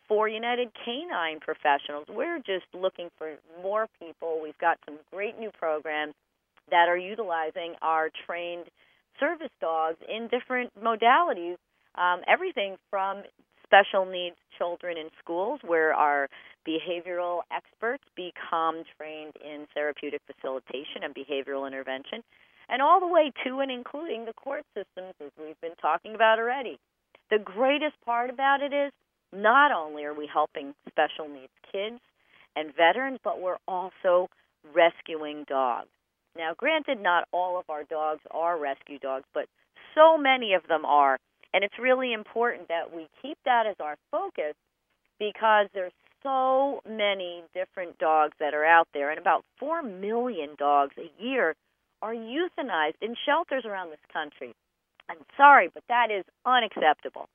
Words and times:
for 0.08 0.28
United 0.28 0.68
Canine 0.84 1.40
Professionals. 1.40 2.06
We're 2.08 2.38
just 2.38 2.66
looking 2.74 3.08
for 3.16 3.34
more 3.62 3.86
people. 3.98 4.40
We've 4.42 4.58
got 4.58 4.78
some 4.84 4.98
great 5.12 5.38
new 5.38 5.50
programs 5.58 6.14
that 6.70 6.88
are 6.88 6.96
utilizing 6.96 7.74
our 7.82 8.10
trained 8.26 8.64
service 9.20 9.52
dogs 9.60 9.98
in 10.08 10.28
different 10.28 10.72
modalities. 10.82 11.56
Um, 11.94 12.22
everything 12.26 12.76
from 12.90 13.22
special 13.64 14.04
needs 14.04 14.36
children 14.56 14.96
in 14.96 15.08
schools, 15.18 15.60
where 15.64 15.92
our 15.92 16.28
behavioral 16.66 17.40
experts 17.50 18.04
become 18.16 18.84
trained 18.96 19.34
in 19.44 19.66
therapeutic 19.74 20.22
facilitation 20.26 21.02
and 21.02 21.14
behavioral 21.14 21.66
intervention, 21.66 22.22
and 22.68 22.80
all 22.80 23.00
the 23.00 23.06
way 23.06 23.32
to 23.44 23.60
and 23.60 23.70
including 23.70 24.24
the 24.24 24.32
court 24.32 24.64
systems, 24.74 25.14
as 25.24 25.30
we've 25.38 25.60
been 25.60 25.76
talking 25.80 26.14
about 26.14 26.38
already. 26.38 26.78
The 27.30 27.38
greatest 27.38 27.96
part 28.04 28.30
about 28.30 28.62
it 28.62 28.72
is 28.72 28.92
not 29.32 29.72
only 29.72 30.04
are 30.04 30.14
we 30.14 30.28
helping 30.32 30.74
special 30.88 31.28
needs 31.28 31.52
kids 31.72 32.00
and 32.56 32.74
veterans, 32.74 33.18
but 33.24 33.40
we're 33.40 33.58
also 33.66 34.28
rescuing 34.74 35.44
dogs. 35.48 35.88
Now, 36.36 36.52
granted, 36.56 37.00
not 37.02 37.28
all 37.32 37.58
of 37.58 37.68
our 37.68 37.84
dogs 37.84 38.20
are 38.30 38.58
rescue 38.58 38.98
dogs, 38.98 39.24
but 39.34 39.46
so 39.94 40.18
many 40.18 40.54
of 40.54 40.66
them 40.68 40.84
are. 40.84 41.18
And 41.54 41.62
it's 41.62 41.78
really 41.80 42.12
important 42.12 42.68
that 42.68 42.92
we 42.94 43.06
keep 43.22 43.38
that 43.44 43.64
as 43.66 43.76
our 43.80 43.96
focus 44.10 44.54
because 45.20 45.68
there's 45.72 45.92
so 46.24 46.80
many 46.88 47.44
different 47.54 47.96
dogs 47.98 48.32
that 48.40 48.54
are 48.54 48.64
out 48.64 48.88
there, 48.92 49.10
and 49.10 49.20
about 49.20 49.44
4 49.60 49.82
million 49.82 50.50
dogs 50.58 50.94
a 50.98 51.22
year 51.22 51.54
are 52.02 52.12
euthanized 52.12 53.00
in 53.00 53.14
shelters 53.24 53.64
around 53.64 53.90
this 53.90 54.04
country. 54.12 54.52
I'm 55.08 55.18
sorry, 55.36 55.70
but 55.72 55.84
that 55.88 56.08
is 56.10 56.24
unacceptable. 56.44 57.28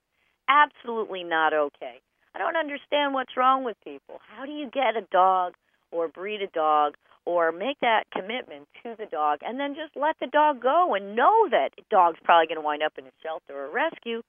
Absolutely 0.48 1.24
not 1.24 1.54
okay. 1.54 2.00
I 2.34 2.38
don't 2.38 2.56
understand 2.56 3.14
what's 3.14 3.36
wrong 3.36 3.64
with 3.64 3.76
people. 3.82 4.20
How 4.36 4.44
do 4.44 4.52
you 4.52 4.68
get 4.70 4.96
a 4.96 5.06
dog 5.10 5.54
or 5.90 6.08
breed 6.08 6.42
a 6.42 6.46
dog 6.48 6.94
or 7.30 7.52
make 7.52 7.78
that 7.80 8.04
commitment 8.12 8.66
to 8.82 8.96
the 8.98 9.06
dog 9.06 9.38
and 9.42 9.58
then 9.58 9.74
just 9.74 9.94
let 9.94 10.16
the 10.20 10.26
dog 10.26 10.60
go 10.60 10.94
and 10.94 11.14
know 11.14 11.48
that 11.50 11.70
dog's 11.90 12.18
probably 12.24 12.46
going 12.46 12.58
to 12.58 12.64
wind 12.64 12.82
up 12.82 12.92
in 12.98 13.04
a 13.04 13.14
shelter 13.22 13.54
or 13.54 13.70
rescue. 13.70 14.22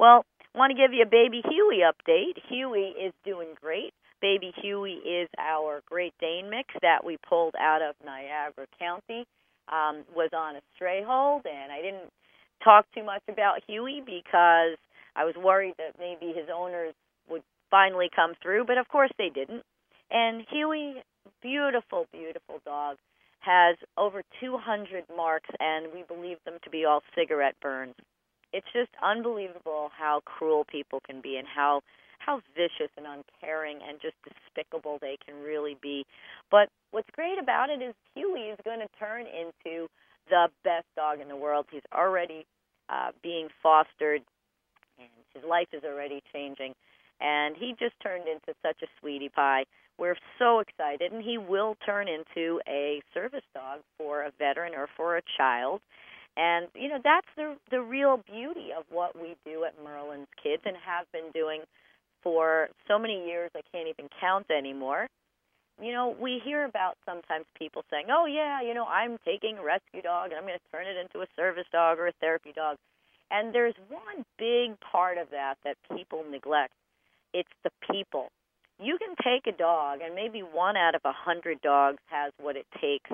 Well, 0.00 0.24
want 0.54 0.70
to 0.70 0.76
give 0.80 0.92
you 0.92 1.02
a 1.02 1.10
baby 1.10 1.42
Huey 1.44 1.80
update. 1.84 2.40
Huey 2.48 2.94
is 2.96 3.12
doing 3.24 3.48
great. 3.60 3.92
Baby 4.20 4.52
Huey 4.62 4.94
is 5.04 5.28
our 5.38 5.82
Great 5.86 6.14
Dane 6.20 6.50
mix 6.50 6.74
that 6.82 7.04
we 7.04 7.18
pulled 7.28 7.54
out 7.60 7.82
of 7.82 7.94
Niagara 8.04 8.66
County. 8.78 9.26
Um, 9.68 10.04
was 10.16 10.30
on 10.32 10.56
a 10.56 10.60
stray 10.74 11.04
hold, 11.06 11.42
and 11.44 11.70
I 11.70 11.82
didn't 11.82 12.08
talk 12.64 12.86
too 12.94 13.04
much 13.04 13.20
about 13.28 13.60
Huey 13.68 14.00
because 14.00 14.80
I 15.14 15.24
was 15.24 15.34
worried 15.36 15.74
that 15.76 16.00
maybe 16.00 16.32
his 16.32 16.48
owners 16.48 16.94
would 17.28 17.42
finally 17.70 18.08
come 18.14 18.32
through, 18.42 18.64
but 18.64 18.78
of 18.78 18.88
course 18.88 19.10
they 19.18 19.28
didn't. 19.28 19.62
And 20.10 20.46
Huey 20.50 21.02
beautiful, 21.42 22.06
beautiful 22.12 22.60
dog. 22.64 22.96
Has 23.40 23.76
over 23.96 24.22
200 24.40 25.04
marks, 25.16 25.48
and 25.60 25.86
we 25.94 26.02
believe 26.02 26.38
them 26.44 26.58
to 26.64 26.70
be 26.70 26.84
all 26.84 27.02
cigarette 27.14 27.54
burns. 27.62 27.94
It's 28.52 28.66
just 28.72 28.90
unbelievable 29.02 29.90
how 29.96 30.20
cruel 30.24 30.64
people 30.64 31.00
can 31.06 31.20
be 31.20 31.36
and 31.36 31.46
how 31.46 31.82
how 32.18 32.40
vicious 32.54 32.90
and 32.96 33.06
uncaring 33.06 33.78
and 33.88 34.00
just 34.02 34.16
despicable 34.24 34.98
they 35.00 35.16
can 35.24 35.40
really 35.42 35.76
be. 35.80 36.04
But 36.50 36.68
what's 36.90 37.08
great 37.12 37.38
about 37.40 37.70
it 37.70 37.80
is 37.80 37.94
Huey 38.14 38.50
is 38.50 38.58
going 38.64 38.80
to 38.80 38.88
turn 38.98 39.26
into 39.26 39.88
the 40.28 40.48
best 40.64 40.86
dog 40.96 41.20
in 41.20 41.28
the 41.28 41.36
world. 41.36 41.66
He's 41.70 41.86
already 41.94 42.44
uh, 42.88 43.12
being 43.22 43.48
fostered, 43.62 44.22
and 44.98 45.08
his 45.34 45.44
life 45.48 45.68
is 45.72 45.84
already 45.84 46.22
changing. 46.32 46.74
And 47.20 47.56
he 47.56 47.74
just 47.78 47.94
turned 48.02 48.28
into 48.28 48.54
such 48.62 48.82
a 48.82 48.86
sweetie 49.00 49.30
pie. 49.30 49.64
We're 49.98 50.16
so 50.38 50.60
excited, 50.60 51.12
and 51.12 51.22
he 51.22 51.38
will 51.38 51.76
turn 51.84 52.06
into 52.06 52.60
a 52.68 53.02
service 53.12 53.42
dog 53.52 53.80
for 53.98 54.22
a 54.22 54.32
veteran 54.38 54.74
or 54.74 54.88
for 54.96 55.16
a 55.16 55.22
child. 55.36 55.80
And 56.36 56.68
you 56.74 56.88
know 56.88 57.00
that's 57.02 57.26
the 57.36 57.56
the 57.70 57.80
real 57.80 58.22
beauty 58.30 58.68
of 58.76 58.84
what 58.90 59.20
we 59.20 59.34
do 59.44 59.64
at 59.64 59.74
Merlin's 59.82 60.28
Kids 60.40 60.62
and 60.64 60.76
have 60.76 61.10
been 61.12 61.32
doing 61.34 61.62
for 62.22 62.68
so 62.86 62.96
many 62.96 63.26
years 63.26 63.50
I 63.56 63.60
can't 63.72 63.88
even 63.88 64.08
count 64.20 64.46
anymore. 64.50 65.08
You 65.80 65.92
know, 65.92 66.16
we 66.20 66.40
hear 66.44 66.64
about 66.64 66.96
sometimes 67.04 67.46
people 67.58 67.82
saying, 67.90 68.06
"Oh 68.08 68.26
yeah, 68.26 68.62
you 68.62 68.74
know, 68.74 68.86
I'm 68.86 69.18
taking 69.24 69.58
a 69.58 69.64
rescue 69.64 70.02
dog 70.02 70.30
and 70.30 70.38
I'm 70.38 70.46
going 70.46 70.58
to 70.58 70.70
turn 70.70 70.86
it 70.86 70.96
into 70.96 71.22
a 71.22 71.26
service 71.34 71.66
dog 71.72 71.98
or 71.98 72.06
a 72.06 72.12
therapy 72.20 72.52
dog." 72.54 72.76
And 73.32 73.52
there's 73.52 73.74
one 73.88 74.24
big 74.38 74.78
part 74.78 75.18
of 75.18 75.30
that 75.30 75.56
that 75.64 75.76
people 75.96 76.24
neglect. 76.30 76.72
It's 77.34 77.50
the 77.64 77.70
people 77.90 78.30
you 78.80 78.98
can 78.98 79.14
take 79.22 79.46
a 79.52 79.56
dog, 79.56 80.00
and 80.02 80.14
maybe 80.14 80.40
one 80.40 80.76
out 80.76 80.94
of 80.94 81.00
a 81.04 81.12
hundred 81.12 81.60
dogs 81.62 81.98
has 82.06 82.32
what 82.40 82.56
it 82.56 82.66
takes. 82.80 83.10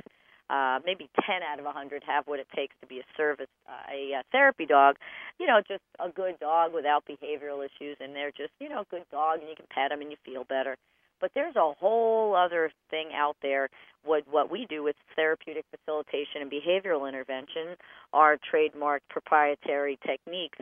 Uh, 0.50 0.78
maybe 0.84 1.08
ten 1.24 1.42
out 1.42 1.58
of 1.58 1.64
a 1.64 1.72
hundred 1.72 2.02
have 2.06 2.26
what 2.26 2.38
it 2.38 2.46
takes 2.54 2.74
to 2.82 2.86
be 2.86 2.98
a 2.98 3.04
service, 3.16 3.48
uh, 3.66 3.90
a, 3.90 4.12
a 4.12 4.22
therapy 4.30 4.66
dog. 4.66 4.96
You 5.40 5.46
know, 5.46 5.60
just 5.66 5.82
a 5.98 6.10
good 6.10 6.38
dog 6.38 6.74
without 6.74 7.04
behavioral 7.06 7.64
issues, 7.64 7.96
and 8.00 8.14
they're 8.14 8.30
just 8.30 8.52
you 8.60 8.68
know 8.68 8.80
a 8.80 8.86
good 8.90 9.04
dog, 9.10 9.40
and 9.40 9.48
you 9.48 9.56
can 9.56 9.66
pet 9.70 9.90
them 9.90 10.02
and 10.02 10.10
you 10.10 10.18
feel 10.24 10.44
better. 10.44 10.76
But 11.20 11.30
there's 11.34 11.56
a 11.56 11.72
whole 11.72 12.36
other 12.36 12.70
thing 12.90 13.08
out 13.14 13.36
there. 13.40 13.70
What 14.04 14.24
what 14.30 14.50
we 14.50 14.66
do 14.68 14.82
with 14.82 14.96
therapeutic 15.16 15.64
facilitation 15.70 16.42
and 16.42 16.52
behavioral 16.52 17.08
intervention 17.08 17.76
are 18.12 18.36
trademarked 18.36 19.08
proprietary 19.08 19.98
techniques 20.06 20.58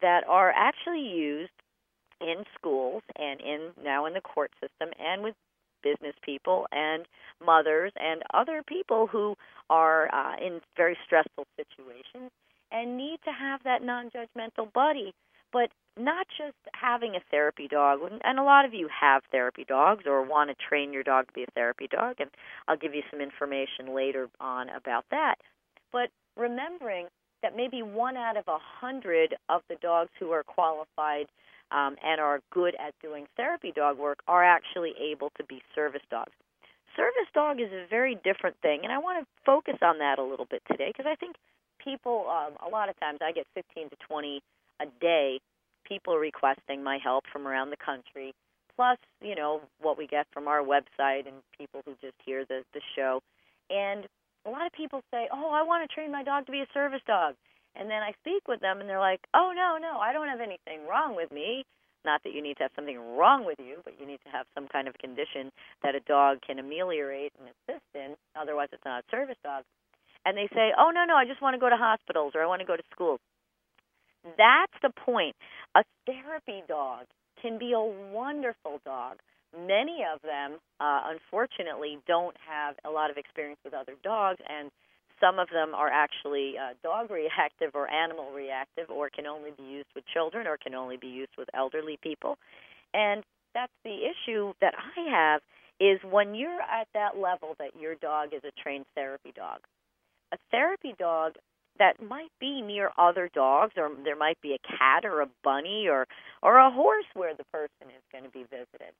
that 0.00 0.24
are 0.26 0.50
actually 0.56 1.02
used 1.02 1.52
in 2.20 2.44
schools 2.58 3.02
and 3.16 3.40
in 3.40 3.70
now 3.82 4.06
in 4.06 4.14
the 4.14 4.20
court 4.20 4.50
system 4.60 4.90
and 4.98 5.22
with 5.22 5.34
business 5.82 6.14
people 6.24 6.66
and 6.72 7.06
mothers 7.44 7.92
and 7.96 8.22
other 8.34 8.62
people 8.66 9.06
who 9.06 9.36
are 9.70 10.12
uh, 10.12 10.34
in 10.44 10.60
very 10.76 10.96
stressful 11.06 11.46
situations 11.56 12.30
and 12.72 12.96
need 12.96 13.18
to 13.24 13.30
have 13.30 13.62
that 13.64 13.82
non-judgmental 13.82 14.72
buddy. 14.72 15.14
But 15.52 15.70
not 15.96 16.26
just 16.36 16.56
having 16.74 17.14
a 17.14 17.20
therapy 17.30 17.68
dog 17.68 18.00
and 18.22 18.38
a 18.38 18.42
lot 18.42 18.64
of 18.64 18.74
you 18.74 18.88
have 18.88 19.22
therapy 19.30 19.64
dogs 19.66 20.04
or 20.06 20.22
want 20.22 20.50
to 20.50 20.56
train 20.68 20.92
your 20.92 21.02
dog 21.02 21.26
to 21.28 21.32
be 21.32 21.42
a 21.42 21.50
therapy 21.54 21.88
dog 21.90 22.16
and 22.20 22.30
I'll 22.66 22.76
give 22.76 22.94
you 22.94 23.02
some 23.10 23.20
information 23.20 23.94
later 23.94 24.28
on 24.40 24.68
about 24.68 25.06
that. 25.10 25.36
But 25.90 26.10
remembering 26.36 27.06
that 27.42 27.56
maybe 27.56 27.82
one 27.82 28.16
out 28.16 28.36
of 28.36 28.44
a 28.46 28.58
hundred 28.58 29.34
of 29.48 29.62
the 29.68 29.76
dogs 29.76 30.10
who 30.18 30.30
are 30.30 30.42
qualified 30.42 31.26
um, 31.70 31.96
and 32.04 32.20
are 32.20 32.40
good 32.50 32.74
at 32.76 32.94
doing 33.02 33.26
therapy 33.36 33.72
dog 33.74 33.98
work 33.98 34.20
are 34.26 34.44
actually 34.44 34.92
able 35.00 35.30
to 35.36 35.44
be 35.44 35.62
service 35.74 36.02
dogs. 36.10 36.32
Service 36.96 37.30
dog 37.32 37.60
is 37.60 37.72
a 37.72 37.86
very 37.88 38.16
different 38.24 38.56
thing, 38.60 38.80
and 38.82 38.92
I 38.92 38.98
want 38.98 39.22
to 39.22 39.26
focus 39.46 39.76
on 39.82 39.98
that 39.98 40.18
a 40.18 40.24
little 40.24 40.46
bit 40.50 40.62
today 40.70 40.88
because 40.88 41.06
I 41.08 41.14
think 41.14 41.36
people, 41.82 42.26
um, 42.28 42.54
a 42.66 42.68
lot 42.68 42.88
of 42.88 42.98
times, 42.98 43.18
I 43.22 43.32
get 43.32 43.46
15 43.54 43.90
to 43.90 43.96
20 44.08 44.42
a 44.80 44.86
day 45.00 45.40
people 45.88 46.16
requesting 46.16 46.82
my 46.82 46.98
help 47.02 47.24
from 47.32 47.46
around 47.46 47.70
the 47.70 47.76
country, 47.76 48.34
plus, 48.76 48.98
you 49.22 49.34
know, 49.34 49.62
what 49.80 49.96
we 49.96 50.06
get 50.06 50.26
from 50.32 50.46
our 50.46 50.60
website 50.60 51.26
and 51.26 51.36
people 51.56 51.80
who 51.84 51.92
just 52.00 52.14
hear 52.24 52.44
the, 52.44 52.62
the 52.74 52.80
show. 52.94 53.20
And 53.70 54.06
a 54.46 54.50
lot 54.50 54.66
of 54.66 54.72
people 54.72 55.02
say, 55.10 55.28
Oh, 55.32 55.50
I 55.52 55.62
want 55.62 55.88
to 55.88 55.94
train 55.94 56.12
my 56.12 56.22
dog 56.22 56.46
to 56.46 56.52
be 56.52 56.60
a 56.60 56.66
service 56.74 57.00
dog. 57.06 57.34
And 57.76 57.90
then 57.90 58.02
I 58.02 58.12
speak 58.20 58.48
with 58.48 58.60
them 58.60 58.80
and 58.80 58.88
they're 58.88 59.00
like, 59.00 59.20
Oh, 59.34 59.52
no, 59.54 59.78
no, 59.80 59.98
I 59.98 60.12
don't 60.12 60.28
have 60.28 60.40
anything 60.40 60.86
wrong 60.88 61.14
with 61.16 61.30
me. 61.30 61.64
Not 62.04 62.22
that 62.24 62.32
you 62.32 62.42
need 62.42 62.56
to 62.58 62.62
have 62.64 62.72
something 62.76 62.98
wrong 63.16 63.44
with 63.44 63.58
you, 63.58 63.82
but 63.84 63.94
you 64.00 64.06
need 64.06 64.20
to 64.24 64.30
have 64.30 64.46
some 64.54 64.68
kind 64.68 64.88
of 64.88 64.94
condition 64.98 65.50
that 65.82 65.94
a 65.94 66.00
dog 66.00 66.38
can 66.46 66.58
ameliorate 66.58 67.32
and 67.38 67.48
assist 67.50 67.84
in. 67.94 68.14
Otherwise, 68.40 68.68
it's 68.72 68.84
not 68.84 69.04
a 69.04 69.10
service 69.10 69.36
dog. 69.42 69.64
And 70.24 70.36
they 70.36 70.48
say, 70.54 70.72
Oh, 70.78 70.90
no, 70.90 71.04
no, 71.04 71.14
I 71.14 71.24
just 71.24 71.42
want 71.42 71.54
to 71.54 71.60
go 71.60 71.68
to 71.68 71.76
hospitals 71.76 72.32
or 72.34 72.42
I 72.42 72.46
want 72.46 72.60
to 72.60 72.66
go 72.66 72.76
to 72.76 72.82
schools. 72.92 73.20
That's 74.36 74.74
the 74.82 74.90
point. 74.90 75.36
A 75.74 75.84
therapy 76.06 76.62
dog 76.66 77.06
can 77.40 77.58
be 77.58 77.72
a 77.72 77.80
wonderful 77.80 78.80
dog. 78.84 79.18
Many 79.56 80.04
of 80.04 80.20
them, 80.22 80.58
uh, 80.80 81.08
unfortunately, 81.08 81.98
don't 82.06 82.36
have 82.46 82.74
a 82.84 82.90
lot 82.90 83.10
of 83.10 83.16
experience 83.16 83.60
with 83.64 83.72
other 83.72 83.94
dogs, 84.04 84.38
and 84.48 84.70
some 85.20 85.38
of 85.38 85.48
them 85.50 85.74
are 85.74 85.88
actually 85.88 86.54
uh, 86.58 86.74
dog 86.82 87.10
reactive 87.22 87.72
or 87.74 87.90
animal 87.90 88.30
reactive, 88.32 88.90
or 88.90 89.10
can 89.10 89.26
only 89.26 89.50
be 89.56 89.64
used 89.64 89.88
with 89.94 90.04
children, 90.12 90.46
or 90.46 90.56
can 90.56 90.74
only 90.74 90.96
be 90.96 91.08
used 91.08 91.32
with 91.36 91.48
elderly 91.54 91.98
people. 92.02 92.38
And 92.94 93.24
that's 93.54 93.72
the 93.84 93.98
issue 94.06 94.52
that 94.60 94.74
I 94.76 95.10
have 95.10 95.40
is 95.80 96.00
when 96.10 96.34
you're 96.34 96.60
at 96.60 96.88
that 96.94 97.16
level 97.16 97.54
that 97.58 97.70
your 97.78 97.94
dog 97.94 98.34
is 98.34 98.42
a 98.44 98.52
trained 98.60 98.86
therapy 98.94 99.32
dog. 99.34 99.60
A 100.32 100.36
therapy 100.50 100.94
dog 100.98 101.34
that 101.78 102.02
might 102.02 102.32
be 102.40 102.60
near 102.60 102.90
other 102.98 103.30
dogs 103.32 103.72
or 103.76 103.90
there 104.04 104.16
might 104.16 104.40
be 104.42 104.54
a 104.54 104.58
cat 104.66 105.04
or 105.04 105.20
a 105.20 105.28
bunny 105.44 105.86
or 105.88 106.06
or 106.42 106.58
a 106.58 106.70
horse 106.70 107.06
where 107.14 107.34
the 107.34 107.44
person 107.52 107.86
is 107.88 108.02
going 108.10 108.24
to 108.24 108.30
be 108.30 108.42
visited. 108.42 108.92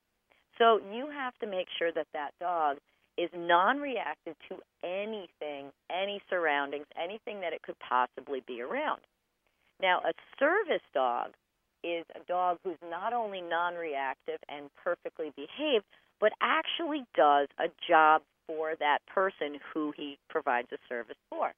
So 0.59 0.81
you 0.93 1.09
have 1.11 1.35
to 1.41 1.47
make 1.47 1.67
sure 1.79 1.93
that 1.93 2.07
that 2.13 2.31
dog 2.41 2.79
is 3.19 3.31
non-reactive 3.37 4.37
to 4.49 4.57
anything, 4.85 5.73
any 5.91 6.23
surroundings, 6.31 6.87
anything 6.97 7.41
that 7.41 7.53
it 7.53 7.63
could 7.63 7.79
possibly 7.81 8.43
be 8.47 8.63
around. 8.63 9.01
Now, 9.83 9.99
a 9.99 10.13
service 10.39 10.87
dog 10.95 11.33
is 11.83 12.05
a 12.15 12.25
dog 12.27 12.59
who's 12.63 12.79
not 12.89 13.13
only 13.13 13.41
non-reactive 13.41 14.39
and 14.49 14.71
perfectly 14.83 15.33
behaved, 15.37 15.85
but 16.21 16.33
actually 16.41 17.05
does 17.17 17.49
a 17.59 17.67
job 17.89 18.23
for 18.47 18.75
that 18.79 18.99
person 19.13 19.59
who 19.75 19.93
he 19.97 20.19
provides 20.31 20.69
a 20.73 20.79
service 20.89 21.19
for. 21.29 21.53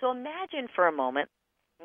So 0.00 0.10
imagine 0.10 0.68
for 0.74 0.86
a 0.86 0.92
moment 0.92 1.28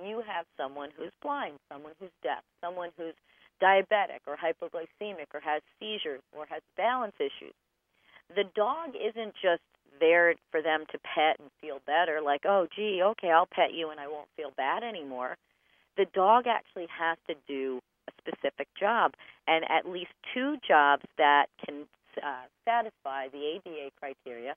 you 0.06 0.22
have 0.28 0.46
someone 0.58 0.90
who's 0.98 1.12
blind, 1.22 1.56
someone 1.72 1.94
who's 2.00 2.12
deaf, 2.22 2.44
someone 2.62 2.90
who's 2.98 3.16
diabetic 3.62 4.20
or 4.28 4.36
hypoglycemic 4.38 5.28
or 5.34 5.40
has 5.40 5.62
seizures 5.80 6.22
or 6.36 6.46
has 6.50 6.62
balance 6.78 7.16
issues. 7.20 7.54
The 8.36 8.44
dog 8.56 8.96
isn't 8.96 9.34
just 9.42 9.62
there 10.00 10.36
for 10.52 10.62
them 10.62 10.86
to 10.92 11.00
pet 11.00 11.38
and 11.40 11.50
feel 11.62 11.80
better, 11.86 12.22
like, 12.22 12.42
oh, 12.46 12.68
gee, 12.76 13.02
okay, 13.04 13.30
I'll 13.30 13.48
pet 13.48 13.74
you 13.74 13.90
and 13.90 14.00
I 14.00 14.08
won't 14.08 14.28
feel 14.36 14.52
bad 14.58 14.84
anymore. 14.84 15.38
The 15.98 16.06
dog 16.14 16.46
actually 16.48 16.88
has 16.90 17.18
to 17.28 17.36
do 17.48 17.80
a 18.08 18.12
specific 18.20 18.68
job 18.80 19.14
and 19.48 19.64
at 19.70 19.88
least 19.88 20.12
two 20.34 20.58
jobs 20.68 21.04
that 21.18 21.46
can 21.64 21.86
uh, 22.18 22.46
satisfy 22.66 23.28
the 23.30 23.60
ADA 23.66 23.92
criteria 24.00 24.56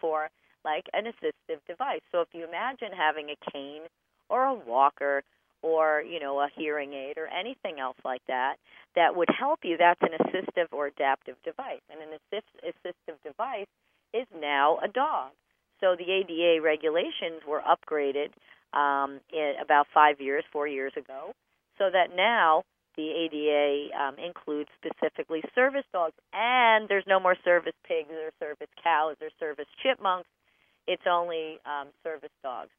for 0.00 0.28
like 0.64 0.86
an 0.92 1.04
assistive 1.04 1.58
device. 1.68 2.00
So 2.10 2.20
if 2.20 2.28
you 2.32 2.46
imagine 2.46 2.88
having 2.96 3.28
a 3.30 3.50
cane 3.50 3.82
or 4.28 4.44
a 4.44 4.54
walker 4.54 5.22
or 5.64 6.02
you 6.02 6.20
know 6.20 6.38
a 6.40 6.48
hearing 6.54 6.92
aid 6.92 7.16
or 7.16 7.26
anything 7.26 7.80
else 7.80 7.96
like 8.04 8.22
that 8.28 8.56
that 8.94 9.16
would 9.16 9.28
help 9.36 9.60
you. 9.64 9.76
That's 9.78 10.00
an 10.02 10.14
assistive 10.20 10.72
or 10.72 10.86
adaptive 10.86 11.36
device. 11.44 11.82
And 11.90 12.00
an 12.00 12.18
assist, 12.20 12.46
assistive 12.62 13.16
device 13.24 13.66
is 14.12 14.26
now 14.38 14.78
a 14.84 14.88
dog. 14.88 15.32
So 15.80 15.96
the 15.98 16.10
ada 16.12 16.62
regulations 16.62 17.42
were 17.48 17.60
upgraded 17.60 18.30
um, 18.72 19.20
about 19.62 19.86
five 19.92 20.20
years 20.20 20.44
four 20.52 20.68
years 20.68 20.92
ago 20.96 21.32
so 21.78 21.90
that 21.92 22.14
now 22.14 22.62
the 22.96 23.10
ada 23.10 23.88
um, 23.98 24.14
includes 24.18 24.70
specifically 24.78 25.42
service 25.54 25.84
dogs. 25.92 26.14
And 26.32 26.88
there's 26.88 27.04
no 27.08 27.18
more 27.18 27.36
service 27.44 27.74
pigs 27.86 28.10
or 28.10 28.30
service 28.38 28.70
cows 28.82 29.16
or 29.20 29.30
service 29.40 29.66
chipmunks. 29.82 30.28
It's 30.86 31.02
only 31.10 31.58
um, 31.66 31.88
service 32.04 32.34
dogs. 32.42 32.70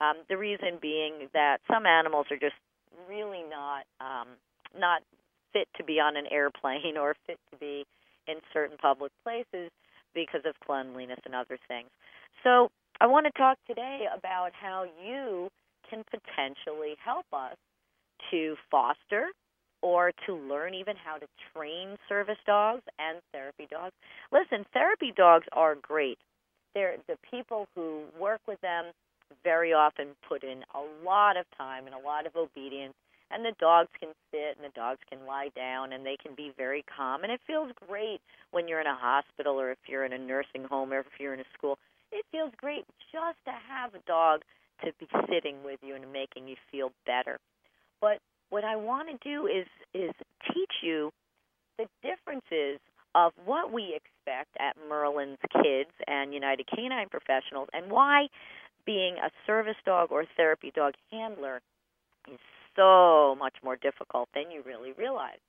Um, 0.00 0.16
the 0.28 0.36
reason 0.36 0.78
being 0.80 1.28
that 1.32 1.58
some 1.70 1.86
animals 1.86 2.26
are 2.30 2.36
just 2.36 2.56
really 3.08 3.42
not 3.48 3.84
um, 4.00 4.28
not 4.78 5.02
fit 5.52 5.68
to 5.76 5.84
be 5.84 6.00
on 6.00 6.16
an 6.16 6.26
airplane 6.30 6.96
or 7.00 7.14
fit 7.26 7.38
to 7.52 7.58
be 7.58 7.84
in 8.26 8.36
certain 8.52 8.76
public 8.78 9.12
places 9.24 9.70
because 10.14 10.42
of 10.44 10.54
cleanliness 10.64 11.18
and 11.24 11.34
other 11.34 11.58
things. 11.68 11.88
So 12.44 12.70
I 13.00 13.06
want 13.06 13.26
to 13.26 13.32
talk 13.32 13.58
today 13.66 14.06
about 14.16 14.50
how 14.52 14.84
you 15.04 15.48
can 15.88 16.04
potentially 16.10 16.96
help 17.02 17.26
us 17.32 17.56
to 18.30 18.56
foster 18.70 19.28
or 19.82 20.12
to 20.26 20.34
learn 20.34 20.74
even 20.74 20.94
how 20.96 21.16
to 21.16 21.26
train 21.52 21.96
service 22.08 22.38
dogs 22.46 22.82
and 22.98 23.18
therapy 23.32 23.66
dogs. 23.70 23.92
Listen, 24.30 24.64
therapy 24.72 25.12
dogs 25.16 25.46
are 25.52 25.74
great 25.74 26.18
they're 26.74 26.96
the 27.08 27.16
people 27.30 27.66
who 27.74 28.04
work 28.18 28.40
with 28.46 28.60
them 28.60 28.86
very 29.44 29.72
often 29.72 30.08
put 30.28 30.42
in 30.42 30.64
a 30.74 31.04
lot 31.04 31.36
of 31.36 31.46
time 31.56 31.86
and 31.86 31.94
a 31.94 31.98
lot 31.98 32.26
of 32.26 32.36
obedience 32.36 32.94
and 33.30 33.44
the 33.44 33.52
dogs 33.58 33.88
can 33.98 34.10
sit 34.30 34.56
and 34.56 34.64
the 34.64 34.74
dogs 34.74 35.00
can 35.08 35.26
lie 35.26 35.48
down 35.56 35.92
and 35.92 36.04
they 36.04 36.16
can 36.20 36.34
be 36.34 36.52
very 36.56 36.84
calm 36.94 37.22
and 37.22 37.32
it 37.32 37.40
feels 37.46 37.72
great 37.88 38.20
when 38.50 38.68
you're 38.68 38.80
in 38.80 38.86
a 38.86 38.96
hospital 38.96 39.58
or 39.60 39.70
if 39.70 39.78
you're 39.86 40.04
in 40.04 40.12
a 40.12 40.18
nursing 40.18 40.64
home 40.64 40.92
or 40.92 41.00
if 41.00 41.06
you're 41.18 41.34
in 41.34 41.40
a 41.40 41.50
school. 41.56 41.78
It 42.10 42.26
feels 42.30 42.52
great 42.58 42.84
just 43.10 43.38
to 43.46 43.52
have 43.52 43.94
a 43.94 44.00
dog 44.06 44.42
to 44.84 44.92
be 45.00 45.06
sitting 45.32 45.56
with 45.64 45.80
you 45.82 45.94
and 45.94 46.12
making 46.12 46.46
you 46.46 46.56
feel 46.70 46.92
better. 47.06 47.38
But 48.00 48.18
what 48.50 48.64
i 48.64 48.76
want 48.76 49.08
to 49.08 49.16
do 49.28 49.46
is 49.46 49.66
is 49.94 50.12
teach 50.52 50.72
you 50.82 51.10
the 51.78 51.86
differences 52.02 52.78
of 53.14 53.32
what 53.44 53.72
we 53.72 53.94
expect 53.96 54.56
at 54.58 54.76
Merlin's 54.88 55.38
Kids 55.52 55.90
and 56.06 56.32
United 56.32 56.66
Canine 56.66 57.08
Professionals 57.08 57.68
and 57.72 57.90
why 57.90 58.28
being 58.84 59.16
a 59.16 59.30
service 59.46 59.76
dog 59.84 60.10
or 60.10 60.24
therapy 60.36 60.72
dog 60.74 60.94
handler 61.10 61.60
is 62.30 62.38
so 62.76 63.36
much 63.38 63.54
more 63.62 63.76
difficult 63.76 64.28
than 64.34 64.50
you 64.50 64.62
really 64.64 64.92
realize. 64.92 65.40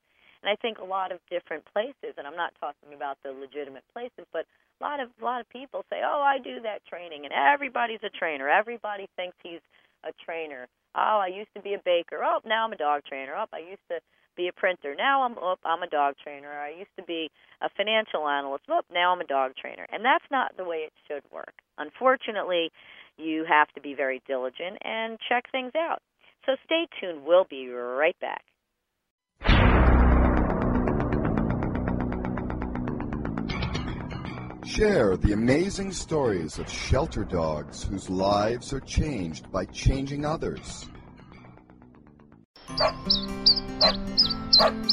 And 0.43 0.51
I 0.51 0.55
think 0.57 0.77
a 0.77 0.83
lot 0.83 1.11
of 1.11 1.19
different 1.31 1.63
places, 1.71 2.15
and 2.17 2.27
I'm 2.27 2.35
not 2.35 2.53
talking 2.59 2.93
about 2.93 3.17
the 3.23 3.31
legitimate 3.31 3.83
places, 3.93 4.27
but 4.33 4.45
a 4.81 4.83
lot 4.83 4.99
of 4.99 5.09
a 5.21 5.23
lot 5.23 5.39
of 5.39 5.47
people 5.49 5.85
say, 5.89 6.01
"Oh, 6.03 6.21
I 6.21 6.37
do 6.39 6.59
that 6.61 6.85
training," 6.85 7.23
and 7.23 7.33
everybody's 7.33 8.03
a 8.03 8.09
trainer. 8.09 8.49
Everybody 8.49 9.07
thinks 9.15 9.37
he's 9.41 9.61
a 10.03 10.11
trainer. 10.25 10.67
Oh, 10.95 11.19
I 11.23 11.27
used 11.27 11.53
to 11.55 11.61
be 11.61 11.73
a 11.73 11.79
baker. 11.79 12.21
Oh, 12.23 12.41
now 12.45 12.65
I'm 12.65 12.73
a 12.73 12.75
dog 12.75 13.03
trainer. 13.05 13.33
Oh, 13.35 13.47
I 13.53 13.59
used 13.59 13.87
to 13.89 14.01
be 14.35 14.47
a 14.47 14.53
printer. 14.53 14.95
Now 14.97 15.23
I'm 15.23 15.35
oh, 15.39 15.55
I'm 15.65 15.83
a 15.83 15.89
dog 15.89 16.15
trainer. 16.23 16.51
I 16.51 16.69
used 16.77 16.95
to 16.97 17.03
be 17.03 17.29
a 17.61 17.69
financial 17.75 18.27
analyst. 18.27 18.65
Oh, 18.69 18.81
now 18.91 19.13
I'm 19.13 19.21
a 19.21 19.25
dog 19.25 19.53
trainer. 19.59 19.85
And 19.91 20.03
that's 20.03 20.25
not 20.31 20.57
the 20.57 20.63
way 20.63 20.77
it 20.87 20.93
should 21.07 21.23
work. 21.31 21.53
Unfortunately, 21.77 22.71
you 23.17 23.45
have 23.47 23.67
to 23.75 23.81
be 23.81 23.93
very 23.93 24.21
diligent 24.27 24.77
and 24.83 25.17
check 25.29 25.45
things 25.51 25.71
out. 25.77 26.01
So 26.45 26.53
stay 26.65 26.87
tuned. 26.99 27.25
We'll 27.25 27.45
be 27.49 27.69
right 27.69 28.15
back. 28.19 28.43
Share 34.65 35.17
the 35.17 35.33
amazing 35.33 35.91
stories 35.91 36.57
of 36.57 36.69
shelter 36.69 37.23
dogs 37.23 37.83
whose 37.83 38.09
lives 38.09 38.73
are 38.73 38.79
changed 38.79 39.51
by 39.51 39.65
changing 39.65 40.25
others. 40.25 40.89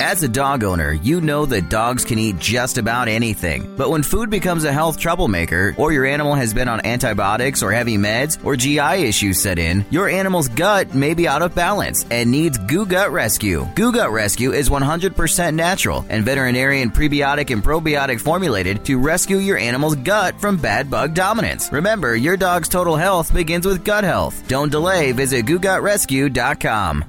As 0.01 0.23
a 0.23 0.29
dog 0.29 0.65
owner, 0.65 0.93
you 0.93 1.21
know 1.21 1.45
that 1.47 1.69
dogs 1.69 2.05
can 2.05 2.19
eat 2.19 2.39
just 2.39 2.79
about 2.79 3.07
anything. 3.07 3.77
But 3.77 3.91
when 3.91 4.03
food 4.03 4.31
becomes 4.31 4.65
a 4.65 4.73
health 4.73 4.99
troublemaker, 4.99 5.75
or 5.77 5.93
your 5.93 6.07
animal 6.07 6.35
has 6.35 6.55
been 6.55 6.69
on 6.69 6.85
antibiotics 6.87 7.63
or 7.63 7.71
heavy 7.71 7.99
meds, 7.99 8.43
or 8.43 8.57
GI 8.57 9.07
issues 9.07 9.41
set 9.41 9.59
in, 9.59 9.85
your 9.91 10.09
animal's 10.09 10.49
gut 10.49 10.95
may 10.95 11.13
be 11.13 11.29
out 11.29 11.43
of 11.43 11.55
balance 11.55 12.07
and 12.11 12.31
needs 12.31 12.57
Goo 12.57 12.87
Gut 12.87 13.13
Rescue. 13.13 13.69
Goo 13.77 13.93
Gut 13.93 14.11
Rescue 14.11 14.53
is 14.53 14.71
100% 14.71 15.55
natural 15.55 16.07
and 16.09 16.25
veterinarian 16.25 16.91
prebiotic 16.91 17.51
and 17.53 17.63
probiotic 17.63 18.21
formulated 18.21 18.85
to 18.87 18.99
rescue 18.99 19.37
your 19.37 19.59
animal's 19.59 19.97
gut 19.97 20.41
from 20.41 20.57
bad 20.57 20.91
bug 20.91 21.15
dominance. 21.15 21.71
Remember, 21.71 22.17
your 22.17 22.39
dog's 22.39 22.69
total 22.69 22.97
health 22.97 23.35
begins 23.35 23.67
with 23.67 23.85
gut 23.85 24.05
health. 24.05 24.49
Don't 24.49 24.73
delay, 24.73 25.13
visit 25.13 25.45
googutrescue.com. 25.45 27.05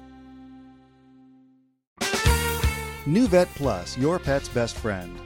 NuVet 3.11 3.53
Plus, 3.55 3.97
your 3.97 4.19
pet's 4.19 4.47
best 4.47 4.77
friend. 4.77 5.19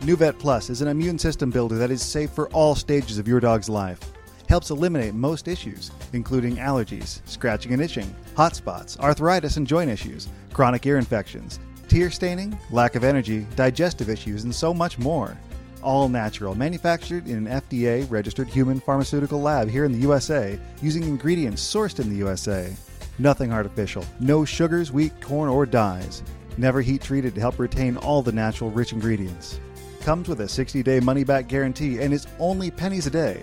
NuVet 0.00 0.38
Plus 0.38 0.70
is 0.70 0.80
an 0.80 0.88
immune 0.88 1.18
system 1.18 1.50
builder 1.50 1.76
that 1.76 1.90
is 1.90 2.02
safe 2.02 2.30
for 2.30 2.48
all 2.48 2.74
stages 2.74 3.18
of 3.18 3.28
your 3.28 3.40
dog's 3.40 3.68
life. 3.68 4.00
Helps 4.48 4.70
eliminate 4.70 5.12
most 5.12 5.46
issues, 5.46 5.90
including 6.14 6.56
allergies, 6.56 7.20
scratching 7.28 7.74
and 7.74 7.82
itching, 7.82 8.10
hot 8.34 8.56
spots, 8.56 8.98
arthritis 9.00 9.58
and 9.58 9.66
joint 9.66 9.90
issues, 9.90 10.28
chronic 10.54 10.86
ear 10.86 10.96
infections, 10.96 11.60
tear 11.88 12.10
staining, 12.10 12.58
lack 12.70 12.94
of 12.94 13.04
energy, 13.04 13.46
digestive 13.54 14.08
issues, 14.08 14.44
and 14.44 14.54
so 14.54 14.72
much 14.72 14.98
more. 14.98 15.36
All 15.82 16.08
natural, 16.08 16.54
manufactured 16.54 17.26
in 17.26 17.46
an 17.46 17.60
FDA 17.60 18.10
registered 18.10 18.48
human 18.48 18.80
pharmaceutical 18.80 19.42
lab 19.42 19.68
here 19.68 19.84
in 19.84 19.92
the 19.92 19.98
USA, 19.98 20.58
using 20.80 21.02
ingredients 21.02 21.62
sourced 21.62 22.00
in 22.00 22.08
the 22.08 22.16
USA. 22.16 22.74
Nothing 23.18 23.52
artificial, 23.52 24.06
no 24.20 24.46
sugars, 24.46 24.90
wheat, 24.90 25.20
corn, 25.20 25.50
or 25.50 25.66
dyes. 25.66 26.22
Never 26.56 26.80
heat 26.80 27.02
treated 27.02 27.34
to 27.34 27.40
help 27.40 27.58
retain 27.58 27.96
all 27.98 28.22
the 28.22 28.32
natural 28.32 28.70
rich 28.70 28.92
ingredients. 28.92 29.60
Comes 30.00 30.28
with 30.28 30.40
a 30.40 30.48
60 30.48 30.82
day 30.82 31.00
money 31.00 31.24
back 31.24 31.48
guarantee 31.48 32.00
and 32.00 32.14
is 32.14 32.26
only 32.38 32.70
pennies 32.70 33.06
a 33.06 33.10
day. 33.10 33.42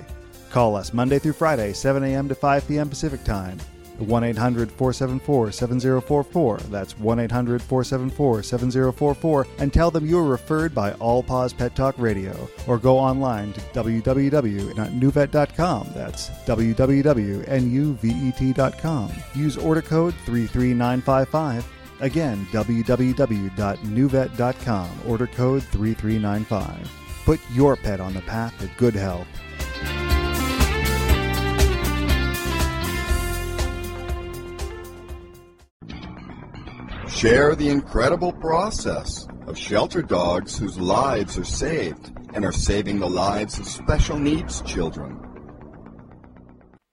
Call 0.49 0.75
us 0.75 0.93
Monday 0.93 1.19
through 1.19 1.33
Friday, 1.33 1.73
7 1.73 2.03
a.m. 2.03 2.29
to 2.29 2.35
5 2.35 2.67
p.m. 2.67 2.89
Pacific 2.89 3.23
Time. 3.23 3.57
1 3.99 4.23
800 4.23 4.71
474 4.71 5.51
7044. 5.51 6.57
That's 6.69 6.97
1 6.97 7.19
800 7.19 7.61
474 7.61 8.43
7044. 8.43 9.47
And 9.59 9.73
tell 9.73 9.91
them 9.91 10.07
you 10.07 10.15
were 10.15 10.23
referred 10.23 10.73
by 10.73 10.93
All 10.93 11.21
Paws 11.21 11.53
Pet 11.53 11.75
Talk 11.75 11.95
Radio. 11.97 12.49
Or 12.67 12.77
go 12.77 12.97
online 12.97 13.53
to 13.53 13.61
www.nuvet.com. 13.61 14.71
That's 15.93 16.29
www.nuvet.com. 16.29 17.43
Use 19.35 19.57
order 19.57 19.81
code 19.81 20.13
33955 20.25 21.82
Again, 22.03 22.45
www.nuvet.com. 22.51 24.89
Order 25.07 25.27
code 25.27 25.63
3395. 25.63 26.91
Put 27.23 27.39
your 27.53 27.77
pet 27.77 28.01
on 28.01 28.13
the 28.13 28.19
path 28.23 28.59
to 28.59 28.67
good 28.77 28.93
health. 28.93 29.25
Share 37.09 37.55
the 37.55 37.69
incredible 37.69 38.33
process 38.33 39.25
of 39.47 39.57
shelter 39.57 40.01
dogs 40.01 40.57
whose 40.57 40.77
lives 40.77 41.37
are 41.37 41.45
saved 41.45 42.11
and 42.33 42.43
are 42.43 42.51
saving 42.51 42.99
the 42.99 43.09
lives 43.09 43.57
of 43.59 43.65
special 43.65 44.19
needs 44.19 44.61
children. 44.63 45.17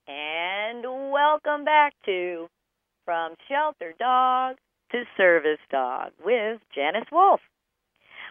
And 0.07 0.85
welcome 1.11 1.65
back 1.65 1.95
to 2.05 2.47
From 3.05 3.35
Shelter 3.49 3.93
Dog 3.99 4.55
to 4.93 5.05
Service 5.17 5.61
Dog 5.71 6.13
with 6.25 6.61
Janice 6.75 7.09
Wolf. 7.13 7.41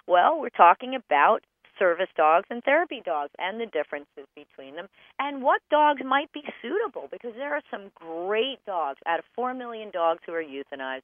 Well, 0.08 0.40
we're 0.40 0.50
talking 0.50 0.96
about 0.96 1.40
service 1.78 2.10
dogs 2.18 2.48
and 2.50 2.64
therapy 2.64 3.02
dogs 3.06 3.32
and 3.40 3.60
the 3.60 3.66
differences 3.66 4.28
between 4.36 4.76
them 4.76 4.88
and 5.18 5.42
what 5.42 5.62
dogs 5.72 6.02
might 6.04 6.32
be 6.34 6.44
suitable 6.62 7.08
because 7.10 7.32
there 7.38 7.54
are 7.56 7.62
some 7.72 7.92
great 7.96 8.60
dogs 8.66 9.00
out 9.06 9.20
of 9.20 9.26
4 9.36 9.54
million 9.54 9.90
dogs 9.92 10.20
who 10.26 10.34
are 10.34 10.44
euthanized 10.44 11.04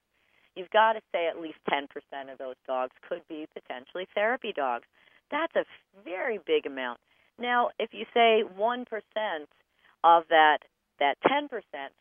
you've 0.55 0.71
got 0.71 0.93
to 0.93 1.01
say 1.11 1.27
at 1.27 1.41
least 1.41 1.57
10% 1.69 1.85
of 2.31 2.37
those 2.37 2.55
dogs 2.65 2.93
could 3.07 3.21
be 3.27 3.47
potentially 3.53 4.07
therapy 4.15 4.53
dogs. 4.55 4.85
That's 5.31 5.55
a 5.55 5.65
very 6.03 6.39
big 6.45 6.65
amount. 6.65 6.99
Now, 7.37 7.69
if 7.79 7.89
you 7.93 8.05
say 8.13 8.43
1% 8.57 8.85
of 10.03 10.23
that 10.29 10.59
that 10.99 11.15
10%, 11.27 11.49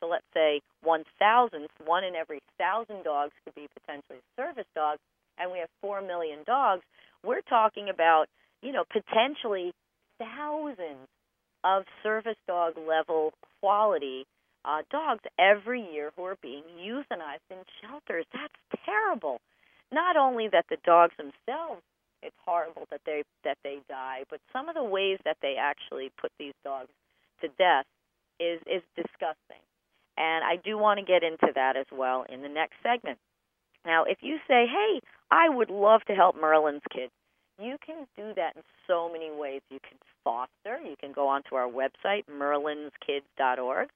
so 0.00 0.06
let's 0.08 0.24
say 0.32 0.60
one 0.82 1.04
thousandth, 1.18 1.70
one 1.84 2.04
in 2.04 2.14
every 2.14 2.40
thousand 2.58 3.04
dogs 3.04 3.32
could 3.44 3.54
be 3.54 3.68
potentially 3.80 4.20
service 4.36 4.66
dogs, 4.74 5.00
and 5.38 5.50
we 5.50 5.58
have 5.58 5.68
4 5.80 6.02
million 6.02 6.40
dogs, 6.46 6.82
we're 7.24 7.42
talking 7.42 7.88
about, 7.88 8.26
you 8.62 8.72
know, 8.72 8.84
potentially 8.90 9.72
thousands 10.18 11.08
of 11.64 11.84
service 12.02 12.36
dog 12.46 12.74
level 12.76 13.32
quality 13.60 14.26
uh, 14.64 14.82
dogs 14.90 15.22
every 15.38 15.80
year 15.92 16.12
who 16.16 16.24
are 16.24 16.36
being 16.42 16.62
euthanized 16.80 17.48
in 17.50 17.58
shelters. 17.80 18.26
That's 18.32 18.82
terrible. 18.84 19.40
Not 19.92 20.16
only 20.16 20.48
that 20.48 20.66
the 20.70 20.76
dogs 20.84 21.14
themselves, 21.16 21.82
it's 22.22 22.36
horrible 22.44 22.86
that 22.90 23.02
they 23.04 23.22
that 23.44 23.58
they 23.62 23.78
die, 23.88 24.24
but 24.30 24.40
some 24.52 24.68
of 24.68 24.74
the 24.74 24.84
ways 24.84 25.18
that 25.24 25.36
they 25.42 25.56
actually 25.60 26.10
put 26.18 26.32
these 26.38 26.54
dogs 26.64 26.88
to 27.42 27.48
death 27.58 27.84
is 28.40 28.60
is 28.66 28.82
disgusting. 28.96 29.60
And 30.16 30.44
I 30.44 30.56
do 30.56 30.78
want 30.78 31.00
to 31.00 31.04
get 31.04 31.22
into 31.22 31.52
that 31.54 31.76
as 31.76 31.86
well 31.92 32.24
in 32.28 32.42
the 32.42 32.48
next 32.48 32.76
segment. 32.82 33.18
Now, 33.84 34.04
if 34.04 34.22
you 34.22 34.38
say, 34.48 34.66
"Hey, 34.66 35.00
I 35.30 35.48
would 35.48 35.70
love 35.70 36.04
to 36.04 36.14
help 36.14 36.36
Merlin's 36.36 36.82
kids," 36.90 37.12
you 37.58 37.76
can 37.84 38.06
do 38.16 38.32
that 38.34 38.56
in 38.56 38.62
so 38.86 39.08
many 39.08 39.30
ways. 39.30 39.62
You 39.70 39.80
can 39.80 39.98
foster. 40.22 40.80
You 40.80 40.96
can 40.96 41.12
go 41.12 41.28
onto 41.28 41.54
our 41.54 41.68
website, 41.68 42.26
merlinskids.org. 42.26 43.90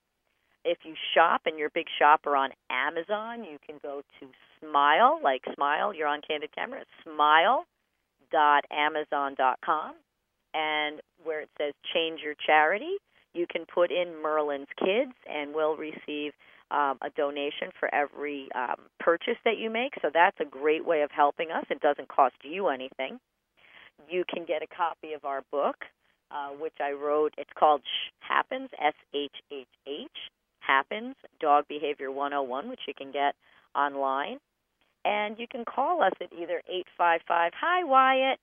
If 0.64 0.85
you 0.85 0.95
shop 1.14 1.42
and 1.47 1.59
you're 1.59 1.68
a 1.68 1.73
big 1.73 1.88
shopper 1.99 2.37
on 2.37 2.52
Amazon, 2.68 3.45
you 3.45 3.59
can 3.66 3.78
go 3.83 4.02
to 4.21 4.30
Smile, 4.61 5.18
like 5.23 5.42
Smile, 5.54 5.95
you're 5.95 6.09
on 6.09 6.21
Candid 6.21 6.52
Camera, 6.54 6.85
smile.amazon.com. 7.04 9.95
And 10.54 11.02
where 11.23 11.40
it 11.40 11.50
says 11.59 11.75
change 11.95 12.23
your 12.23 12.35
charity, 12.35 12.99
you 13.35 13.47
can 13.51 13.65
put 13.73 13.91
in 13.91 14.23
Merlin's 14.23 14.69
Kids 14.79 15.13
and 15.29 15.55
we'll 15.55 15.77
receive 15.77 16.33
um, 16.71 16.99
a 17.03 17.11
donation 17.17 17.71
for 17.79 17.93
every 17.95 18.49
um, 18.55 18.77
purchase 19.01 19.37
that 19.45 19.59
you 19.59 19.71
make. 19.71 19.93
So 20.03 20.11
that's 20.13 20.37
a 20.41 20.45
great 20.45 20.85
way 20.85 21.03
of 21.03 21.11
helping 21.11 21.51
us. 21.51 21.65
It 21.71 21.81
doesn't 21.81 22.09
cost 22.09 22.35
you 22.43 22.69
anything. 22.69 23.19
You 24.09 24.25
can 24.33 24.45
get 24.45 24.63
a 24.63 24.67
copy 24.67 25.13
of 25.15 25.25
our 25.25 25.43
book, 25.51 25.77
uh, 26.31 26.51
which 26.51 26.77
I 26.81 26.93
wrote. 26.93 27.35
It's 27.39 27.51
called 27.59 27.83
Shh 27.83 28.13
Happens, 28.21 28.69
S 28.81 28.95
H 29.15 29.33
H 29.51 29.67
H 29.87 30.07
happens, 30.61 31.15
Dog 31.41 31.65
Behavior 31.69 32.13
101, 32.13 32.69
which 32.69 32.81
you 32.87 32.95
can 32.95 33.11
get 33.11 33.35
online. 33.75 34.39
And 35.05 35.39
you 35.39 35.47
can 35.51 35.65
call 35.65 36.03
us 36.03 36.13
at 36.21 36.33
either 36.33 36.61
855 36.69 37.53
Hi 37.59 37.85
Wyatt, 37.85 38.39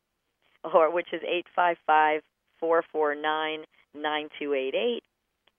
or 0.74 0.92
which 0.92 1.08
is 1.14 1.22
855 1.22 2.22
449 2.60 3.66
9288. 3.96 5.04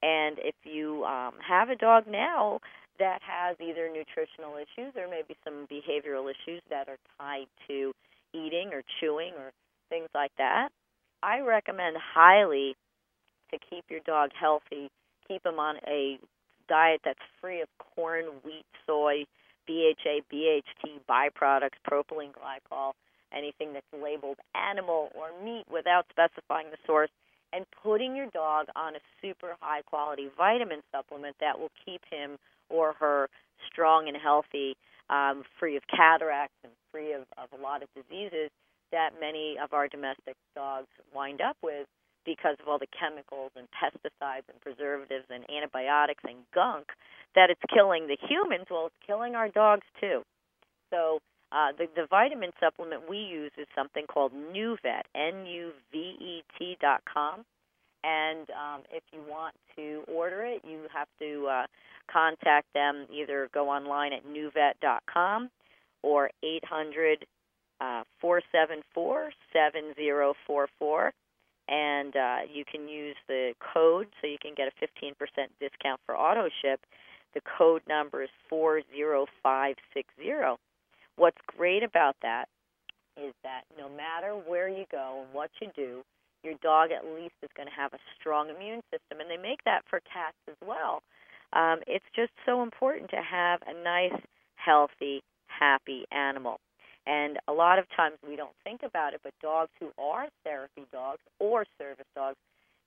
And 0.03 0.39
if 0.39 0.55
you 0.65 1.05
um, 1.05 1.35
have 1.47 1.71
a 1.71 1.77
dog 1.77 2.05
now 2.09 2.61
that 2.99 3.21
has 3.23 3.57
either 3.61 3.89
nutritional 3.89 4.57
issues 4.57 4.95
or 4.97 5.09
maybe 5.09 5.37
some 5.45 5.67
behavioral 5.67 6.31
issues 6.31 6.63
that 6.71 6.89
are 6.89 6.99
tied 7.19 7.47
to 7.69 7.93
eating 8.33 8.71
or 8.73 8.83
chewing 9.01 9.33
or 9.39 9.53
things 9.89 10.09
like 10.15 10.33
that, 10.39 10.69
I 11.23 11.41
recommend 11.41 11.97
highly 11.97 12.77
to 13.51 13.59
keep 13.71 13.85
your 13.89 14.01
dog 14.01 14.31
healthy, 14.39 14.91
keep 15.27 15.45
him 15.45 15.59
on 15.59 15.77
a 15.87 16.19
diet 16.69 17.01
that's 17.05 17.19
free 17.41 17.61
of 17.63 17.69
corn, 17.79 18.25
wheat, 18.45 18.65
soy, 18.87 19.25
BHA, 19.67 20.21
BHT 20.33 21.01
byproducts, 21.09 21.79
propylene 21.89 22.33
glycol, 22.33 22.93
anything 23.33 23.73
that's 23.73 23.87
labeled 23.93 24.39
animal 24.55 25.11
or 25.15 25.29
meat 25.45 25.65
without 25.71 26.07
specifying 26.11 26.71
the 26.71 26.79
source, 26.87 27.11
and 27.53 27.65
putting 27.83 28.17
your 28.17 28.27
dog 28.31 28.67
on 28.77 28.97
a 28.97 29.01
super 29.23 29.57
high 29.61 29.83
quality 29.83 30.29
vitamin 30.37 30.81
supplement 30.93 31.37
that 31.41 31.59
will 31.59 31.71
keep 31.85 32.03
him 32.11 32.37
or 32.69 32.93
her 32.95 33.29
strong 33.71 34.09
and 34.09 34.17
healthy, 34.17 34.77
um, 35.11 35.45
free 35.59 35.77
of 35.77 35.83
cataracts 35.87 36.57
and 36.65 36.73
free 36.91 37.13
of, 37.13 37.23
of 37.39 37.49
a 37.59 37.63
lot 37.63 37.83
of 37.83 37.89
diseases 37.95 38.51
that 38.93 39.11
many 39.21 39.57
of 39.63 39.73
our 39.73 39.89
domestic 39.89 40.35
dogs 40.55 40.89
wind 41.15 41.41
up 41.41 41.57
with 41.63 41.87
because 42.25 42.57
of 42.61 42.69
all 42.69 42.79
the 42.79 42.91
chemicals 42.99 43.53
and 43.57 43.69
pesticides 43.71 44.47
and 44.51 44.61
preservatives 44.61 45.27
and 45.31 45.45
antibiotics 45.49 46.25
and 46.27 46.39
gunk 46.53 46.87
that 47.35 47.51
it's 47.51 47.61
killing 47.73 48.09
the 48.09 48.17
humans. 48.29 48.67
Well, 48.71 48.87
it's 48.87 49.07
killing 49.07 49.35
our 49.35 49.49
dogs 49.49 49.87
too. 50.01 50.23
So 50.91 51.21
uh, 51.53 51.73
the 51.79 51.87
the 51.95 52.07
vitamin 52.09 52.51
supplement 52.61 53.09
we 53.09 53.19
use 53.19 53.53
is 53.57 53.67
something 53.75 54.05
called 54.07 54.33
NuVet, 54.33 55.03
N-U-V-E-T 55.15 56.77
dot 56.81 57.03
com. 57.13 57.45
And 58.05 58.49
um, 58.51 58.83
if 58.91 59.03
you 59.13 59.21
want 59.29 59.55
to 59.77 60.03
order 60.07 60.45
it, 60.45 60.63
you 60.65 60.83
have 60.93 61.09
to 61.19 61.47
uh, 61.47 61.67
contact 62.11 62.67
them. 62.75 63.07
Either 63.13 63.49
go 63.53 63.69
online 63.69 64.13
at 64.13 64.25
nuvet.com 64.25 65.51
or 66.03 66.31
800 66.43 67.27
uh, 67.81 68.03
474 68.21 69.33
7044 69.53 71.13
and 71.69 72.15
uh, 72.15 72.39
you 72.53 72.65
can 72.65 72.89
use 72.89 73.17
the 73.29 73.53
code 73.75 74.07
so 74.21 74.27
you 74.27 74.39
can 74.41 74.55
get 74.57 74.69
a 74.69 74.85
15% 74.85 75.15
discount 75.61 76.01
for 76.07 76.17
auto 76.17 76.49
ship. 76.63 76.81
The 77.35 77.41
code 77.59 77.83
number 77.89 78.23
is 78.23 78.31
40560. 78.49 80.67
What's 81.17 81.39
great 81.47 81.83
about 81.83 82.17
that 82.23 82.47
is 83.17 83.33
that 83.43 83.63
no 83.79 83.89
matter 83.89 84.33
where 84.33 84.69
you 84.69 84.85
go 84.91 85.25
and 85.25 85.35
what 85.35 85.51
you 85.61 85.69
do, 85.75 86.03
your 86.45 86.55
dog 86.63 86.91
at 86.93 87.05
least 87.05 87.35
is 87.43 87.49
going 87.57 87.69
to 87.69 87.75
have 87.75 87.93
a 87.95 87.99
strong 88.19 88.51
immune 88.51 88.83
system, 88.93 89.21
and 89.21 89.31
they 89.31 89.41
make 89.41 89.65
that 89.65 89.83
for 89.89 90.01
cats 90.01 90.37
as 90.49 90.57
well. 90.65 91.03
Um, 91.53 91.81
it's 91.87 92.05
just 92.15 92.33
so 92.45 92.63
important 92.63 93.11
to 93.11 93.17
have 93.17 93.61
a 93.67 93.73
nice, 93.83 94.21
healthy, 94.57 95.23
happy 95.47 96.05
animal. 96.13 96.61
And 97.07 97.39
a 97.49 97.53
lot 97.53 97.79
of 97.79 97.87
times 97.97 98.17
we 98.27 98.37
don't 98.37 98.55
think 98.63 98.83
about 98.85 99.15
it, 99.15 99.21
but 99.23 99.33
dogs 99.41 99.71
who 99.81 99.91
are 99.99 100.27
therapy 100.45 100.85
dogs 100.93 101.21
or 101.39 101.65
service 101.79 102.07
dogs 102.15 102.37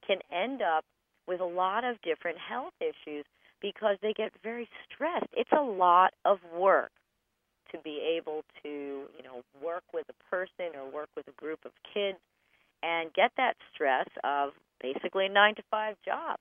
can 0.05 0.19
end 0.31 0.61
up 0.61 0.83
with 1.27 1.39
a 1.41 1.45
lot 1.45 1.83
of 1.83 2.01
different 2.01 2.37
health 2.37 2.73
issues 2.79 3.25
because 3.61 3.97
they 4.01 4.13
get 4.13 4.31
very 4.43 4.67
stressed. 4.85 5.27
It's 5.33 5.51
a 5.51 5.61
lot 5.61 6.13
of 6.25 6.39
work 6.55 6.91
to 7.71 7.77
be 7.83 7.99
able 8.17 8.43
to, 8.63 8.69
you 8.69 9.23
know, 9.23 9.43
work 9.63 9.83
with 9.93 10.05
a 10.09 10.29
person 10.29 10.75
or 10.75 10.89
work 10.89 11.09
with 11.15 11.27
a 11.27 11.39
group 11.39 11.59
of 11.65 11.71
kids 11.93 12.17
and 12.81 13.13
get 13.13 13.31
that 13.37 13.55
stress 13.73 14.07
of 14.23 14.51
basically 14.81 15.25
a 15.25 15.29
9 15.29 15.55
to 15.55 15.63
5 15.69 15.95
job. 16.05 16.39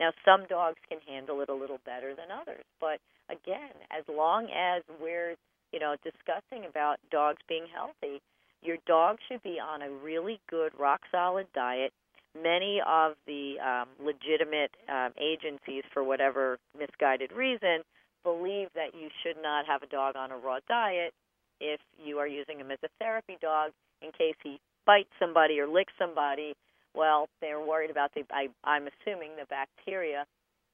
Now, 0.00 0.10
some 0.24 0.46
dogs 0.48 0.78
can 0.88 0.98
handle 1.06 1.40
it 1.40 1.48
a 1.48 1.54
little 1.54 1.78
better 1.84 2.14
than 2.14 2.30
others, 2.30 2.64
but 2.80 2.98
again, 3.28 3.74
as 3.90 4.04
long 4.08 4.48
as 4.50 4.82
we're, 5.00 5.36
you 5.72 5.78
know, 5.78 5.96
discussing 6.02 6.68
about 6.68 6.98
dogs 7.10 7.38
being 7.48 7.66
healthy, 7.72 8.20
your 8.62 8.78
dog 8.86 9.18
should 9.28 9.42
be 9.42 9.58
on 9.60 9.82
a 9.82 9.90
really 9.90 10.40
good 10.48 10.72
rock 10.78 11.00
solid 11.10 11.46
diet 11.54 11.92
many 12.40 12.80
of 12.86 13.12
the 13.26 13.54
um, 13.60 13.88
legitimate 14.00 14.70
um, 14.88 15.12
agencies, 15.20 15.84
for 15.92 16.02
whatever 16.02 16.58
misguided 16.78 17.32
reason, 17.32 17.82
believe 18.24 18.68
that 18.74 18.94
you 18.94 19.08
should 19.22 19.36
not 19.42 19.66
have 19.66 19.82
a 19.82 19.86
dog 19.86 20.16
on 20.16 20.30
a 20.30 20.36
raw 20.36 20.58
diet 20.68 21.12
if 21.60 21.80
you 22.02 22.18
are 22.18 22.26
using 22.26 22.58
him 22.58 22.70
as 22.70 22.78
a 22.84 22.88
therapy 22.98 23.36
dog 23.40 23.72
in 24.00 24.10
case 24.12 24.36
he 24.42 24.60
bites 24.86 25.12
somebody 25.18 25.60
or 25.60 25.66
licks 25.66 25.92
somebody. 25.98 26.54
Well, 26.94 27.28
they're 27.40 27.60
worried 27.60 27.90
about 27.90 28.12
the, 28.14 28.22
I, 28.30 28.48
I'm 28.64 28.88
assuming, 28.88 29.30
the 29.38 29.46
bacteria 29.48 30.26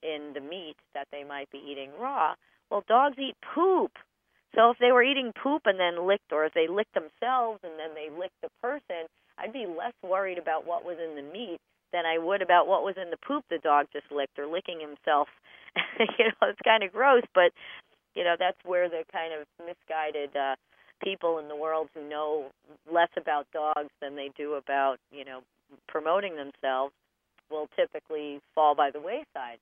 in 0.03 0.33
the 0.35 0.41
meat 0.41 0.77
that 0.95 1.09
they 1.13 1.25
might 1.25 1.51
be 1.51 1.59
eating 1.59 1.91
raw. 2.01 2.35
Well, 2.71 2.85
dogs 2.89 3.17
eat 3.19 3.37
poop. 3.55 3.93
So 4.55 4.71
if 4.71 4.79
they 4.79 4.93
were 4.93 5.03
eating 5.03 5.33
poop 5.33 5.63
and 5.67 5.79
then 5.79 6.07
licked, 6.07 6.33
or 6.33 6.45
if 6.45 6.55
they 6.55 6.69
licked 6.69 6.95
themselves 6.95 7.61
and 7.63 7.79
then 7.79 7.95
they 7.95 8.09
licked 8.11 8.41
the 8.43 8.49
person, 8.63 9.07
I'd 9.39 9.53
be 9.53 9.67
less 9.67 9.95
worried 10.03 10.39
about 10.39 10.67
what 10.67 10.85
was 10.85 10.97
in 10.99 11.15
the 11.17 11.33
meat 11.33 11.61
than 11.93 12.05
I 12.05 12.19
would 12.19 12.43
about 12.43 12.67
what 12.67 12.83
was 12.83 12.97
in 13.01 13.11
the 13.11 13.17
poop 13.17 13.45
the 13.49 13.59
dog 13.59 13.87
just 13.93 14.11
licked 14.11 14.39
or 14.39 14.47
licking 14.47 14.81
himself. 14.81 15.29
you 16.19 16.25
know, 16.27 16.49
it's 16.49 16.61
kind 16.65 16.83
of 16.83 16.93
gross, 16.93 17.23
but 17.35 17.53
you 18.15 18.25
know 18.25 18.37
that's 18.39 18.59
where 18.65 18.89
the 18.89 19.05
kind 19.13 19.33
of 19.33 19.47
misguided 19.65 20.35
uh, 20.37 20.57
people 21.03 21.39
in 21.39 21.49
the 21.49 21.57
world 21.57 21.89
who 21.95 22.09
know 22.09 22.47
less 22.91 23.11
about 23.17 23.47
dogs 23.53 23.91
than 24.01 24.17
they 24.17 24.31
do 24.37 24.55
about 24.55 24.97
you 25.13 25.25
know 25.25 25.41
promoting 25.87 26.37
themselves 26.37 26.93
will 27.51 27.69
typically 27.77 28.41
fall 28.55 28.75
by 28.75 28.91
the 28.91 29.01
wayside. 29.01 29.59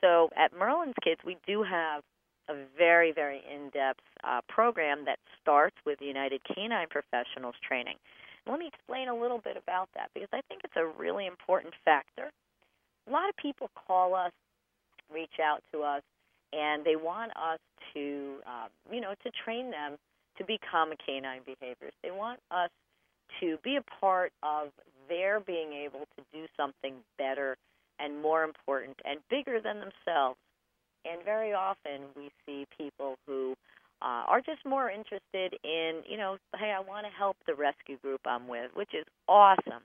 So 0.00 0.30
at 0.36 0.56
Merlin's 0.56 0.94
Kids, 1.02 1.20
we 1.24 1.36
do 1.46 1.62
have 1.62 2.02
a 2.48 2.54
very, 2.76 3.12
very 3.12 3.42
in-depth 3.52 4.00
uh, 4.24 4.40
program 4.48 5.04
that 5.04 5.18
starts 5.40 5.76
with 5.86 5.98
United 6.00 6.40
Canine 6.44 6.88
Professionals 6.88 7.54
training. 7.66 7.96
Let 8.46 8.58
me 8.58 8.66
explain 8.66 9.08
a 9.08 9.14
little 9.14 9.38
bit 9.38 9.56
about 9.56 9.88
that 9.94 10.10
because 10.14 10.28
I 10.32 10.40
think 10.48 10.62
it's 10.64 10.76
a 10.76 10.86
really 10.86 11.26
important 11.26 11.74
factor. 11.84 12.30
A 13.06 13.10
lot 13.10 13.28
of 13.28 13.36
people 13.36 13.70
call 13.86 14.14
us, 14.14 14.32
reach 15.12 15.38
out 15.42 15.62
to 15.72 15.82
us, 15.82 16.02
and 16.52 16.84
they 16.84 16.96
want 16.96 17.32
us 17.36 17.58
to, 17.94 18.36
uh, 18.46 18.68
you 18.92 19.00
know, 19.00 19.14
to 19.22 19.30
train 19.44 19.70
them 19.70 19.96
to 20.38 20.44
become 20.44 20.92
a 20.92 20.96
canine 20.96 21.42
behaviors. 21.44 21.92
They 22.02 22.10
want 22.10 22.40
us 22.50 22.70
to 23.40 23.58
be 23.62 23.76
a 23.76 23.82
part 24.00 24.32
of 24.42 24.68
their 25.08 25.40
being 25.40 25.72
able 25.72 26.06
to 26.16 26.24
do 26.32 26.46
something 26.56 26.94
better 27.18 27.56
and 27.98 28.22
more 28.22 28.44
important 28.44 28.96
and 29.04 29.20
bigger 29.28 29.60
than 29.60 29.80
themselves. 29.80 30.38
And 31.04 31.22
very 31.24 31.52
often 31.52 32.02
we 32.16 32.30
see 32.46 32.66
people 32.76 33.16
who 33.26 33.54
uh, 34.02 34.24
are 34.28 34.40
just 34.40 34.64
more 34.64 34.90
interested 34.90 35.58
in, 35.64 36.02
you 36.08 36.16
know, 36.16 36.38
hey, 36.58 36.72
I 36.76 36.80
want 36.80 37.06
to 37.06 37.12
help 37.12 37.36
the 37.46 37.54
rescue 37.54 37.98
group 37.98 38.20
I'm 38.24 38.48
with, 38.48 38.70
which 38.74 38.94
is 38.94 39.04
awesome. 39.28 39.82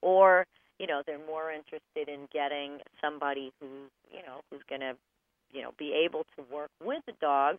Or, 0.00 0.46
you 0.78 0.86
know, 0.86 1.02
they're 1.06 1.24
more 1.26 1.50
interested 1.50 2.08
in 2.08 2.28
getting 2.32 2.78
somebody 3.00 3.52
who's, 3.60 3.90
you 4.10 4.22
know, 4.26 4.40
who's 4.50 4.62
going 4.68 4.80
to, 4.80 4.94
you 5.52 5.62
know, 5.62 5.72
be 5.78 5.92
able 6.04 6.24
to 6.36 6.44
work 6.52 6.70
with 6.82 7.02
the 7.06 7.14
dogs 7.20 7.58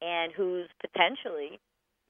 and 0.00 0.32
who's 0.32 0.68
potentially 0.80 1.58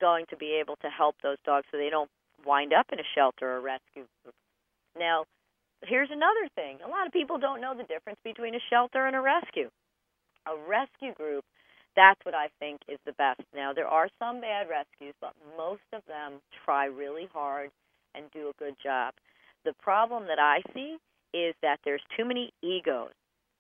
going 0.01 0.27
to 0.31 0.37
be 0.37 0.59
able 0.61 0.77
to 0.77 0.89
help 0.89 1.17
those 1.23 1.39
dogs 1.45 1.67
so 1.71 1.79
they 1.79 1.91
don't 1.91 2.11
wind 2.45 2.73
up 2.73 2.87
in 2.93 2.99
a 2.99 3.09
shelter 3.15 3.57
or 3.57 3.61
rescue 3.61 4.07
group. 4.23 4.35
Now, 4.99 5.25
here's 5.85 6.11
another 6.11 6.49
thing. 6.55 6.79
A 6.85 6.89
lot 6.89 7.07
of 7.07 7.13
people 7.13 7.39
don't 7.39 7.61
know 7.61 7.75
the 7.77 7.85
difference 7.85 8.19
between 8.25 8.55
a 8.55 8.63
shelter 8.71 9.07
and 9.07 9.17
a 9.17 9.21
rescue. 9.21 9.71
A 10.47 10.57
rescue 10.69 11.15
group 11.15 11.45
that's 11.97 12.21
what 12.25 12.35
I 12.35 12.49
think 12.59 12.81
is 12.89 12.99
the 13.05 13.13
best. 13.13 13.43
Now, 13.55 13.73
there 13.73 13.87
are 13.87 14.09
some 14.19 14.41
bad 14.41 14.69
rescues, 14.69 15.15
but 15.21 15.35
most 15.57 15.85
of 15.93 16.03
them 16.07 16.41
try 16.65 16.87
really 16.87 17.29
hard 17.33 17.71
and 18.15 18.31
do 18.33 18.49
a 18.49 18.59
good 18.59 18.75
job. 18.83 19.15
The 19.65 19.75
problem 19.81 20.27
that 20.27 20.39
I 20.39 20.63
see 20.75 20.97
is 21.33 21.55
that 21.63 21.81
there's 21.85 22.03
too 22.17 22.25
many 22.25 22.53
egos. 22.63 23.13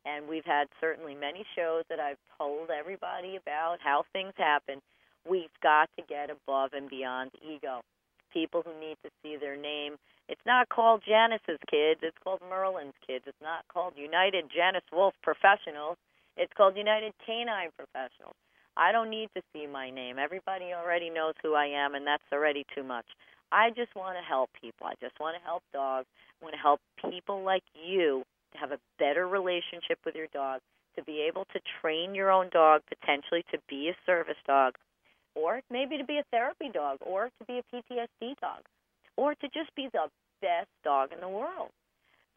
And 0.04 0.28
we've 0.28 0.44
had 0.44 0.66
certainly 0.80 1.14
many 1.14 1.44
shows 1.54 1.84
that 1.88 2.00
I've 2.00 2.18
told 2.36 2.70
everybody 2.70 3.36
about 3.36 3.78
how 3.82 4.04
things 4.12 4.32
happen. 4.36 4.82
We've 5.28 5.54
got 5.62 5.88
to 5.96 6.04
get 6.08 6.28
above 6.28 6.70
and 6.72 6.90
beyond 6.90 7.30
ego. 7.40 7.82
People 8.32 8.62
who 8.64 8.78
need 8.80 8.96
to 9.04 9.10
see 9.22 9.36
their 9.36 9.56
name. 9.56 9.96
It's 10.28 10.40
not 10.44 10.68
called 10.68 11.02
Janice's 11.06 11.60
Kids, 11.70 12.00
it's 12.02 12.16
called 12.24 12.40
Merlin's 12.48 12.98
Kids. 13.06 13.24
It's 13.28 13.42
not 13.42 13.64
called 13.72 13.94
United 13.96 14.50
Janice 14.52 14.86
Wolf 14.92 15.14
Professionals 15.22 15.98
it's 16.36 16.52
called 16.56 16.76
United 16.76 17.12
Canine 17.26 17.70
Professionals. 17.76 18.36
I 18.76 18.90
don't 18.90 19.10
need 19.10 19.28
to 19.36 19.42
see 19.52 19.66
my 19.66 19.90
name. 19.90 20.18
Everybody 20.18 20.72
already 20.72 21.10
knows 21.10 21.34
who 21.42 21.54
I 21.54 21.66
am, 21.66 21.94
and 21.94 22.06
that's 22.06 22.24
already 22.32 22.64
too 22.74 22.82
much. 22.82 23.04
I 23.52 23.70
just 23.70 23.94
want 23.94 24.16
to 24.16 24.24
help 24.24 24.50
people. 24.60 24.86
I 24.86 24.94
just 25.00 25.18
want 25.20 25.36
to 25.36 25.44
help 25.44 25.62
dogs. 25.72 26.06
I 26.40 26.44
want 26.44 26.54
to 26.54 26.60
help 26.60 26.80
people 27.10 27.42
like 27.44 27.62
you 27.74 28.24
to 28.52 28.58
have 28.58 28.72
a 28.72 28.78
better 28.98 29.28
relationship 29.28 29.98
with 30.04 30.14
your 30.14 30.26
dog, 30.32 30.60
to 30.96 31.04
be 31.04 31.26
able 31.28 31.44
to 31.52 31.60
train 31.80 32.14
your 32.14 32.30
own 32.30 32.48
dog 32.50 32.82
potentially 32.88 33.44
to 33.52 33.58
be 33.68 33.90
a 33.90 33.96
service 34.04 34.40
dog, 34.46 34.74
or 35.34 35.60
maybe 35.70 35.98
to 35.98 36.04
be 36.04 36.18
a 36.18 36.24
therapy 36.30 36.70
dog, 36.72 36.98
or 37.00 37.30
to 37.38 37.44
be 37.46 37.60
a 37.60 37.64
PTSD 37.74 38.34
dog, 38.40 38.62
or 39.16 39.34
to 39.34 39.48
just 39.54 39.74
be 39.76 39.88
the 39.92 40.08
best 40.40 40.68
dog 40.82 41.12
in 41.12 41.20
the 41.20 41.28
world 41.28 41.70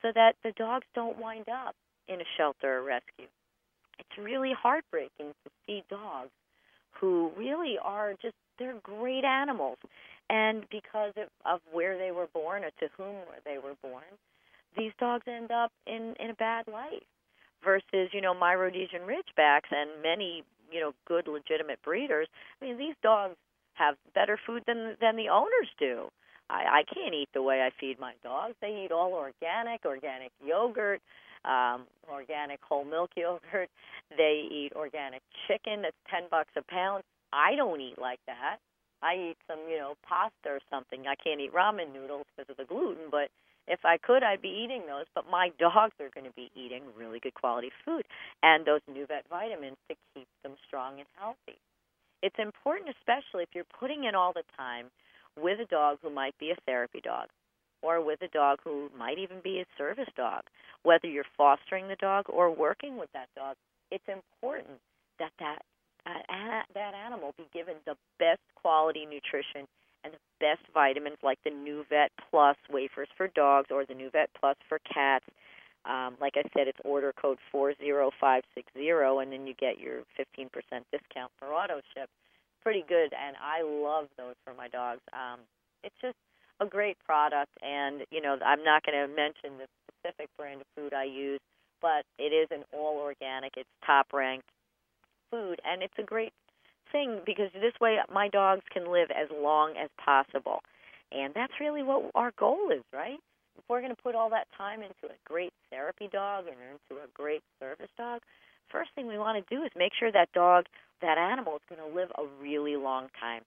so 0.01 0.09
that 0.13 0.35
the 0.43 0.51
dogs 0.51 0.85
don't 0.93 1.17
wind 1.17 1.47
up 1.49 1.75
in 2.07 2.21
a 2.21 2.25
shelter 2.37 2.79
or 2.79 2.83
rescue 2.83 3.27
it's 3.99 4.17
really 4.17 4.53
heartbreaking 4.53 5.33
to 5.43 5.51
see 5.65 5.83
dogs 5.89 6.29
who 6.99 7.31
really 7.37 7.77
are 7.81 8.13
just 8.21 8.35
they're 8.57 8.79
great 8.83 9.23
animals 9.23 9.77
and 10.29 10.65
because 10.71 11.13
of, 11.17 11.27
of 11.45 11.61
where 11.71 11.97
they 11.97 12.11
were 12.11 12.27
born 12.33 12.63
or 12.63 12.71
to 12.79 12.87
whom 12.97 13.15
they 13.45 13.57
were 13.57 13.75
born 13.81 14.03
these 14.77 14.91
dogs 14.99 15.23
end 15.27 15.51
up 15.51 15.71
in 15.87 16.13
in 16.19 16.29
a 16.29 16.35
bad 16.35 16.67
life 16.67 17.03
versus 17.63 18.09
you 18.11 18.21
know 18.21 18.33
my 18.33 18.53
rhodesian 18.53 19.01
ridgebacks 19.01 19.71
and 19.71 19.89
many 20.01 20.43
you 20.71 20.79
know 20.79 20.93
good 21.07 21.27
legitimate 21.27 21.81
breeders 21.83 22.27
i 22.61 22.65
mean 22.65 22.77
these 22.77 22.95
dogs 23.03 23.35
have 23.73 23.95
better 24.13 24.39
food 24.45 24.63
than 24.67 24.95
than 25.01 25.15
the 25.15 25.29
owners 25.29 25.69
do 25.79 26.07
i 26.49 26.81
i 26.81 26.93
can't 26.93 27.13
eat 27.13 27.29
the 27.33 27.41
way 27.41 27.61
i 27.61 27.69
feed 27.79 27.99
my 27.99 28.13
dogs 28.23 28.55
they 28.61 28.83
eat 28.85 28.91
all 28.91 29.13
organic 29.13 29.85
organic 29.85 30.31
yogurt 30.45 31.01
um, 31.45 31.85
organic 32.11 32.59
whole 32.67 32.85
milk 32.85 33.11
yogurt. 33.17 33.69
They 34.17 34.47
eat 34.49 34.73
organic 34.75 35.21
chicken 35.47 35.81
that's 35.83 35.95
ten 36.09 36.23
bucks 36.29 36.51
a 36.57 36.61
pound. 36.63 37.03
I 37.33 37.55
don't 37.55 37.81
eat 37.81 37.99
like 37.99 38.19
that. 38.27 38.57
I 39.01 39.31
eat 39.31 39.37
some, 39.47 39.59
you 39.69 39.77
know, 39.77 39.95
pasta 40.07 40.47
or 40.47 40.59
something. 40.69 41.07
I 41.07 41.15
can't 41.15 41.41
eat 41.41 41.53
ramen 41.53 41.93
noodles 41.93 42.25
because 42.35 42.49
of 42.49 42.57
the 42.57 42.65
gluten, 42.65 43.09
but 43.11 43.29
if 43.67 43.79
I 43.83 43.97
could, 43.97 44.23
I'd 44.23 44.41
be 44.41 44.49
eating 44.63 44.83
those. 44.87 45.05
But 45.13 45.25
my 45.29 45.49
dogs 45.59 45.93
are 45.99 46.09
going 46.13 46.25
to 46.25 46.35
be 46.35 46.51
eating 46.55 46.83
really 46.97 47.19
good 47.19 47.33
quality 47.33 47.71
food 47.83 48.03
and 48.43 48.65
those 48.65 48.81
NuVet 48.89 49.27
vitamins 49.29 49.77
to 49.89 49.95
keep 50.13 50.27
them 50.43 50.53
strong 50.67 50.99
and 50.99 51.07
healthy. 51.17 51.59
It's 52.21 52.35
important, 52.39 52.95
especially 52.99 53.43
if 53.43 53.49
you're 53.53 53.69
putting 53.79 54.05
in 54.05 54.15
all 54.15 54.33
the 54.33 54.43
time 54.57 54.87
with 55.39 55.59
a 55.59 55.65
dog 55.65 55.99
who 56.01 56.09
might 56.09 56.37
be 56.39 56.51
a 56.51 56.55
therapy 56.65 57.01
dog 57.01 57.27
or 57.81 58.03
with 58.03 58.21
a 58.21 58.27
dog 58.29 58.59
who 58.63 58.89
might 58.97 59.19
even 59.19 59.37
be 59.43 59.59
a 59.59 59.65
service 59.77 60.09
dog. 60.15 60.43
Whether 60.83 61.07
you're 61.07 61.25
fostering 61.37 61.87
the 61.87 61.97
dog 61.97 62.25
or 62.29 62.49
working 62.49 62.97
with 62.97 63.09
that 63.13 63.29
dog, 63.35 63.55
it's 63.91 64.07
important 64.07 64.79
that 65.19 65.31
that 65.39 65.59
that 66.05 66.93
animal 66.93 67.33
be 67.37 67.45
given 67.53 67.75
the 67.85 67.95
best 68.19 68.41
quality 68.55 69.05
nutrition 69.05 69.67
and 70.03 70.13
the 70.13 70.19
best 70.39 70.61
vitamins 70.73 71.17
like 71.23 71.39
the 71.43 71.49
NuVet 71.49 72.09
Plus 72.29 72.57
wafers 72.69 73.09
for 73.17 73.27
dogs 73.29 73.69
or 73.71 73.85
the 73.85 73.93
NuVet 73.93 74.27
Plus 74.39 74.55
for 74.69 74.79
cats. 74.79 75.25
Um, 75.85 76.15
like 76.19 76.33
I 76.35 76.43
said, 76.53 76.67
it's 76.67 76.79
order 76.83 77.13
code 77.13 77.37
40560, 77.51 79.21
and 79.21 79.31
then 79.31 79.47
you 79.47 79.53
get 79.53 79.79
your 79.79 80.01
15% 80.17 80.49
discount 80.91 81.31
for 81.37 81.53
auto 81.53 81.81
ship. 81.93 82.09
Pretty 82.61 82.83
good, 82.87 83.13
and 83.13 83.35
I 83.37 83.61
love 83.61 84.07
those 84.17 84.33
for 84.43 84.53
my 84.55 84.67
dogs. 84.67 85.01
Um, 85.13 85.41
it's 85.83 85.95
just 86.01 86.17
a 86.59 86.65
great 86.65 86.97
product, 87.05 87.51
and 87.61 88.01
you 88.09 88.21
know 88.21 88.37
I'm 88.43 88.63
not 88.63 88.83
going 88.83 88.97
to 88.97 89.13
mention 89.13 89.61
the 89.61 89.67
specific 89.85 90.29
brand 90.37 90.61
of 90.61 90.67
food 90.75 90.93
I 90.93 91.03
use, 91.03 91.39
but 91.81 92.05
it 92.17 92.33
is 92.33 92.47
an 92.49 92.63
all 92.73 92.97
organic. 92.97 93.53
It's 93.55 93.69
top 93.85 94.07
ranked 94.13 94.49
food, 95.35 95.59
and 95.65 95.83
it's 95.83 95.93
a 95.99 96.03
great 96.03 96.33
thing 96.91 97.19
because 97.25 97.51
this 97.53 97.73
way 97.81 97.97
my 98.13 98.29
dogs 98.29 98.61
can 98.71 98.91
live 98.91 99.09
as 99.11 99.27
long 99.31 99.73
as 99.81 99.89
possible. 100.03 100.61
And 101.11 101.33
that's 101.33 101.53
really 101.59 101.83
what 101.83 102.11
our 102.15 102.31
goal 102.39 102.69
is, 102.71 102.83
right? 102.93 103.19
If 103.57 103.63
we're 103.69 103.81
going 103.81 103.95
to 103.95 104.01
put 104.01 104.15
all 104.15 104.29
that 104.31 104.47
time 104.57 104.81
into 104.81 105.05
a 105.05 105.17
great 105.25 105.53
therapy 105.69 106.09
dog 106.11 106.45
and 106.47 106.57
into 106.57 107.01
a 107.01 107.07
great 107.13 107.41
service 107.59 107.89
dog, 107.97 108.21
first 108.69 108.89
thing 108.95 109.07
we 109.07 109.17
want 109.17 109.37
to 109.37 109.55
do 109.55 109.63
is 109.63 109.71
make 109.75 109.91
sure 109.97 110.11
that 110.11 110.31
dog, 110.33 110.65
that 111.01 111.17
animal 111.17 111.55
is 111.55 111.61
going 111.69 111.81
to 111.89 111.95
live 111.95 112.09
a 112.17 112.23
really 112.41 112.75
long 112.75 113.07
time. 113.19 113.41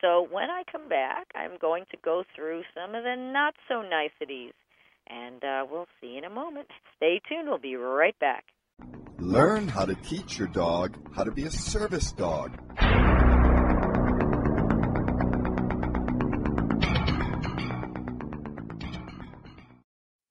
So 0.00 0.26
when 0.30 0.50
I 0.50 0.62
come 0.70 0.88
back, 0.88 1.28
I'm 1.34 1.58
going 1.60 1.84
to 1.90 1.96
go 2.04 2.24
through 2.34 2.62
some 2.74 2.94
of 2.94 3.04
the 3.04 3.16
not 3.16 3.54
so 3.68 3.82
niceties, 3.82 4.52
and 5.06 5.42
uh, 5.42 5.64
we'll 5.70 5.88
see 6.00 6.16
in 6.18 6.24
a 6.24 6.30
moment. 6.30 6.68
Stay 6.96 7.20
tuned. 7.28 7.48
We'll 7.48 7.58
be 7.58 7.76
right 7.76 8.18
back. 8.18 8.44
Learn 9.24 9.68
how 9.68 9.86
to 9.86 9.94
teach 9.94 10.38
your 10.38 10.48
dog 10.48 10.98
how 11.14 11.24
to 11.24 11.30
be 11.30 11.44
a 11.44 11.50
service 11.50 12.12
dog. 12.12 12.58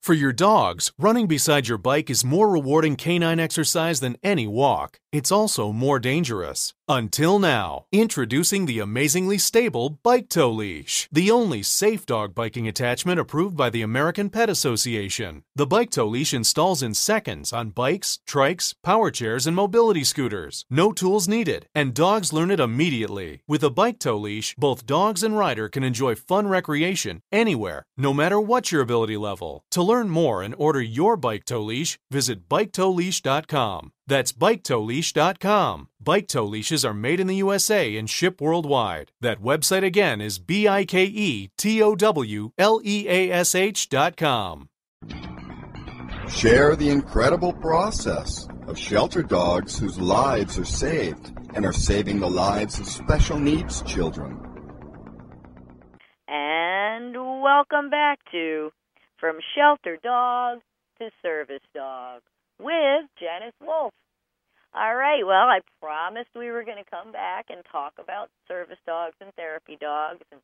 For 0.00 0.14
your 0.14 0.32
dogs, 0.32 0.92
running 0.96 1.26
beside 1.26 1.66
your 1.66 1.78
bike 1.78 2.08
is 2.08 2.24
more 2.24 2.48
rewarding 2.48 2.94
canine 2.94 3.40
exercise 3.40 3.98
than 3.98 4.16
any 4.22 4.46
walk. 4.46 5.00
It's 5.14 5.30
also 5.30 5.70
more 5.70 6.00
dangerous. 6.00 6.74
Until 6.88 7.38
now, 7.38 7.86
introducing 7.92 8.66
the 8.66 8.80
amazingly 8.80 9.38
stable 9.38 10.00
Bike 10.02 10.28
Tow 10.28 10.50
Leash, 10.50 11.08
the 11.12 11.30
only 11.30 11.62
safe 11.62 12.04
dog 12.04 12.34
biking 12.34 12.66
attachment 12.66 13.20
approved 13.20 13.56
by 13.56 13.70
the 13.70 13.82
American 13.82 14.28
Pet 14.28 14.50
Association. 14.50 15.44
The 15.54 15.68
Bike 15.68 15.90
Tow 15.90 16.08
Leash 16.08 16.34
installs 16.34 16.82
in 16.82 16.94
seconds 16.94 17.52
on 17.52 17.70
bikes, 17.70 18.18
trikes, 18.26 18.74
power 18.82 19.12
chairs, 19.12 19.46
and 19.46 19.54
mobility 19.54 20.02
scooters. 20.02 20.66
No 20.68 20.90
tools 20.90 21.28
needed, 21.28 21.68
and 21.76 21.94
dogs 21.94 22.32
learn 22.32 22.50
it 22.50 22.58
immediately. 22.58 23.42
With 23.46 23.62
a 23.62 23.70
Bike 23.70 24.00
Tow 24.00 24.16
Leash, 24.16 24.56
both 24.58 24.84
dogs 24.84 25.22
and 25.22 25.38
rider 25.38 25.68
can 25.68 25.84
enjoy 25.84 26.16
fun 26.16 26.48
recreation 26.48 27.20
anywhere, 27.30 27.84
no 27.96 28.12
matter 28.12 28.40
what 28.40 28.72
your 28.72 28.82
ability 28.82 29.16
level. 29.16 29.62
To 29.70 29.80
learn 29.80 30.10
more 30.10 30.42
and 30.42 30.56
order 30.58 30.82
your 30.82 31.16
Bike 31.16 31.44
Tow 31.44 31.60
Leash, 31.60 32.00
visit 32.10 32.48
BikeTowLeash.com. 32.48 33.92
That's 34.06 34.32
BikeTowLeash.com. 34.32 35.88
Bike 35.98 36.28
tow 36.28 36.44
leashes 36.44 36.84
are 36.84 36.92
made 36.92 37.20
in 37.20 37.26
the 37.26 37.36
USA 37.36 37.96
and 37.96 38.08
ship 38.08 38.40
worldwide. 38.40 39.12
That 39.20 39.40
website 39.40 39.84
again 39.84 40.20
is 40.20 40.38
B 40.38 40.68
I 40.68 40.84
K 40.84 41.04
E 41.04 41.50
T 41.56 41.82
O 41.82 41.94
W 41.94 42.50
L 42.58 42.80
E 42.84 43.06
A 43.08 43.30
S 43.30 43.54
H.com. 43.54 44.68
Share 46.28 46.76
the 46.76 46.90
incredible 46.90 47.52
process 47.54 48.46
of 48.66 48.78
shelter 48.78 49.22
dogs 49.22 49.78
whose 49.78 49.98
lives 49.98 50.58
are 50.58 50.64
saved 50.64 51.32
and 51.54 51.64
are 51.64 51.72
saving 51.72 52.20
the 52.20 52.30
lives 52.30 52.78
of 52.78 52.86
special 52.86 53.38
needs 53.38 53.80
children. 53.82 54.38
And 56.28 57.14
welcome 57.14 57.88
back 57.88 58.18
to 58.32 58.70
From 59.18 59.38
Shelter 59.54 59.98
Dog 60.02 60.60
to 60.98 61.10
Service 61.22 61.62
Dog 61.74 62.20
with 62.58 63.06
Janice 63.18 63.56
Wolf. 63.60 63.92
All 64.74 64.96
right, 64.96 65.22
well, 65.24 65.46
I 65.46 65.60
promised 65.80 66.30
we 66.34 66.50
were 66.50 66.64
going 66.64 66.82
to 66.82 66.90
come 66.90 67.12
back 67.12 67.46
and 67.48 67.62
talk 67.70 67.94
about 67.98 68.28
service 68.48 68.78
dogs 68.86 69.14
and 69.20 69.32
therapy 69.34 69.78
dogs 69.80 70.22
and 70.32 70.40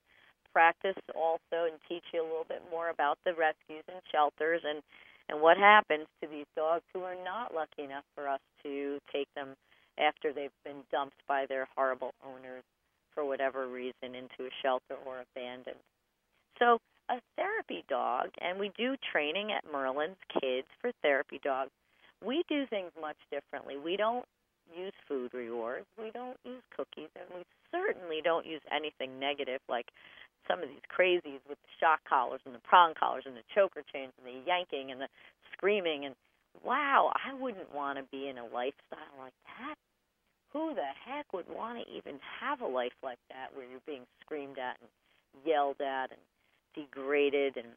practice 0.53 0.97
also 1.15 1.67
and 1.67 1.79
teach 1.89 2.05
you 2.15 2.23
a 2.23 2.27
little 2.27 2.47
bit 2.49 2.63
more 2.71 2.91
about 2.91 3.19
the 3.25 3.35
rescues 3.35 3.85
and 3.89 4.01
shelters 4.11 4.63
and 4.65 4.83
and 5.29 5.41
what 5.41 5.57
happens 5.57 6.07
to 6.21 6.29
these 6.29 6.47
dogs 6.57 6.83
who 6.93 7.03
are 7.03 7.15
not 7.25 7.55
lucky 7.55 7.85
enough 7.85 8.03
for 8.17 8.27
us 8.27 8.41
to 8.65 8.99
take 9.13 9.29
them 9.37 9.55
after 9.97 10.33
they've 10.33 10.51
been 10.65 10.83
dumped 10.91 11.23
by 11.29 11.47
their 11.49 11.69
horrible 11.77 12.13
owners 12.27 12.65
for 13.15 13.25
whatever 13.25 13.69
reason 13.69 14.15
into 14.19 14.43
a 14.43 14.57
shelter 14.61 14.97
or 15.07 15.23
abandoned. 15.23 15.79
So, 16.59 16.79
a 17.09 17.21
therapy 17.37 17.85
dog, 17.89 18.31
and 18.41 18.59
we 18.59 18.73
do 18.77 18.97
training 19.13 19.53
at 19.53 19.71
Merlin's 19.71 20.19
Kids 20.41 20.67
for 20.81 20.91
therapy 21.03 21.41
dogs 21.43 21.71
we 22.25 22.45
do 22.49 22.67
things 22.67 22.91
much 23.01 23.17
differently. 23.31 23.77
We 23.77 23.97
don't 23.97 24.25
use 24.77 24.93
food 25.09 25.33
rewards. 25.35 25.87
We 25.99 26.11
don't 26.11 26.37
use 26.45 26.63
cookies, 26.77 27.11
and 27.17 27.27
we 27.35 27.43
certainly 27.73 28.21
don't 28.23 28.47
use 28.47 28.63
anything 28.71 29.19
negative 29.19 29.61
like 29.69 29.87
some 30.49 30.63
of 30.63 30.69
these 30.69 30.85
crazies 30.89 31.43
with 31.49 31.59
the 31.63 31.73
shock 31.79 32.01
collars 32.09 32.41
and 32.45 32.55
the 32.55 32.65
prong 32.65 32.95
collars 32.99 33.25
and 33.27 33.37
the 33.37 33.47
choker 33.55 33.83
chains 33.93 34.13
and 34.19 34.27
the 34.27 34.47
yanking 34.47 34.91
and 34.91 35.01
the 35.01 35.09
screaming 35.53 36.05
and 36.05 36.15
wow, 36.65 37.13
I 37.15 37.35
wouldn't 37.35 37.73
want 37.75 37.99
to 37.99 38.05
be 38.11 38.29
in 38.29 38.39
a 38.39 38.45
lifestyle 38.45 39.15
like 39.19 39.35
that. 39.47 39.77
Who 40.53 40.75
the 40.75 40.91
heck 41.07 41.33
would 41.33 41.49
want 41.49 41.79
to 41.79 41.93
even 41.95 42.19
have 42.41 42.61
a 42.61 42.67
life 42.67 42.97
like 43.05 43.21
that 43.31 43.55
where 43.55 43.65
you're 43.65 43.87
being 43.87 44.03
screamed 44.21 44.59
at 44.59 44.77
and 44.81 44.91
yelled 45.47 45.81
at 45.81 46.11
and 46.11 46.21
degraded 46.75 47.57
and 47.57 47.69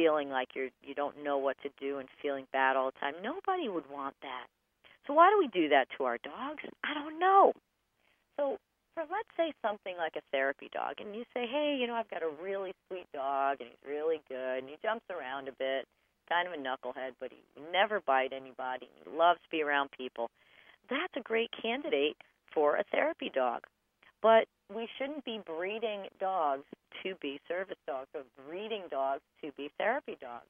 feeling 0.00 0.30
like 0.30 0.48
you're 0.54 0.70
you 0.82 0.94
don't 0.94 1.22
know 1.22 1.36
what 1.36 1.56
to 1.62 1.68
do 1.78 1.98
and 1.98 2.08
feeling 2.22 2.46
bad 2.52 2.76
all 2.76 2.90
the 2.90 2.98
time. 3.00 3.14
Nobody 3.22 3.68
would 3.68 3.88
want 3.90 4.14
that. 4.22 4.46
So 5.06 5.12
why 5.12 5.30
do 5.30 5.38
we 5.38 5.48
do 5.48 5.68
that 5.68 5.88
to 5.96 6.04
our 6.04 6.18
dogs? 6.18 6.62
I 6.84 6.94
don't 6.94 7.18
know. 7.18 7.52
So 8.36 8.56
for 8.94 9.02
let's 9.02 9.28
say 9.36 9.52
something 9.62 9.96
like 9.96 10.16
a 10.16 10.24
therapy 10.32 10.68
dog 10.72 10.94
and 11.00 11.14
you 11.14 11.24
say, 11.34 11.46
"Hey, 11.46 11.76
you 11.80 11.86
know, 11.86 11.94
I've 11.94 12.10
got 12.10 12.22
a 12.22 12.30
really 12.42 12.72
sweet 12.88 13.06
dog 13.12 13.60
and 13.60 13.68
he's 13.68 13.88
really 13.88 14.20
good 14.28 14.58
and 14.58 14.68
he 14.68 14.76
jumps 14.82 15.04
around 15.10 15.48
a 15.48 15.52
bit, 15.52 15.86
kind 16.28 16.48
of 16.48 16.54
a 16.54 16.56
knucklehead, 16.56 17.12
but 17.20 17.30
he 17.30 17.42
never 17.72 18.00
bite 18.00 18.32
anybody 18.32 18.88
and 18.88 19.04
he 19.04 19.18
loves 19.18 19.40
to 19.42 19.50
be 19.50 19.62
around 19.62 19.90
people." 19.92 20.30
That's 20.88 21.14
a 21.16 21.20
great 21.20 21.50
candidate 21.52 22.16
for 22.52 22.76
a 22.76 22.84
therapy 22.90 23.30
dog. 23.32 23.62
But 24.22 24.48
we 24.74 24.88
shouldn't 24.98 25.24
be 25.24 25.40
breeding 25.44 26.06
dogs 26.18 26.64
to 27.02 27.14
be 27.20 27.40
service 27.48 27.78
dogs 27.86 28.08
or 28.14 28.22
breeding 28.46 28.84
dogs 28.90 29.22
to 29.42 29.50
be 29.56 29.70
therapy 29.78 30.16
dogs. 30.20 30.46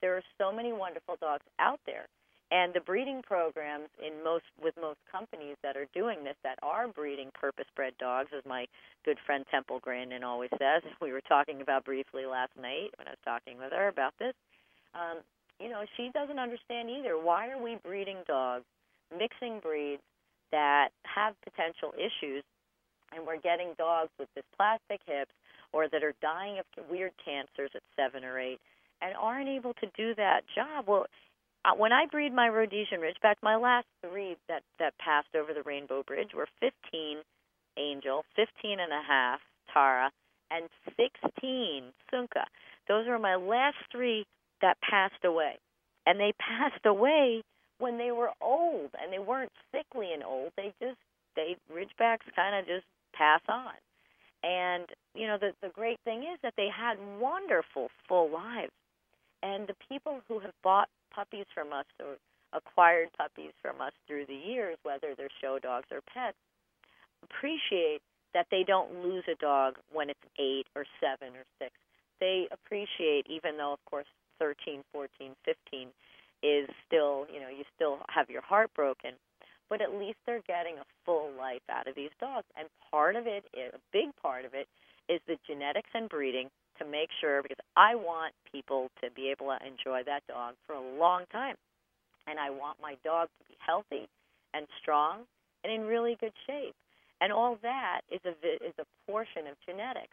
There 0.00 0.16
are 0.16 0.22
so 0.38 0.52
many 0.52 0.72
wonderful 0.72 1.16
dogs 1.20 1.44
out 1.58 1.80
there. 1.86 2.06
And 2.50 2.74
the 2.74 2.80
breeding 2.80 3.22
programs 3.22 3.88
in 4.04 4.22
most 4.22 4.44
with 4.62 4.74
most 4.78 4.98
companies 5.10 5.56
that 5.62 5.74
are 5.74 5.86
doing 5.94 6.22
this, 6.22 6.36
that 6.44 6.58
are 6.62 6.86
breeding 6.86 7.30
purpose-bred 7.32 7.94
dogs, 7.98 8.28
as 8.36 8.44
my 8.44 8.66
good 9.06 9.16
friend 9.24 9.46
Temple 9.50 9.80
Grandin 9.80 10.22
always 10.22 10.50
says. 10.58 10.82
We 11.00 11.12
were 11.12 11.22
talking 11.26 11.62
about 11.62 11.86
briefly 11.86 12.26
last 12.26 12.52
night 12.60 12.92
when 12.98 13.08
I 13.08 13.12
was 13.12 13.24
talking 13.24 13.56
with 13.56 13.72
her 13.72 13.88
about 13.88 14.12
this. 14.18 14.34
Um, 14.94 15.24
you 15.58 15.70
know, 15.70 15.84
she 15.96 16.10
doesn't 16.12 16.38
understand 16.38 16.90
either. 16.90 17.16
Why 17.16 17.48
are 17.48 17.62
we 17.62 17.78
breeding 17.82 18.18
dogs, 18.26 18.66
mixing 19.16 19.60
breeds 19.60 20.02
that 20.50 20.90
have 21.04 21.34
potential 21.40 21.94
issues 21.96 22.44
and 23.14 23.26
we're 23.26 23.40
getting 23.40 23.74
dogs 23.78 24.10
with 24.18 24.28
dysplastic 24.36 24.98
hips 25.06 25.32
or 25.72 25.88
that 25.88 26.02
are 26.02 26.14
dying 26.20 26.58
of 26.58 26.66
weird 26.90 27.12
cancers 27.24 27.70
at 27.74 27.82
seven 27.96 28.24
or 28.24 28.38
eight 28.38 28.58
and 29.00 29.14
aren't 29.18 29.48
able 29.48 29.74
to 29.74 29.86
do 29.96 30.14
that 30.14 30.42
job. 30.54 30.86
Well, 30.86 31.06
uh, 31.64 31.74
when 31.76 31.92
I 31.92 32.06
breed 32.06 32.32
my 32.32 32.48
Rhodesian 32.48 33.00
Ridgeback, 33.00 33.36
my 33.42 33.56
last 33.56 33.86
three 34.00 34.36
that 34.48 34.62
that 34.78 34.98
passed 34.98 35.34
over 35.36 35.54
the 35.54 35.62
Rainbow 35.62 36.02
Bridge 36.02 36.30
were 36.34 36.48
15 36.60 37.18
Angel, 37.78 38.24
15 38.36 38.80
and 38.80 38.92
a 38.92 39.02
half 39.06 39.40
Tara, 39.72 40.10
and 40.50 40.68
16 40.96 41.84
Sunka. 42.12 42.44
Those 42.88 43.06
were 43.06 43.18
my 43.18 43.36
last 43.36 43.78
three 43.90 44.26
that 44.60 44.76
passed 44.80 45.24
away, 45.24 45.58
and 46.06 46.18
they 46.18 46.32
passed 46.38 46.84
away 46.84 47.42
when 47.78 47.98
they 47.98 48.12
were 48.12 48.30
old, 48.40 48.90
and 49.00 49.12
they 49.12 49.18
weren't 49.18 49.52
sickly 49.74 50.12
and 50.12 50.22
old. 50.22 50.52
They 50.56 50.72
just 50.80 50.98
they 51.36 51.56
Ridgebacks 51.72 52.28
kind 52.36 52.56
of 52.56 52.66
just 52.66 52.86
pass 53.12 53.40
on. 53.48 53.74
And 54.42 54.86
you 55.14 55.26
know 55.26 55.38
the 55.38 55.52
the 55.62 55.68
great 55.68 55.98
thing 56.04 56.22
is 56.22 56.38
that 56.42 56.54
they 56.56 56.68
had 56.68 56.96
wonderful 57.20 57.88
full 58.08 58.30
lives. 58.30 58.72
And 59.42 59.66
the 59.66 59.76
people 59.88 60.20
who 60.28 60.38
have 60.38 60.54
bought 60.62 60.88
puppies 61.14 61.46
from 61.54 61.72
us 61.72 61.86
or 62.00 62.16
acquired 62.52 63.08
puppies 63.16 63.52
from 63.60 63.80
us 63.80 63.92
through 64.06 64.26
the 64.26 64.34
years, 64.34 64.76
whether 64.82 65.14
they're 65.16 65.32
show 65.40 65.58
dogs 65.58 65.86
or 65.90 66.00
pets, 66.12 66.36
appreciate 67.22 68.00
that 68.34 68.46
they 68.50 68.62
don't 68.62 69.02
lose 69.02 69.24
a 69.30 69.34
dog 69.36 69.76
when 69.92 70.10
it's 70.10 70.26
eight 70.38 70.66
or 70.74 70.84
seven 71.00 71.34
or 71.36 71.44
six. 71.58 71.72
They 72.20 72.48
appreciate, 72.52 73.26
even 73.28 73.56
though, 73.56 73.72
of 73.72 73.84
course, 73.84 74.06
13, 74.38 74.82
14, 74.92 75.32
15 75.44 75.88
is 76.42 76.68
still, 76.86 77.26
you 77.32 77.40
know, 77.40 77.48
you 77.48 77.64
still 77.74 77.98
have 78.08 78.30
your 78.30 78.42
heart 78.42 78.70
broken 78.74 79.12
but 79.72 79.80
at 79.80 79.94
least 79.98 80.18
they're 80.26 80.44
getting 80.46 80.76
a 80.76 80.84
full 81.06 81.30
life 81.38 81.64
out 81.70 81.88
of 81.88 81.94
these 81.94 82.12
dogs. 82.20 82.44
And 82.58 82.68
part 82.90 83.16
of 83.16 83.26
it, 83.26 83.42
a 83.56 83.80
big 83.90 84.12
part 84.20 84.44
of 84.44 84.52
it, 84.52 84.68
is 85.08 85.18
the 85.26 85.38
genetics 85.48 85.88
and 85.94 86.10
breeding 86.10 86.50
to 86.78 86.84
make 86.84 87.08
sure, 87.22 87.40
because 87.40 87.56
I 87.74 87.94
want 87.94 88.34
people 88.52 88.90
to 89.02 89.10
be 89.16 89.30
able 89.30 89.46
to 89.46 89.56
enjoy 89.64 90.02
that 90.04 90.26
dog 90.28 90.56
for 90.66 90.74
a 90.74 90.98
long 91.00 91.24
time. 91.32 91.56
And 92.26 92.38
I 92.38 92.50
want 92.50 92.82
my 92.82 92.96
dog 93.02 93.28
to 93.38 93.48
be 93.48 93.56
healthy 93.64 94.06
and 94.52 94.66
strong 94.82 95.20
and 95.64 95.72
in 95.72 95.88
really 95.88 96.18
good 96.20 96.36
shape. 96.46 96.74
And 97.22 97.32
all 97.32 97.56
that 97.62 98.02
is 98.10 98.20
a, 98.26 98.32
is 98.62 98.74
a 98.78 98.84
portion 99.10 99.46
of 99.48 99.56
genetics. 99.64 100.12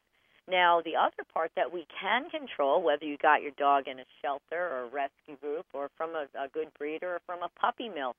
Now, 0.50 0.80
the 0.80 0.96
other 0.96 1.28
part 1.34 1.52
that 1.58 1.74
we 1.74 1.86
can 2.00 2.30
control, 2.30 2.82
whether 2.82 3.04
you 3.04 3.18
got 3.18 3.42
your 3.42 3.52
dog 3.60 3.90
in 3.90 4.00
a 4.00 4.08
shelter 4.22 4.72
or 4.72 4.84
a 4.86 4.90
rescue 4.90 5.36
group 5.42 5.66
or 5.74 5.90
from 5.98 6.12
a, 6.16 6.28
a 6.40 6.48
good 6.48 6.70
breeder 6.80 7.16
or 7.16 7.20
from 7.26 7.44
a 7.44 7.50
puppy 7.60 7.90
mill, 7.90 8.16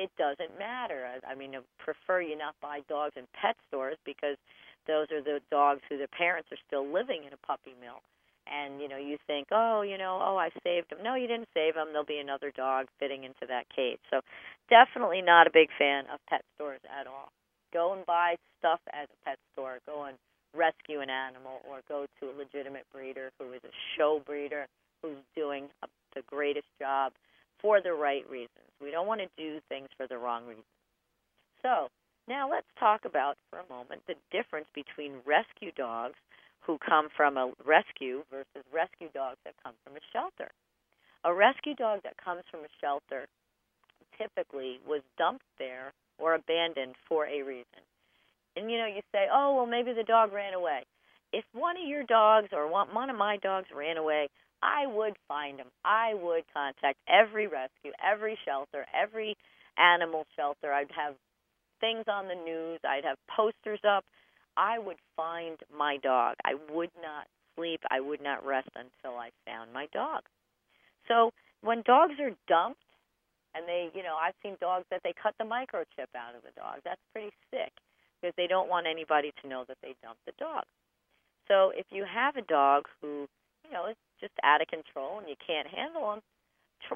it 0.00 0.10
doesn't 0.16 0.58
matter. 0.58 1.04
I, 1.04 1.32
I 1.32 1.34
mean, 1.34 1.54
I 1.54 1.60
prefer 1.78 2.22
you 2.22 2.36
not 2.36 2.54
buy 2.62 2.80
dogs 2.88 3.12
in 3.16 3.24
pet 3.36 3.56
stores 3.68 3.98
because 4.06 4.36
those 4.86 5.12
are 5.12 5.22
the 5.22 5.40
dogs 5.50 5.82
who 5.88 5.98
their 5.98 6.08
parents 6.08 6.48
are 6.50 6.62
still 6.66 6.88
living 6.88 7.24
in 7.26 7.32
a 7.36 7.46
puppy 7.46 7.76
mill. 7.80 8.00
And 8.48 8.80
you 8.80 8.88
know, 8.88 8.96
you 8.96 9.18
think, 9.26 9.48
oh, 9.52 9.82
you 9.82 9.98
know, 9.98 10.18
oh, 10.18 10.36
I 10.36 10.48
saved 10.64 10.90
them. 10.90 11.04
No, 11.04 11.14
you 11.14 11.28
didn't 11.28 11.52
save 11.52 11.74
them. 11.74 11.88
There'll 11.92 12.08
be 12.08 12.18
another 12.18 12.50
dog 12.56 12.86
fitting 12.98 13.24
into 13.24 13.44
that 13.46 13.68
cage. 13.68 14.00
So, 14.10 14.22
definitely 14.68 15.22
not 15.22 15.46
a 15.46 15.50
big 15.52 15.68
fan 15.78 16.04
of 16.12 16.18
pet 16.28 16.42
stores 16.56 16.80
at 16.88 17.06
all. 17.06 17.28
Go 17.72 17.92
and 17.92 18.04
buy 18.06 18.36
stuff 18.58 18.80
at 18.92 19.04
a 19.04 19.18
pet 19.24 19.38
store. 19.52 19.78
Go 19.86 20.04
and 20.04 20.16
rescue 20.56 20.98
an 21.00 21.10
animal, 21.10 21.60
or 21.68 21.84
go 21.86 22.06
to 22.18 22.26
a 22.26 22.34
legitimate 22.34 22.86
breeder 22.92 23.30
who 23.38 23.52
is 23.52 23.60
a 23.62 23.70
show 23.96 24.20
breeder 24.24 24.66
who's 25.02 25.22
doing 25.36 25.68
the 26.16 26.22
greatest 26.26 26.66
job 26.80 27.12
for 27.60 27.80
the 27.80 27.92
right 27.92 28.28
reasons. 28.28 28.70
We 28.80 28.90
don't 28.90 29.06
want 29.06 29.20
to 29.20 29.28
do 29.36 29.60
things 29.68 29.88
for 29.96 30.06
the 30.06 30.18
wrong 30.18 30.46
reasons. 30.46 30.64
So, 31.62 31.88
now 32.28 32.50
let's 32.50 32.66
talk 32.78 33.04
about 33.04 33.36
for 33.50 33.58
a 33.58 33.68
moment 33.72 34.02
the 34.06 34.14
difference 34.30 34.66
between 34.74 35.20
rescue 35.26 35.72
dogs 35.76 36.16
who 36.60 36.78
come 36.78 37.08
from 37.16 37.36
a 37.36 37.52
rescue 37.64 38.22
versus 38.30 38.64
rescue 38.72 39.08
dogs 39.12 39.38
that 39.44 39.54
come 39.62 39.74
from 39.84 39.96
a 39.96 40.04
shelter. 40.12 40.50
A 41.24 41.34
rescue 41.34 41.74
dog 41.74 42.00
that 42.04 42.16
comes 42.22 42.42
from 42.50 42.60
a 42.60 42.72
shelter 42.80 43.26
typically 44.16 44.80
was 44.86 45.02
dumped 45.18 45.44
there 45.58 45.92
or 46.18 46.34
abandoned 46.34 46.94
for 47.08 47.26
a 47.26 47.42
reason. 47.42 47.82
And 48.56 48.70
you 48.70 48.78
know, 48.78 48.86
you 48.86 49.02
say, 49.12 49.28
"Oh, 49.32 49.54
well 49.54 49.66
maybe 49.66 49.92
the 49.92 50.04
dog 50.04 50.32
ran 50.32 50.54
away." 50.54 50.84
If 51.32 51.44
one 51.52 51.76
of 51.76 51.86
your 51.86 52.02
dogs 52.04 52.48
or 52.52 52.66
one, 52.66 53.10
of 53.10 53.16
my 53.16 53.36
dogs 53.36 53.70
ran 53.70 53.96
away, 53.96 54.28
I 54.62 54.86
would 54.86 55.16
find 55.26 55.58
him. 55.58 55.68
I 55.84 56.14
would 56.14 56.44
contact 56.52 56.98
every 57.08 57.46
rescue, 57.46 57.92
every 58.02 58.38
shelter, 58.44 58.86
every 58.94 59.36
animal 59.78 60.26
shelter. 60.36 60.72
I'd 60.72 60.90
have 60.94 61.14
things 61.80 62.04
on 62.08 62.28
the 62.28 62.34
news. 62.34 62.80
I'd 62.84 63.04
have 63.04 63.16
posters 63.34 63.80
up. 63.88 64.04
I 64.56 64.78
would 64.78 64.98
find 65.16 65.56
my 65.76 65.96
dog. 65.96 66.36
I 66.44 66.54
would 66.72 66.90
not 67.00 67.26
sleep. 67.56 67.80
I 67.90 68.00
would 68.00 68.22
not 68.22 68.44
rest 68.44 68.68
until 68.74 69.18
I 69.18 69.30
found 69.46 69.72
my 69.72 69.86
dog. 69.92 70.22
So 71.08 71.30
when 71.62 71.82
dogs 71.86 72.14
are 72.20 72.36
dumped, 72.48 72.82
and 73.54 73.66
they, 73.66 73.90
you 73.94 74.02
know, 74.02 74.14
I've 74.14 74.38
seen 74.42 74.56
dogs 74.60 74.84
that 74.90 75.00
they 75.02 75.12
cut 75.20 75.34
the 75.38 75.44
microchip 75.44 76.10
out 76.14 76.36
of 76.36 76.42
the 76.42 76.54
dog. 76.56 76.80
That's 76.84 77.00
pretty 77.12 77.32
sick 77.50 77.72
because 78.20 78.34
they 78.36 78.46
don't 78.46 78.68
want 78.68 78.86
anybody 78.86 79.32
to 79.42 79.48
know 79.48 79.64
that 79.66 79.78
they 79.82 79.94
dumped 80.02 80.24
the 80.26 80.32
dog. 80.38 80.64
So 81.48 81.72
if 81.74 81.86
you 81.90 82.04
have 82.06 82.36
a 82.36 82.42
dog 82.42 82.84
who, 83.00 83.26
you 83.70 83.76
know, 83.76 83.86
is 83.86 83.96
just 84.20 84.34
out 84.42 84.60
of 84.60 84.66
control 84.66 85.18
and 85.18 85.28
you 85.28 85.36
can't 85.38 85.66
handle 85.66 86.10
them, 86.10 86.20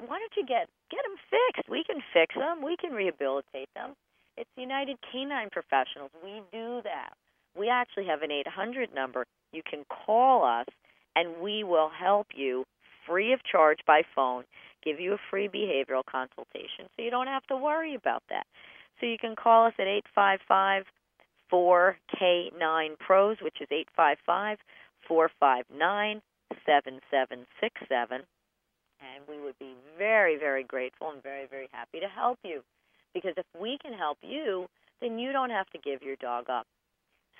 why 0.07 0.19
don't 0.19 0.35
you 0.35 0.45
get 0.45 0.67
get 0.91 0.99
them 1.07 1.15
fixed? 1.31 1.69
We 1.69 1.83
can 1.83 2.01
fix 2.13 2.35
them. 2.35 2.61
We 2.63 2.75
can 2.75 2.91
rehabilitate 2.91 3.69
them. 3.75 3.95
It's 4.35 4.49
United 4.57 4.97
Canine 5.11 5.49
Professionals. 5.49 6.11
We 6.23 6.41
do 6.51 6.81
that. 6.83 7.13
We 7.57 7.69
actually 7.69 8.05
have 8.07 8.21
an 8.21 8.31
800 8.31 8.93
number. 8.93 9.25
You 9.53 9.61
can 9.63 9.85
call 10.05 10.43
us 10.43 10.67
and 11.15 11.39
we 11.41 11.63
will 11.63 11.89
help 11.89 12.27
you 12.35 12.65
free 13.07 13.31
of 13.31 13.39
charge 13.49 13.79
by 13.87 14.01
phone, 14.13 14.43
give 14.83 14.99
you 14.99 15.13
a 15.13 15.17
free 15.29 15.47
behavioral 15.47 16.03
consultation 16.03 16.91
so 16.95 17.03
you 17.03 17.11
don't 17.11 17.27
have 17.27 17.45
to 17.47 17.55
worry 17.55 17.95
about 17.95 18.23
that. 18.29 18.45
So 18.99 19.05
you 19.05 19.17
can 19.17 19.35
call 19.35 19.67
us 19.67 19.73
at 19.79 19.87
855 19.87 20.83
4K9 21.51 22.99
Pros, 22.99 23.37
which 23.41 23.61
is 23.61 23.67
855 23.71 24.57
459 25.07 26.21
7767. 26.65 28.21
And 29.01 29.27
we 29.27 29.43
would 29.43 29.57
be 29.59 29.75
very, 29.97 30.37
very 30.37 30.63
grateful 30.63 31.11
and 31.11 31.21
very, 31.21 31.47
very 31.47 31.67
happy 31.71 31.99
to 31.99 32.07
help 32.07 32.39
you. 32.43 32.61
Because 33.13 33.33
if 33.37 33.45
we 33.59 33.77
can 33.81 33.93
help 33.93 34.17
you, 34.21 34.67
then 35.01 35.19
you 35.19 35.31
don't 35.31 35.49
have 35.49 35.69
to 35.71 35.79
give 35.79 36.01
your 36.01 36.15
dog 36.17 36.49
up. 36.49 36.65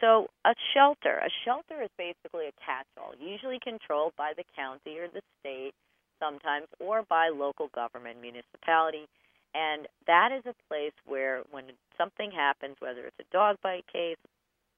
So, 0.02 0.28
a 0.44 0.54
shelter. 0.74 1.20
A 1.24 1.30
shelter 1.46 1.82
is 1.82 1.90
basically 1.98 2.48
a 2.48 2.60
catch-all, 2.60 3.14
usually 3.20 3.60
controlled 3.64 4.14
by 4.18 4.34
the 4.36 4.44
county 4.56 5.00
or 5.00 5.08
the 5.08 5.22
state, 5.40 5.72
sometimes, 6.20 6.68
or 6.80 7.04
by 7.08 7.30
local 7.30 7.70
government, 7.74 8.20
municipality. 8.22 9.08
And 9.54 9.88
that 10.06 10.32
is 10.36 10.44
a 10.46 10.56
place 10.68 10.94
where, 11.06 11.44
when 11.52 11.66
something 11.98 12.30
happens, 12.32 12.76
whether 12.80 13.06
it's 13.06 13.20
a 13.20 13.34
dog 13.34 13.56
bite 13.64 13.86
case 13.92 14.18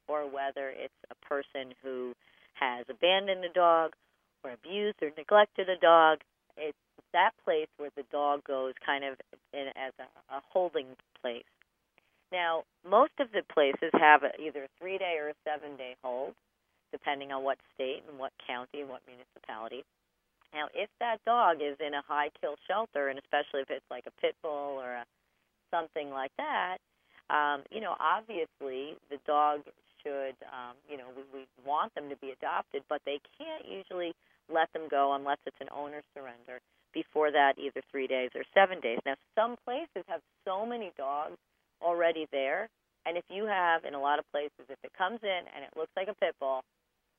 or 0.08 0.30
whether 0.30 0.70
it's 0.70 0.94
a 1.10 1.26
person 1.26 1.74
who 1.84 2.14
has 2.54 2.86
abandoned 2.90 3.44
a 3.44 3.54
dog 3.54 3.94
or 4.44 4.52
abused 4.52 4.98
or 5.02 5.12
neglected 5.18 5.70
a 5.70 5.78
dog, 5.78 6.20
it's 6.58 6.78
that 7.14 7.32
place 7.44 7.68
where 7.78 7.92
the 7.96 8.04
dog 8.12 8.44
goes 8.44 8.74
kind 8.86 9.04
of 9.04 9.16
in, 9.54 9.68
as 9.76 9.94
a, 10.00 10.36
a 10.36 10.42
holding 10.50 10.88
place. 11.22 11.44
Now, 12.32 12.64
most 12.88 13.14
of 13.20 13.32
the 13.32 13.42
places 13.54 13.90
have 13.94 14.22
either 14.40 14.64
a 14.64 14.68
three 14.80 14.98
day 14.98 15.18
or 15.20 15.30
a 15.30 15.34
seven 15.46 15.78
day 15.78 15.96
hold, 16.04 16.34
depending 16.92 17.32
on 17.32 17.44
what 17.44 17.58
state 17.74 18.04
and 18.10 18.20
what 18.20 18.32
county 18.46 18.82
and 18.82 18.90
what 18.90 19.02
municipality. 19.08 19.84
Now, 20.54 20.68
if 20.74 20.90
that 21.00 21.24
dog 21.26 21.58
is 21.62 21.76
in 21.80 21.94
a 21.94 22.02
high 22.08 22.30
kill 22.40 22.56
shelter, 22.68 23.10
and 23.10 23.20
especially 23.20 23.62
if 23.62 23.70
it's 23.70 23.86
like 23.92 24.06
a 24.08 24.22
pit 24.22 24.36
bull 24.42 24.80
or 24.80 24.94
a, 24.94 25.06
something 25.72 26.10
like 26.10 26.32
that, 26.38 26.78
um, 27.30 27.64
you 27.72 27.82
know, 27.82 27.96
obviously 28.00 28.96
the 29.10 29.20
dog 29.26 29.62
should, 30.08 30.40
um, 30.48 30.80
you 30.88 30.96
know, 30.96 31.12
we, 31.12 31.24
we 31.36 31.44
want 31.68 31.92
them 31.96 32.08
to 32.08 32.16
be 32.24 32.32
adopted, 32.32 32.84
but 32.88 33.02
they 33.04 33.20
can't 33.36 33.68
usually 33.68 34.16
let 34.48 34.72
them 34.72 34.88
go 34.90 35.14
unless 35.14 35.38
it's 35.46 35.60
an 35.60 35.68
owner 35.76 36.00
surrender 36.16 36.64
before 36.94 37.32
that, 37.32 37.60
either 37.60 37.82
three 37.92 38.08
days 38.08 38.32
or 38.34 38.44
seven 38.56 38.80
days. 38.80 39.00
Now, 39.06 39.16
some 39.36 39.56
places 39.68 40.08
have 40.08 40.22
so 40.48 40.66
many 40.66 40.92
dogs 40.98 41.36
already 41.84 42.28
there, 42.32 42.70
and 43.06 43.18
if 43.18 43.26
you 43.30 43.46
have, 43.46 43.84
in 43.84 43.94
a 43.94 44.00
lot 44.00 44.20
of 44.20 44.26
places, 44.32 44.66
if 44.70 44.80
it 44.84 44.92
comes 44.98 45.20
in 45.22 45.42
and 45.54 45.68
it 45.68 45.76
looks 45.76 45.92
like 45.98 46.08
a 46.08 46.16
pit 46.16 46.34
bull, 46.40 46.62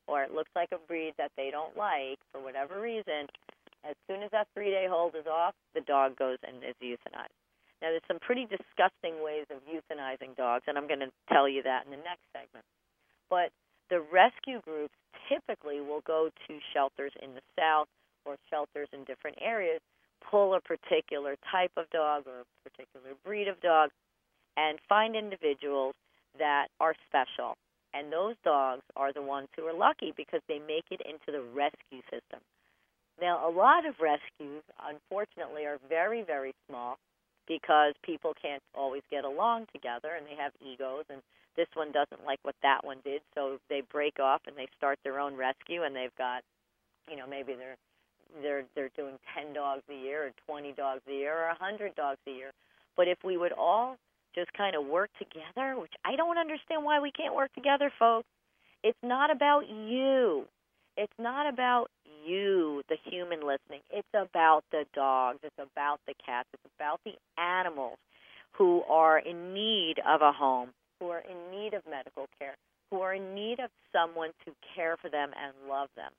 or 0.08 0.22
it 0.22 0.32
looks 0.32 0.50
like 0.56 0.70
a 0.72 0.80
breed 0.88 1.12
that 1.18 1.30
they 1.36 1.50
don't 1.52 1.76
like 1.76 2.18
for 2.32 2.40
whatever 2.40 2.80
reason, 2.80 3.28
as 3.84 3.94
soon 4.08 4.22
as 4.22 4.30
that 4.32 4.48
three 4.54 4.70
day 4.70 4.86
hold 4.88 5.14
is 5.14 5.26
off, 5.26 5.54
the 5.74 5.82
dog 5.82 6.16
goes 6.16 6.38
and 6.42 6.56
is 6.64 6.74
euthanized. 6.82 7.37
Now, 7.80 7.90
there's 7.90 8.06
some 8.08 8.18
pretty 8.18 8.46
disgusting 8.46 9.22
ways 9.22 9.46
of 9.50 9.62
euthanizing 9.62 10.36
dogs, 10.36 10.64
and 10.66 10.76
I'm 10.76 10.88
going 10.88 11.00
to 11.00 11.12
tell 11.32 11.48
you 11.48 11.62
that 11.62 11.84
in 11.84 11.90
the 11.90 12.02
next 12.02 12.26
segment. 12.34 12.64
But 13.30 13.50
the 13.88 14.00
rescue 14.00 14.60
groups 14.60 14.94
typically 15.28 15.80
will 15.80 16.02
go 16.06 16.30
to 16.48 16.58
shelters 16.74 17.12
in 17.22 17.34
the 17.34 17.42
South 17.58 17.86
or 18.24 18.36
shelters 18.50 18.88
in 18.92 19.04
different 19.04 19.38
areas, 19.40 19.80
pull 20.28 20.54
a 20.54 20.60
particular 20.60 21.36
type 21.50 21.70
of 21.76 21.88
dog 21.90 22.24
or 22.26 22.42
a 22.42 22.68
particular 22.68 23.14
breed 23.24 23.46
of 23.46 23.60
dog, 23.60 23.90
and 24.56 24.78
find 24.88 25.14
individuals 25.14 25.94
that 26.38 26.66
are 26.80 26.94
special. 27.08 27.56
And 27.94 28.12
those 28.12 28.34
dogs 28.44 28.82
are 28.96 29.12
the 29.12 29.22
ones 29.22 29.48
who 29.56 29.64
are 29.64 29.72
lucky 29.72 30.12
because 30.16 30.40
they 30.48 30.58
make 30.58 30.84
it 30.90 31.00
into 31.06 31.30
the 31.30 31.42
rescue 31.54 32.02
system. 32.10 32.40
Now, 33.20 33.48
a 33.48 33.50
lot 33.50 33.86
of 33.86 33.94
rescues, 34.00 34.62
unfortunately, 34.82 35.64
are 35.64 35.78
very, 35.88 36.22
very 36.22 36.54
small 36.68 36.98
because 37.48 37.94
people 38.04 38.34
can't 38.40 38.62
always 38.74 39.02
get 39.10 39.24
along 39.24 39.66
together 39.72 40.10
and 40.16 40.26
they 40.26 40.36
have 40.40 40.52
egos 40.60 41.04
and 41.10 41.22
this 41.56 41.66
one 41.74 41.90
doesn't 41.90 42.24
like 42.24 42.38
what 42.42 42.54
that 42.62 42.84
one 42.84 42.98
did 43.02 43.22
so 43.34 43.58
they 43.68 43.82
break 43.90 44.20
off 44.20 44.42
and 44.46 44.56
they 44.56 44.68
start 44.76 44.98
their 45.02 45.18
own 45.18 45.34
rescue 45.34 45.82
and 45.82 45.96
they've 45.96 46.14
got 46.16 46.42
you 47.10 47.16
know 47.16 47.26
maybe 47.26 47.54
they're 47.54 47.76
they're 48.42 48.64
they're 48.74 48.90
doing 48.96 49.18
10 49.34 49.54
dogs 49.54 49.82
a 49.90 49.94
year 49.94 50.26
or 50.26 50.30
20 50.46 50.72
dogs 50.72 51.00
a 51.08 51.12
year 51.12 51.44
or 51.44 51.48
100 51.48 51.94
dogs 51.94 52.18
a 52.28 52.30
year. 52.30 52.50
But 52.96 53.08
if 53.08 53.18
we 53.24 53.36
would 53.36 53.52
all 53.52 53.96
just 54.34 54.52
kind 54.52 54.76
of 54.76 54.84
work 54.84 55.10
together 55.18 55.78
which 55.80 55.92
I 56.04 56.16
don't 56.16 56.38
understand 56.38 56.84
why 56.84 57.00
we 57.00 57.10
can't 57.10 57.34
work 57.34 57.52
together 57.54 57.90
folks. 57.98 58.28
It's 58.84 58.98
not 59.02 59.30
about 59.30 59.68
you. 59.68 60.44
It's 60.96 61.12
not 61.18 61.52
about 61.52 61.90
you, 62.28 62.82
the 62.88 62.96
human 63.10 63.40
listening. 63.40 63.80
It's 63.90 64.08
about 64.14 64.64
the 64.70 64.84
dogs. 64.94 65.38
It's 65.42 65.58
about 65.58 66.00
the 66.06 66.14
cats. 66.24 66.48
It's 66.52 66.72
about 66.78 67.00
the 67.04 67.14
animals 67.40 67.98
who 68.52 68.82
are 68.82 69.18
in 69.18 69.54
need 69.54 69.96
of 70.06 70.20
a 70.22 70.32
home, 70.32 70.70
who 71.00 71.08
are 71.08 71.22
in 71.22 71.50
need 71.50 71.74
of 71.74 71.82
medical 71.88 72.26
care, 72.38 72.54
who 72.90 73.00
are 73.00 73.14
in 73.14 73.34
need 73.34 73.60
of 73.60 73.70
someone 73.92 74.30
to 74.44 74.52
care 74.74 74.96
for 75.00 75.08
them 75.10 75.30
and 75.36 75.68
love 75.68 75.88
them. 75.96 76.10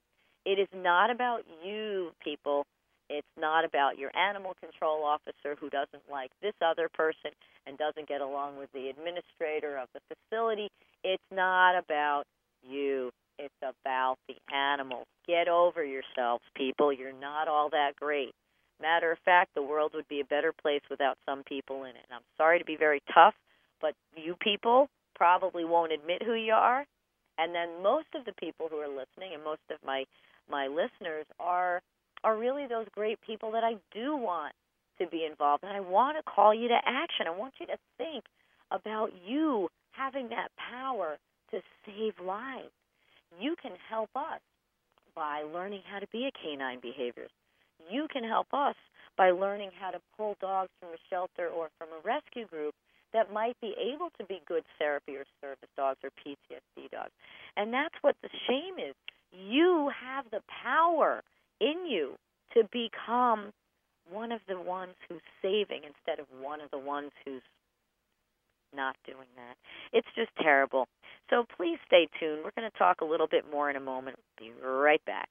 It 0.46 0.60
is 0.60 0.68
not 0.74 1.12
about 1.12 1.42
you, 1.64 2.12
people. 2.24 2.66
It's 3.10 3.28
not 3.40 3.66
about 3.66 3.98
your 3.98 4.16
animal 4.16 4.56
control 4.60 5.04
officer 5.04 5.58
who 5.60 5.70
doesn't 5.70 6.04
like 6.12 6.32
this 6.42 6.54
other 6.62 6.88
person 6.94 7.32
and 7.66 7.78
doesn't 7.78 8.08
get 8.08 8.22
along 8.22 8.58
with 8.58 8.72
the 8.72 8.90
administrator 8.90 9.78
of 9.78 9.90
the 9.94 10.02
facility. 10.08 10.70
It's 11.04 11.24
not 11.32 11.78
about 11.78 12.24
you. 12.64 13.12
It's 13.40 13.56
about 13.62 14.18
the 14.28 14.36
animals. 14.54 15.06
Get 15.26 15.48
over 15.48 15.84
yourselves, 15.84 16.44
people. 16.56 16.92
You're 16.92 17.14
not 17.14 17.48
all 17.48 17.70
that 17.70 17.96
great. 17.96 18.34
Matter 18.82 19.12
of 19.12 19.20
fact, 19.24 19.52
the 19.56 19.64
world 19.64 19.92
would 19.96 20.08
be 20.10 20.20
a 20.20 20.26
better 20.26 20.54
place 20.62 20.82
without 20.90 21.18
some 21.26 21.44
people 21.44 21.84
in 21.84 21.92
it. 21.92 22.04
And 22.10 22.16
I'm 22.16 22.28
sorry 22.38 22.60
to 22.60 22.66
be 22.66 22.76
very 22.76 23.02
tough, 23.14 23.34
but 23.82 23.94
you 24.16 24.36
people 24.42 24.90
probably 25.16 25.66
won't 25.66 25.94
admit 25.94 26.22
who 26.24 26.34
you 26.34 26.54
are. 26.54 26.86
And 27.38 27.56
then 27.56 27.82
most 27.82 28.08
of 28.14 28.26
the 28.26 28.34
people 28.34 28.68
who 28.70 28.78
are 28.78 28.90
listening 28.90 29.34
and 29.34 29.44
most 29.44 29.62
of 29.72 29.78
my 29.86 30.04
my 30.50 30.68
listeners 30.68 31.26
are 31.40 31.82
are 32.24 32.38
really 32.38 32.68
those 32.68 32.88
great 32.94 33.20
people 33.22 33.52
that 33.52 33.64
I 33.64 33.76
do 33.94 34.16
want 34.18 34.54
to 35.00 35.08
be 35.08 35.26
involved. 35.26 35.64
And 35.64 35.72
I 35.72 35.80
want 35.80 36.18
to 36.18 36.24
call 36.24 36.54
you 36.54 36.68
to 36.68 36.80
action. 36.86 37.28
I 37.28 37.32
want 37.32 37.54
you 37.60 37.68
to 37.68 37.78
think 37.98 38.26
about 38.72 39.12
you 39.26 39.70
having 39.92 40.30
that 40.30 40.50
power 40.58 41.18
to 41.52 41.62
save 41.86 42.14
lives. 42.26 42.72
You 43.38 43.56
can 43.62 43.74
help 43.90 44.10
us 44.16 44.40
by 45.16 45.44
learning 45.44 45.82
how 45.90 46.00
to 46.00 46.08
be 46.12 46.28
a 46.28 46.32
canine 46.32 46.80
behaviorist. 46.80 47.36
You 47.92 48.08
can 48.12 48.24
help 48.24 48.48
us 48.54 48.76
by 49.18 49.32
learning 49.32 49.72
how 49.80 49.92
to 49.92 50.00
pull 50.18 50.36
dogs 50.40 50.70
from 50.80 50.90
a 50.90 51.02
shelter 51.10 51.48
or 51.48 51.70
from 51.78 51.90
a 51.90 52.02
rescue 52.06 52.48
group 52.48 52.74
that 53.14 53.34
might 53.34 53.60
be 53.60 53.74
able 53.78 54.10
to 54.20 54.26
be 54.26 54.40
good 54.48 54.64
therapy 54.78 55.16
or 55.16 55.26
service 55.42 55.70
dogs 55.76 56.00
or 56.04 56.10
PTSD 56.12 56.92
dogs. 56.92 57.12
And 57.58 57.74
that's 57.74 57.96
what 58.02 58.16
the 58.22 58.30
shame 58.48 58.76
is. 58.78 58.96
You 59.32 59.92
have 59.94 60.26
the 60.32 60.42
power 60.64 61.22
in 61.60 61.86
you 61.88 62.16
to 62.54 62.64
become 62.72 63.52
one 64.10 64.32
of 64.32 64.42
the 64.48 64.60
ones 64.60 64.96
who's 65.08 65.22
saving 65.42 65.82
instead 65.84 66.20
of 66.20 66.28
one 66.42 66.62
of 66.62 66.72
the 66.72 66.80
ones 66.80 67.12
who's 67.26 67.42
not 68.76 68.96
doing 69.06 69.28
that. 69.36 69.56
It's 69.94 70.08
just 70.16 70.32
terrible. 70.42 70.88
So 71.30 71.46
please 71.58 71.78
stay 71.86 72.08
tuned. 72.20 72.42
We're 72.44 72.52
going 72.58 72.70
to 72.70 72.78
talk 72.78 73.02
a 73.02 73.06
little 73.06 73.28
bit 73.28 73.46
more 73.52 73.70
in 73.70 73.76
a 73.76 73.80
moment. 73.80 74.18
Be 74.38 74.52
right 74.64 75.02
back. 75.06 75.30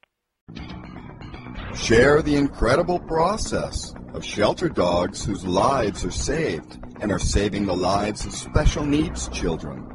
Share 1.74 2.22
the 2.22 2.36
incredible 2.36 2.98
process 3.00 3.94
of 4.14 4.24
shelter 4.24 4.68
dogs 4.68 5.24
whose 5.24 5.44
lives 5.44 6.04
are 6.04 6.10
saved 6.10 6.78
and 7.00 7.12
are 7.12 7.18
saving 7.18 7.66
the 7.66 7.76
lives 7.76 8.24
of 8.24 8.32
special 8.32 8.84
needs 8.84 9.28
children. 9.28 9.86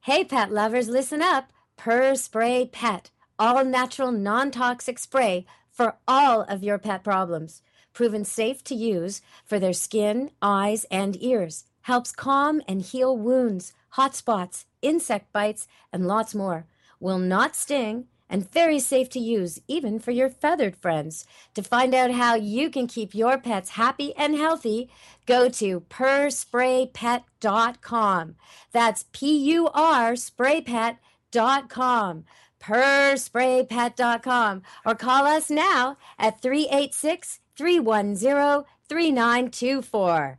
Hey, 0.00 0.24
pet 0.24 0.52
lovers, 0.52 0.88
listen 0.88 1.20
up. 1.20 1.50
Pur 1.76 2.14
Spray 2.14 2.70
Pet, 2.72 3.10
all 3.38 3.64
natural, 3.64 4.12
non 4.12 4.50
toxic 4.50 4.98
spray 4.98 5.44
for 5.70 5.96
all 6.06 6.42
of 6.42 6.62
your 6.62 6.78
pet 6.78 7.04
problems. 7.04 7.60
Proven 7.96 8.24
safe 8.26 8.62
to 8.64 8.74
use 8.74 9.22
for 9.46 9.58
their 9.58 9.72
skin, 9.72 10.30
eyes, 10.42 10.84
and 10.90 11.16
ears. 11.22 11.64
Helps 11.80 12.12
calm 12.12 12.60
and 12.68 12.82
heal 12.82 13.16
wounds, 13.16 13.72
hot 13.88 14.14
spots, 14.14 14.66
insect 14.82 15.32
bites, 15.32 15.66
and 15.90 16.06
lots 16.06 16.34
more. 16.34 16.66
Will 17.00 17.18
not 17.18 17.56
sting 17.56 18.08
and 18.28 18.52
very 18.52 18.78
safe 18.80 19.08
to 19.08 19.18
use, 19.18 19.62
even 19.66 19.98
for 19.98 20.10
your 20.10 20.28
feathered 20.28 20.76
friends. 20.76 21.24
To 21.54 21.62
find 21.62 21.94
out 21.94 22.10
how 22.10 22.34
you 22.34 22.68
can 22.68 22.86
keep 22.86 23.14
your 23.14 23.38
pets 23.38 23.70
happy 23.70 24.14
and 24.14 24.36
healthy, 24.36 24.90
go 25.24 25.48
to 25.48 25.80
purspraypet.com. 25.80 28.36
That's 28.72 29.06
P 29.12 29.38
U 29.54 29.70
R 29.72 30.12
spraypet.com. 30.12 32.24
Purspraypet.com 32.60 34.62
or 34.84 34.94
call 34.94 35.24
us 35.24 35.48
now 35.48 35.96
at 36.18 36.42
386 36.42 37.40
310 37.56 38.64
3924. 38.88 40.38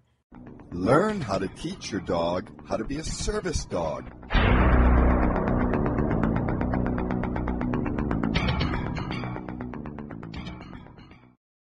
Learn 0.71 1.21
how 1.21 1.37
to 1.39 1.47
teach 1.49 1.91
your 1.91 2.01
dog 2.01 2.49
how 2.67 2.77
to 2.77 2.83
be 2.83 2.97
a 2.97 3.03
service 3.03 3.65
dog. 3.65 4.11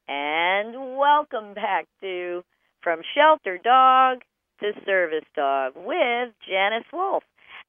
And 0.08 0.98
welcome 0.98 1.54
back 1.54 1.88
to 2.02 2.44
From 2.82 3.02
Shelter 3.16 3.58
Dog 3.62 4.20
to 4.62 4.72
Service 4.86 5.26
Dog 5.36 5.74
with 5.76 6.34
Janice 6.48 6.86
Wolfe 6.94 7.24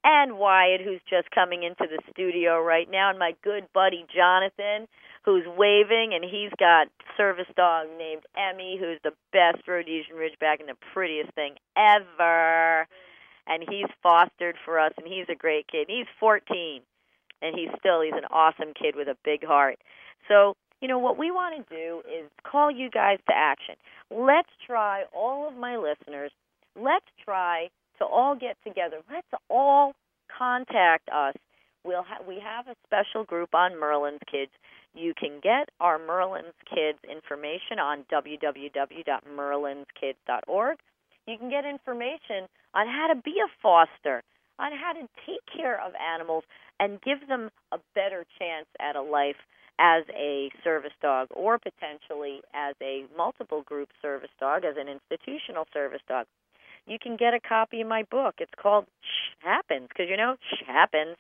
and 0.05 0.39
Wyatt, 0.39 0.81
who's 0.81 1.01
just 1.09 1.31
coming 1.31 1.63
into 1.63 1.87
the 1.89 2.01
studio 2.11 2.61
right 2.61 2.91
now, 2.91 3.11
and 3.11 3.19
my 3.19 3.35
good 3.43 3.65
buddy 3.73 4.05
Jonathan, 4.15 4.89
who's 5.25 5.45
waving, 5.57 6.13
and 6.15 6.25
he's 6.25 6.51
got 6.59 6.89
service 7.17 7.47
dog 7.57 7.87
named 7.99 8.23
Emmy, 8.37 8.77
who's 8.79 8.99
the 9.05 9.13
best 9.33 9.67
Rhodesian 9.67 10.17
Ridgeback 10.17 10.61
and 10.61 10.69
the 10.69 10.77
prettiest 10.93 11.33
thing 11.35 11.55
ever. 11.77 12.87
And 13.47 13.65
he's 13.69 13.87
fostered 14.03 14.57
for 14.65 14.79
us, 14.79 14.93
and 14.97 15.07
he's 15.07 15.27
a 15.29 15.35
great 15.35 15.67
kid. 15.69 15.87
He's 15.89 16.07
14, 16.21 16.81
and 17.41 17.57
he's 17.57 17.71
still 17.79 18.03
he's 18.03 18.13
an 18.15 18.27
awesome 18.31 18.73
kid 18.75 18.95
with 18.97 19.09
a 19.09 19.17
big 19.25 19.45
heart. 19.45 19.79
So 20.29 20.57
you 20.83 20.89
know, 20.89 20.99
what 20.99 21.17
we 21.17 21.31
want 21.31 21.55
to 21.57 21.75
do 21.75 22.03
is 22.09 22.29
call 22.43 22.69
you 22.69 22.91
guys 22.91 23.19
to 23.29 23.35
action. 23.35 23.77
Let's 24.11 24.51
try, 24.67 25.05
all 25.15 25.49
of 25.49 25.55
my 25.55 25.77
listeners, 25.77 26.33
let's 26.75 27.07
try 27.25 27.71
to 27.99 28.05
all 28.05 28.35
get 28.35 28.57
together. 28.65 28.99
Let's 29.11 29.29
all 29.51 29.95
contact 30.37 31.09
us. 31.09 31.35
We'll 31.85 32.05
ha- 32.05 32.23
we 32.27 32.41
have 32.41 32.67
a 32.69 32.77
special 32.87 33.25
group 33.25 33.55
on 33.55 33.79
Merlin's 33.79 34.21
Kids. 34.31 34.53
You 34.95 35.13
can 35.19 35.41
get 35.43 35.69
our 35.81 35.99
Merlin's 35.99 36.55
Kids 36.69 36.99
information 37.09 37.79
on 37.81 38.05
www.merlinskids.org. 38.13 40.79
You 41.27 41.39
can 41.39 41.51
get 41.51 41.65
information 41.65 42.47
on 42.75 42.87
how 42.87 43.09
to 43.13 43.21
be 43.21 43.35
a 43.45 43.49
foster, 43.63 44.23
on 44.59 44.73
how 44.73 44.93
to 44.93 45.09
take 45.27 45.41
care 45.55 45.81
of 45.81 45.93
animals 45.95 46.45
and 46.79 47.01
give 47.03 47.27
them 47.29 47.51
a 47.73 47.79
better 47.95 48.25
chance 48.39 48.67
at 48.81 48.97
a 48.97 49.03
life 49.03 49.37
as 49.79 50.05
a 50.15 50.51
service 50.63 50.93
dog 51.01 51.29
or 51.31 51.59
potentially 51.59 52.43
as 52.55 52.75
a 52.83 53.07
multiple 53.17 53.63
group 53.63 53.89
service 54.01 54.31
dog, 54.39 54.65
as 54.65 54.77
an 54.79 54.89
institutional 54.89 55.67
service 55.73 56.03
dog. 56.09 56.27
You 56.87 56.99
can 57.01 57.17
get 57.17 57.35
a 57.35 57.41
copy 57.41 57.81
of 57.81 57.89
my 57.89 58.03
book. 58.11 58.37
It's 58.39 58.53
called 58.61 58.87
Shh 59.01 59.45
Happens 59.45 59.89
because 59.89 60.07
you 60.11 60.17
know 60.17 60.37
Shh 60.51 60.63
Happens, 60.67 61.17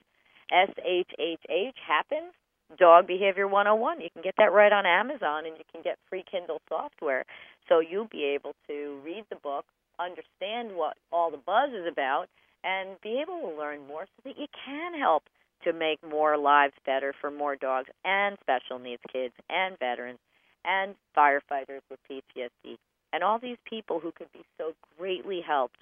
S 0.51 0.71
H 0.85 1.11
H 1.19 1.41
H 1.49 1.77
Happens, 1.87 2.33
Dog 2.79 3.07
Behavior 3.07 3.47
101. 3.47 4.01
You 4.01 4.11
can 4.13 4.23
get 4.23 4.35
that 4.39 4.53
right 4.53 4.73
on 4.73 4.87
Amazon 4.87 5.47
and 5.47 5.57
you 5.57 5.65
can 5.73 5.83
get 5.83 5.99
free 6.09 6.25
Kindle 6.29 6.61
software. 6.69 7.25
So 7.69 7.81
you'll 7.81 8.09
be 8.11 8.25
able 8.25 8.55
to 8.67 8.99
read 9.05 9.25
the 9.31 9.37
book, 9.37 9.65
understand 10.01 10.77
what 10.77 10.97
all 11.13 11.31
the 11.31 11.37
buzz 11.37 11.71
is 11.71 11.87
about, 11.91 12.27
and 12.65 13.01
be 13.01 13.21
able 13.23 13.41
to 13.41 13.57
learn 13.57 13.87
more 13.87 14.07
so 14.07 14.31
that 14.31 14.39
you 14.39 14.47
can 14.65 14.99
help 14.99 15.25
to 15.65 15.73
make 15.73 15.99
more 16.03 16.37
lives 16.37 16.75
better 16.85 17.15
for 17.21 17.31
more 17.31 17.55
dogs 17.55 17.89
and 18.05 18.37
special 18.41 18.81
needs 18.81 19.03
kids 19.13 19.35
and 19.49 19.79
veterans 19.79 20.19
and 20.65 20.95
firefighters 21.17 21.83
with 21.89 22.01
PTSD 22.11 22.77
and 23.13 23.23
all 23.23 23.39
these 23.39 23.59
people 23.65 24.01
who 24.01 24.13
could 24.13 24.33
be 24.33 24.45
so 24.59 24.73
greatly 24.99 25.41
helped 25.47 25.79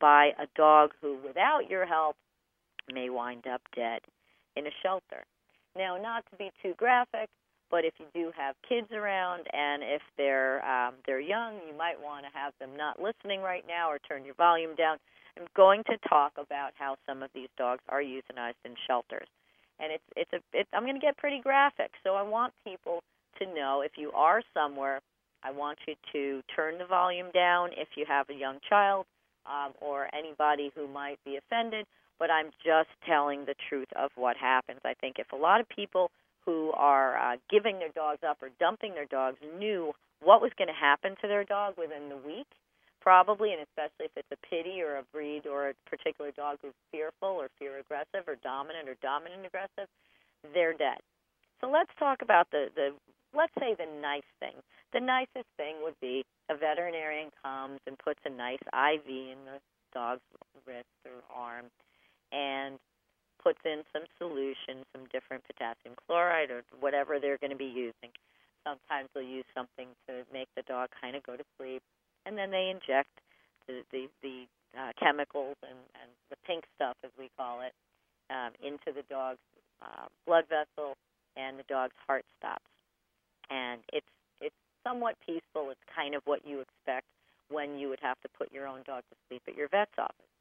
by 0.00 0.32
a 0.38 0.46
dog 0.56 0.90
who, 1.00 1.16
without 1.26 1.70
your 1.70 1.86
help, 1.86 2.16
may 2.92 3.10
wind 3.10 3.46
up 3.46 3.62
dead 3.74 4.00
in 4.56 4.66
a 4.66 4.70
shelter. 4.82 5.24
Now, 5.76 5.96
not 5.96 6.24
to 6.30 6.36
be 6.36 6.50
too 6.62 6.74
graphic, 6.76 7.28
but 7.70 7.84
if 7.84 7.94
you 7.98 8.06
do 8.12 8.32
have 8.36 8.54
kids 8.68 8.88
around 8.92 9.46
and 9.52 9.82
if 9.82 10.02
they're 10.18 10.64
um, 10.66 10.94
they're 11.06 11.20
young, 11.20 11.54
you 11.66 11.76
might 11.76 12.00
want 12.00 12.26
to 12.26 12.38
have 12.38 12.52
them 12.60 12.70
not 12.76 13.00
listening 13.00 13.40
right 13.40 13.64
now 13.66 13.90
or 13.90 13.98
turn 13.98 14.24
your 14.24 14.34
volume 14.34 14.74
down 14.74 14.98
I'm 15.36 15.46
going 15.56 15.82
to 15.84 15.96
talk 16.08 16.32
about 16.36 16.72
how 16.78 16.96
some 17.06 17.22
of 17.22 17.30
these 17.34 17.48
dogs 17.56 17.82
are 17.88 18.02
euthanized 18.02 18.60
in 18.64 18.74
shelters, 18.86 19.28
and 19.80 19.92
it's 19.92 20.04
it's 20.16 20.32
a 20.32 20.58
it, 20.58 20.66
I'm 20.72 20.82
going 20.82 20.94
to 20.94 21.00
get 21.00 21.16
pretty 21.16 21.40
graphic. 21.40 21.92
So 22.04 22.14
I 22.14 22.22
want 22.22 22.52
people 22.64 23.02
to 23.38 23.46
know 23.46 23.82
if 23.84 23.92
you 23.96 24.12
are 24.12 24.42
somewhere, 24.52 25.00
I 25.44 25.50
want 25.50 25.78
you 25.86 25.94
to 26.12 26.42
turn 26.54 26.78
the 26.78 26.86
volume 26.86 27.30
down 27.32 27.70
if 27.76 27.88
you 27.96 28.04
have 28.06 28.28
a 28.30 28.34
young 28.34 28.58
child 28.68 29.06
um, 29.46 29.72
or 29.80 30.08
anybody 30.14 30.70
who 30.74 30.86
might 30.88 31.18
be 31.24 31.36
offended. 31.36 31.86
But 32.18 32.30
I'm 32.30 32.50
just 32.64 32.90
telling 33.06 33.44
the 33.44 33.54
truth 33.68 33.88
of 33.96 34.10
what 34.14 34.36
happens. 34.36 34.80
I 34.84 34.94
think 34.94 35.16
if 35.18 35.32
a 35.32 35.36
lot 35.36 35.60
of 35.60 35.68
people 35.68 36.10
who 36.44 36.72
are 36.72 37.18
uh, 37.18 37.36
giving 37.50 37.78
their 37.78 37.90
dogs 37.90 38.20
up 38.26 38.38
or 38.42 38.50
dumping 38.60 38.94
their 38.94 39.06
dogs 39.06 39.38
knew 39.58 39.92
what 40.22 40.40
was 40.40 40.52
going 40.56 40.68
to 40.68 40.74
happen 40.74 41.16
to 41.20 41.28
their 41.28 41.44
dog 41.44 41.74
within 41.76 42.08
the 42.08 42.16
week, 42.16 42.46
probably, 43.00 43.52
and 43.52 43.62
especially 43.62 44.06
if 44.06 44.12
it's 44.16 44.30
a 44.30 44.46
pity 44.46 44.80
or 44.80 44.96
a 44.96 45.02
breed 45.12 45.46
or 45.46 45.70
a 45.70 45.74
particular 45.90 46.30
dog 46.30 46.58
who's 46.62 46.74
fearful 46.92 47.28
or 47.28 47.48
fear 47.58 47.78
aggressive 47.78 48.28
or 48.28 48.36
dominant 48.42 48.88
or 48.88 48.94
dominant 49.02 49.44
aggressive, 49.44 49.90
they're 50.54 50.74
dead. 50.74 50.98
So 51.60 51.70
let's 51.70 51.90
talk 51.98 52.22
about 52.22 52.50
the, 52.50 52.68
the 52.74 52.90
let's 53.36 53.52
say 53.58 53.74
the 53.74 53.88
nice 54.00 54.28
thing. 54.40 54.54
The 54.92 55.00
nicest 55.00 55.48
thing 55.56 55.76
would 55.82 55.98
be 56.00 56.24
a 56.50 56.56
veterinarian 56.56 57.30
comes 57.42 57.80
and 57.86 57.98
puts 57.98 58.20
a 58.24 58.30
nice 58.30 58.62
IV 58.72 59.06
in 59.06 59.40
the 59.44 59.58
dog's 59.94 60.22
wrist 60.66 60.88
or 61.04 61.20
arm 61.34 61.66
and 62.32 62.78
puts 63.42 63.58
in 63.64 63.82
some 63.92 64.04
solution, 64.18 64.84
some 64.92 65.04
different 65.12 65.42
potassium 65.44 65.94
chloride 66.06 66.50
or 66.50 66.62
whatever 66.80 67.18
they're 67.18 67.38
going 67.38 67.50
to 67.50 67.56
be 67.56 67.72
using. 67.72 68.12
Sometimes 68.64 69.08
they'll 69.14 69.24
use 69.24 69.48
something 69.54 69.88
to 70.06 70.22
make 70.32 70.48
the 70.54 70.62
dog 70.62 70.88
kind 71.00 71.16
of 71.16 71.22
go 71.24 71.36
to 71.36 71.44
sleep 71.58 71.82
and 72.26 72.38
then 72.38 72.50
they 72.50 72.70
inject 72.70 73.10
the 73.66 73.82
the, 73.90 74.06
the 74.22 74.44
uh, 74.78 74.92
chemicals 74.98 75.56
and, 75.62 75.78
and 76.00 76.10
the 76.30 76.36
pink 76.46 76.64
stuff, 76.76 76.96
as 77.04 77.10
we 77.18 77.30
call 77.36 77.60
it, 77.60 77.72
um, 78.30 78.52
into 78.64 78.94
the 78.94 79.04
dog's 79.10 79.44
uh, 79.82 80.06
blood 80.26 80.44
vessel, 80.48 80.96
and 81.36 81.58
the 81.58 81.66
dog's 81.68 81.96
heart 82.06 82.24
stops. 82.38 82.64
And 83.50 83.80
it's 83.92 84.06
it's 84.40 84.54
somewhat 84.84 85.16
peaceful. 85.24 85.70
It's 85.70 85.86
kind 85.94 86.14
of 86.14 86.22
what 86.24 86.46
you 86.46 86.60
expect 86.60 87.06
when 87.48 87.78
you 87.78 87.88
would 87.88 88.00
have 88.02 88.20
to 88.22 88.28
put 88.38 88.52
your 88.52 88.66
own 88.66 88.82
dog 88.86 89.02
to 89.10 89.16
sleep 89.28 89.42
at 89.48 89.56
your 89.56 89.68
vet's 89.68 89.98
office. 89.98 90.32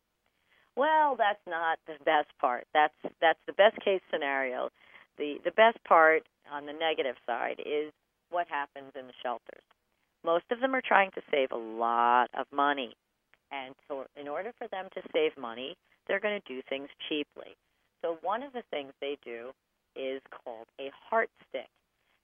Well, 0.76 1.16
that's 1.18 1.44
not 1.48 1.80
the 1.88 2.00
best 2.06 2.30
part. 2.40 2.66
That's 2.74 2.96
that's 3.20 3.40
the 3.48 3.54
best 3.54 3.78
case 3.84 4.02
scenario. 4.12 4.70
The 5.18 5.38
the 5.44 5.52
best 5.52 5.84
part 5.84 6.24
on 6.52 6.66
the 6.66 6.74
negative 6.74 7.16
side 7.26 7.60
is 7.60 7.92
what 8.30 8.48
happens 8.48 8.92
in 8.98 9.08
the 9.08 9.14
shelters 9.22 9.64
most 10.24 10.46
of 10.52 10.60
them 10.60 10.76
are 10.76 10.82
trying 10.86 11.12
to 11.12 11.22
save 11.32 11.52
a 11.52 11.58
lot 11.58 12.30
of 12.38 12.46
money. 12.54 12.96
And 13.52 13.76
so, 13.88 14.06
in 14.20 14.28
order 14.28 14.52
for 14.58 14.68
them 14.70 14.88
to 14.94 15.02
save 15.14 15.38
money, 15.38 15.76
they're 16.08 16.20
going 16.20 16.40
to 16.40 16.54
do 16.54 16.62
things 16.70 16.88
cheaply. 17.10 17.56
So, 18.02 18.18
one 18.22 18.44
of 18.44 18.54
the 18.54 18.64
things 18.72 18.94
they 19.02 19.18
do 19.24 19.52
is 19.96 20.22
called 20.44 20.68
a 20.80 20.90
heart 21.10 21.30
stick. 21.50 21.68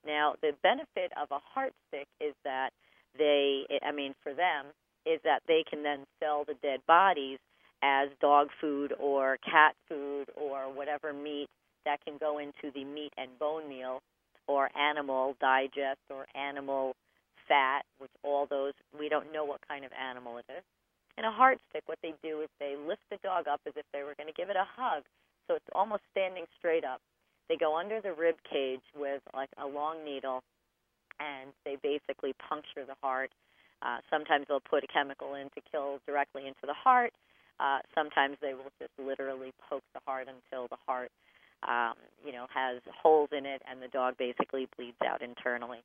Now, 0.07 0.35
the 0.41 0.53
benefit 0.63 1.11
of 1.21 1.27
a 1.31 1.39
heart 1.53 1.73
stick 1.89 2.07
is 2.21 2.33
that 2.45 2.69
they, 3.17 3.65
I 3.85 3.91
mean, 3.91 4.15
for 4.23 4.33
them, 4.33 4.67
is 5.05 5.19
that 5.23 5.41
they 5.47 5.63
can 5.69 5.83
then 5.83 6.05
sell 6.19 6.45
the 6.47 6.55
dead 6.63 6.79
bodies 6.87 7.39
as 7.83 8.09
dog 8.21 8.47
food 8.59 8.93
or 8.99 9.37
cat 9.43 9.75
food 9.87 10.27
or 10.35 10.73
whatever 10.73 11.13
meat 11.13 11.47
that 11.85 12.03
can 12.05 12.17
go 12.17 12.39
into 12.39 12.71
the 12.73 12.83
meat 12.83 13.13
and 13.17 13.37
bone 13.37 13.67
meal 13.67 14.01
or 14.47 14.69
animal 14.77 15.35
digest 15.39 15.99
or 16.09 16.25
animal 16.35 16.95
fat, 17.47 17.83
which 17.99 18.11
all 18.23 18.45
those, 18.49 18.73
we 18.97 19.09
don't 19.09 19.31
know 19.33 19.45
what 19.45 19.59
kind 19.67 19.85
of 19.85 19.91
animal 19.91 20.37
it 20.37 20.45
is. 20.49 20.63
And 21.17 21.25
a 21.25 21.31
heart 21.31 21.59
stick, 21.69 21.83
what 21.85 21.99
they 22.01 22.13
do 22.23 22.41
is 22.41 22.49
they 22.59 22.75
lift 22.77 23.01
the 23.09 23.17
dog 23.23 23.47
up 23.47 23.61
as 23.67 23.73
if 23.75 23.85
they 23.93 24.03
were 24.03 24.15
going 24.15 24.27
to 24.27 24.33
give 24.33 24.49
it 24.49 24.55
a 24.55 24.67
hug. 24.75 25.03
So 25.47 25.55
it's 25.55 25.65
almost 25.73 26.03
standing 26.11 26.45
straight 26.57 26.83
up. 26.83 27.01
They 27.49 27.55
go 27.55 27.77
under 27.77 28.01
the 28.01 28.13
rib 28.13 28.35
cage 28.49 28.83
with 28.95 29.21
like 29.33 29.49
a 29.57 29.65
long 29.65 30.03
needle 30.03 30.43
and 31.19 31.51
they 31.65 31.77
basically 31.81 32.33
puncture 32.49 32.85
the 32.85 32.97
heart. 33.01 33.31
Uh, 33.81 33.97
sometimes 34.09 34.45
they'll 34.47 34.59
put 34.59 34.83
a 34.83 34.87
chemical 34.87 35.35
in 35.35 35.49
to 35.53 35.61
kill 35.71 35.99
directly 36.05 36.47
into 36.47 36.65
the 36.65 36.73
heart. 36.73 37.13
Uh, 37.59 37.79
sometimes 37.95 38.37
they 38.41 38.53
will 38.53 38.71
just 38.79 38.93
literally 38.97 39.53
poke 39.69 39.83
the 39.93 40.01
heart 40.05 40.27
until 40.27 40.67
the 40.67 40.77
heart, 40.85 41.09
um, 41.67 41.93
you 42.25 42.31
know, 42.31 42.45
has 42.53 42.81
holes 43.01 43.29
in 43.31 43.45
it, 43.45 43.61
and 43.69 43.81
the 43.81 43.87
dog 43.87 44.17
basically 44.17 44.67
bleeds 44.77 44.97
out 45.05 45.21
internally. 45.21 45.81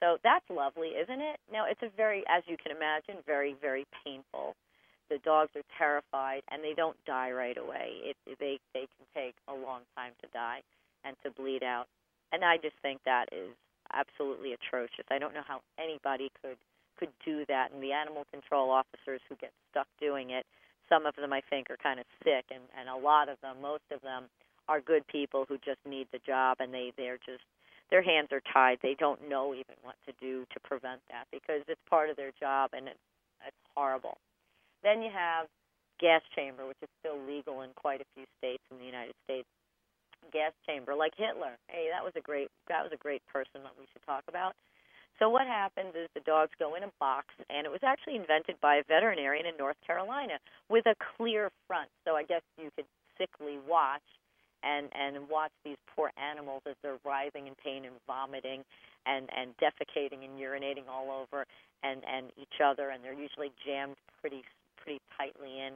So 0.00 0.16
that's 0.22 0.44
lovely, 0.50 0.88
isn't 0.88 1.20
it? 1.20 1.40
Now 1.52 1.64
it's 1.68 1.80
a 1.82 1.88
very, 1.96 2.24
as 2.28 2.42
you 2.46 2.56
can 2.56 2.76
imagine, 2.76 3.22
very, 3.26 3.56
very 3.60 3.86
painful. 4.04 4.54
The 5.10 5.18
dogs 5.24 5.50
are 5.56 5.64
terrified, 5.78 6.42
and 6.50 6.62
they 6.62 6.74
don't 6.76 6.96
die 7.06 7.32
right 7.32 7.56
away. 7.56 8.12
It, 8.12 8.16
they 8.38 8.60
they 8.74 8.86
can 8.86 9.06
take 9.14 9.34
a 9.48 9.54
long 9.54 9.80
time 9.96 10.12
to 10.20 10.28
die 10.32 10.60
and 11.04 11.16
to 11.24 11.30
bleed 11.30 11.62
out, 11.62 11.86
and 12.32 12.44
I 12.44 12.56
just 12.56 12.76
think 12.82 13.00
that 13.04 13.26
is 13.32 13.50
absolutely 13.92 14.52
atrocious. 14.52 15.04
I 15.10 15.18
don't 15.18 15.34
know 15.34 15.46
how 15.46 15.60
anybody 15.78 16.30
could 16.42 16.58
could 16.98 17.14
do 17.24 17.44
that, 17.46 17.70
and 17.72 17.82
the 17.82 17.92
animal 17.92 18.24
control 18.32 18.70
officers 18.70 19.20
who 19.28 19.36
get 19.36 19.52
stuck 19.70 19.86
doing 20.00 20.30
it 20.30 20.44
some 20.88 21.06
of 21.06 21.14
them 21.16 21.32
I 21.32 21.42
think 21.48 21.70
are 21.70 21.76
kind 21.76 22.00
of 22.00 22.06
sick, 22.24 22.46
and 22.50 22.64
and 22.78 22.88
a 22.88 22.96
lot 22.96 23.28
of 23.28 23.36
them, 23.40 23.60
most 23.60 23.84
of 23.92 24.00
them, 24.00 24.24
are 24.68 24.80
good 24.80 25.06
people 25.06 25.44
who 25.48 25.58
just 25.58 25.80
need 25.86 26.08
the 26.12 26.20
job, 26.26 26.56
and 26.60 26.72
they 26.72 26.92
they're 26.96 27.20
just 27.24 27.44
their 27.90 28.02
hands 28.02 28.28
are 28.32 28.42
tied. 28.52 28.78
They 28.82 28.96
don't 28.98 29.28
know 29.28 29.54
even 29.54 29.76
what 29.82 29.96
to 30.06 30.12
do 30.20 30.44
to 30.52 30.60
prevent 30.60 31.00
that 31.10 31.24
because 31.32 31.62
it's 31.68 31.80
part 31.88 32.10
of 32.10 32.16
their 32.16 32.32
job, 32.40 32.70
and 32.72 32.88
it's 32.88 33.06
it's 33.46 33.64
horrible. 33.76 34.18
Then 34.82 35.02
you 35.02 35.10
have 35.12 35.46
gas 36.00 36.22
chamber, 36.34 36.66
which 36.66 36.80
is 36.82 36.88
still 37.00 37.18
legal 37.26 37.62
in 37.62 37.70
quite 37.76 38.00
a 38.00 38.08
few 38.14 38.24
states 38.38 38.62
in 38.70 38.78
the 38.78 38.84
United 38.84 39.14
States. 39.24 39.48
Gas 40.32 40.52
chamber, 40.66 40.94
like 40.94 41.12
Hitler. 41.16 41.56
Hey, 41.68 41.88
that 41.92 42.04
was 42.04 42.12
a 42.16 42.20
great 42.20 42.48
that 42.68 42.82
was 42.82 42.92
a 42.92 43.00
great 43.00 43.22
person 43.32 43.62
that 43.64 43.72
we 43.78 43.86
should 43.92 44.04
talk 44.04 44.24
about. 44.28 44.54
So 45.18 45.28
what 45.28 45.46
happens 45.46 45.94
is 45.98 46.08
the 46.14 46.22
dogs 46.22 46.52
go 46.58 46.76
in 46.76 46.84
a 46.84 46.92
box, 47.00 47.34
and 47.50 47.66
it 47.66 47.70
was 47.70 47.82
actually 47.82 48.14
invented 48.14 48.54
by 48.62 48.76
a 48.76 48.84
veterinarian 48.86 49.46
in 49.46 49.56
North 49.58 49.78
Carolina 49.84 50.38
with 50.70 50.86
a 50.86 50.94
clear 51.16 51.50
front. 51.66 51.90
So 52.04 52.14
I 52.14 52.22
guess 52.22 52.42
you 52.56 52.70
could 52.76 52.86
sickly 53.18 53.58
watch 53.66 54.06
and 54.62 54.88
and 54.94 55.28
watch 55.28 55.52
these 55.64 55.78
poor 55.94 56.10
animals 56.18 56.62
as 56.68 56.74
they're 56.82 57.02
writhing 57.04 57.46
in 57.46 57.54
pain 57.62 57.84
and 57.84 57.94
vomiting 58.06 58.62
and 59.06 59.28
and 59.34 59.54
defecating 59.58 60.24
and 60.24 60.38
urinating 60.38 60.88
all 60.90 61.10
over 61.10 61.44
and 61.82 62.02
and 62.06 62.30
each 62.36 62.60
other 62.62 62.90
and 62.90 63.02
they're 63.02 63.12
usually 63.12 63.52
jammed 63.64 63.96
pretty 64.20 64.42
pretty 64.76 65.00
tightly 65.16 65.60
in 65.60 65.74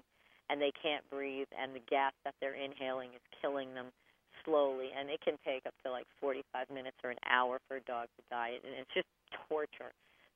and 0.51 0.61
they 0.61 0.73
can't 0.83 1.09
breathe 1.11 1.47
and 1.55 1.75
the 1.75 1.85
gas 1.89 2.13
that 2.25 2.35
they're 2.41 2.59
inhaling 2.59 3.11
is 3.15 3.23
killing 3.41 3.75
them 3.75 3.87
slowly 4.45 4.91
and 4.97 5.11
it 5.11 5.21
can 5.21 5.35
take 5.45 5.67
up 5.67 5.75
to 5.85 5.91
like 5.91 6.07
45 6.21 6.71
minutes 6.71 6.97
or 7.05 7.11
an 7.11 7.23
hour 7.29 7.59
for 7.69 7.77
a 7.77 7.85
dog 7.85 8.09
to 8.17 8.23
die 8.31 8.59
and 8.63 8.75
it's 8.79 8.91
just 8.95 9.09
torture. 9.49 9.93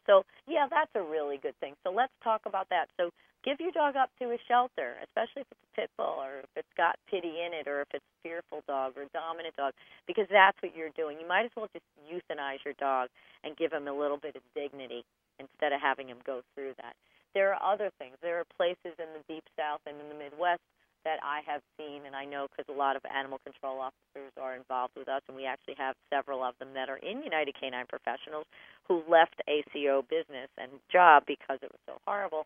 So, 0.07 0.23
yeah, 0.47 0.71
that's 0.71 0.91
a 0.95 1.03
really 1.03 1.39
good 1.43 1.59
thing. 1.59 1.75
So, 1.83 1.91
let's 1.91 2.15
talk 2.23 2.43
about 2.47 2.69
that. 2.71 2.87
So, 2.97 3.11
give 3.45 3.59
your 3.59 3.73
dog 3.73 3.97
up 3.97 4.11
to 4.23 4.31
a 4.31 4.39
shelter, 4.47 4.99
especially 5.03 5.43
if 5.43 5.51
it's 5.51 5.67
a 5.67 5.81
pit 5.81 5.91
bull 5.99 6.23
or 6.23 6.47
if 6.47 6.53
it's 6.55 6.75
got 6.77 6.95
pity 7.11 7.43
in 7.43 7.55
it 7.55 7.67
or 7.67 7.83
if 7.83 7.89
it's 7.93 8.07
a 8.07 8.19
fearful 8.23 8.63
dog 8.67 8.95
or 8.97 9.03
a 9.03 9.13
dominant 9.15 9.55
dog, 9.57 9.75
because 10.07 10.27
that's 10.31 10.57
what 10.63 10.75
you're 10.75 10.95
doing. 10.95 11.19
You 11.19 11.27
might 11.27 11.45
as 11.45 11.55
well 11.57 11.67
just 11.75 11.87
euthanize 12.07 12.63
your 12.65 12.75
dog 12.79 13.11
and 13.43 13.57
give 13.57 13.73
him 13.73 13.91
a 13.91 13.93
little 13.93 14.17
bit 14.19 14.37
of 14.37 14.43
dignity 14.55 15.03
instead 15.39 15.75
of 15.75 15.83
having 15.83 16.09
him 16.09 16.19
go 16.25 16.43
through 16.55 16.75
that. 16.79 16.95
There 17.35 17.53
are 17.53 17.61
other 17.61 17.91
things. 17.99 18.17
There 18.23 18.41
are 18.41 18.49
places 18.57 18.97
in 18.97 19.11
the 19.13 19.23
deep 19.29 19.45
south 19.59 19.83
and 19.87 19.99
in 20.01 20.09
the 20.09 20.17
Midwest 20.17 20.63
that 21.07 21.23
I 21.23 21.39
have 21.47 21.63
seen, 21.79 22.03
and 22.05 22.19
I 22.19 22.27
know 22.27 22.51
because 22.51 22.67
a 22.67 22.77
lot 22.77 22.99
of 22.99 23.03
animal 23.07 23.39
control 23.47 23.79
officers 23.79 24.35
are 24.43 24.59
involved 24.59 24.99
with 24.99 25.07
us, 25.07 25.23
and 25.31 25.39
we 25.39 25.47
actually 25.47 25.79
have 25.79 25.95
several 26.11 26.43
of 26.43 26.59
them 26.59 26.75
that 26.75 26.91
are 26.91 26.99
in 26.99 27.23
United 27.23 27.55
Canine 27.55 27.87
Professionals 27.87 28.45
who 28.91 29.07
left 29.07 29.39
ACO 29.47 30.03
business 30.11 30.51
and 30.59 30.83
job 30.91 31.23
because 31.25 31.63
it 31.63 31.71
was 31.71 31.79
so 31.87 32.03
horrible. 32.05 32.45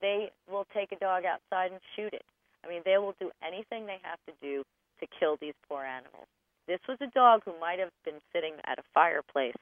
They 0.00 0.30
will 0.46 0.64
take 0.72 0.92
a 0.92 1.02
dog 1.02 1.26
outside 1.26 1.74
and 1.74 1.82
shoot 1.98 2.14
it. 2.14 2.22
I 2.62 2.70
mean, 2.70 2.82
they 2.86 3.02
will 3.02 3.18
do 3.18 3.34
anything 3.42 3.84
they 3.84 3.98
have 4.06 4.22
to 4.30 4.34
do 4.40 4.62
to 5.02 5.06
kill 5.18 5.36
these 5.42 5.58
poor 5.68 5.82
animals. 5.82 6.30
This 6.70 6.80
was 6.86 6.98
a 7.02 7.10
dog 7.10 7.42
who 7.44 7.58
might 7.58 7.80
have 7.82 7.90
been 8.04 8.22
sitting 8.32 8.54
at 8.66 8.78
a 8.78 8.86
fireplace, 8.94 9.58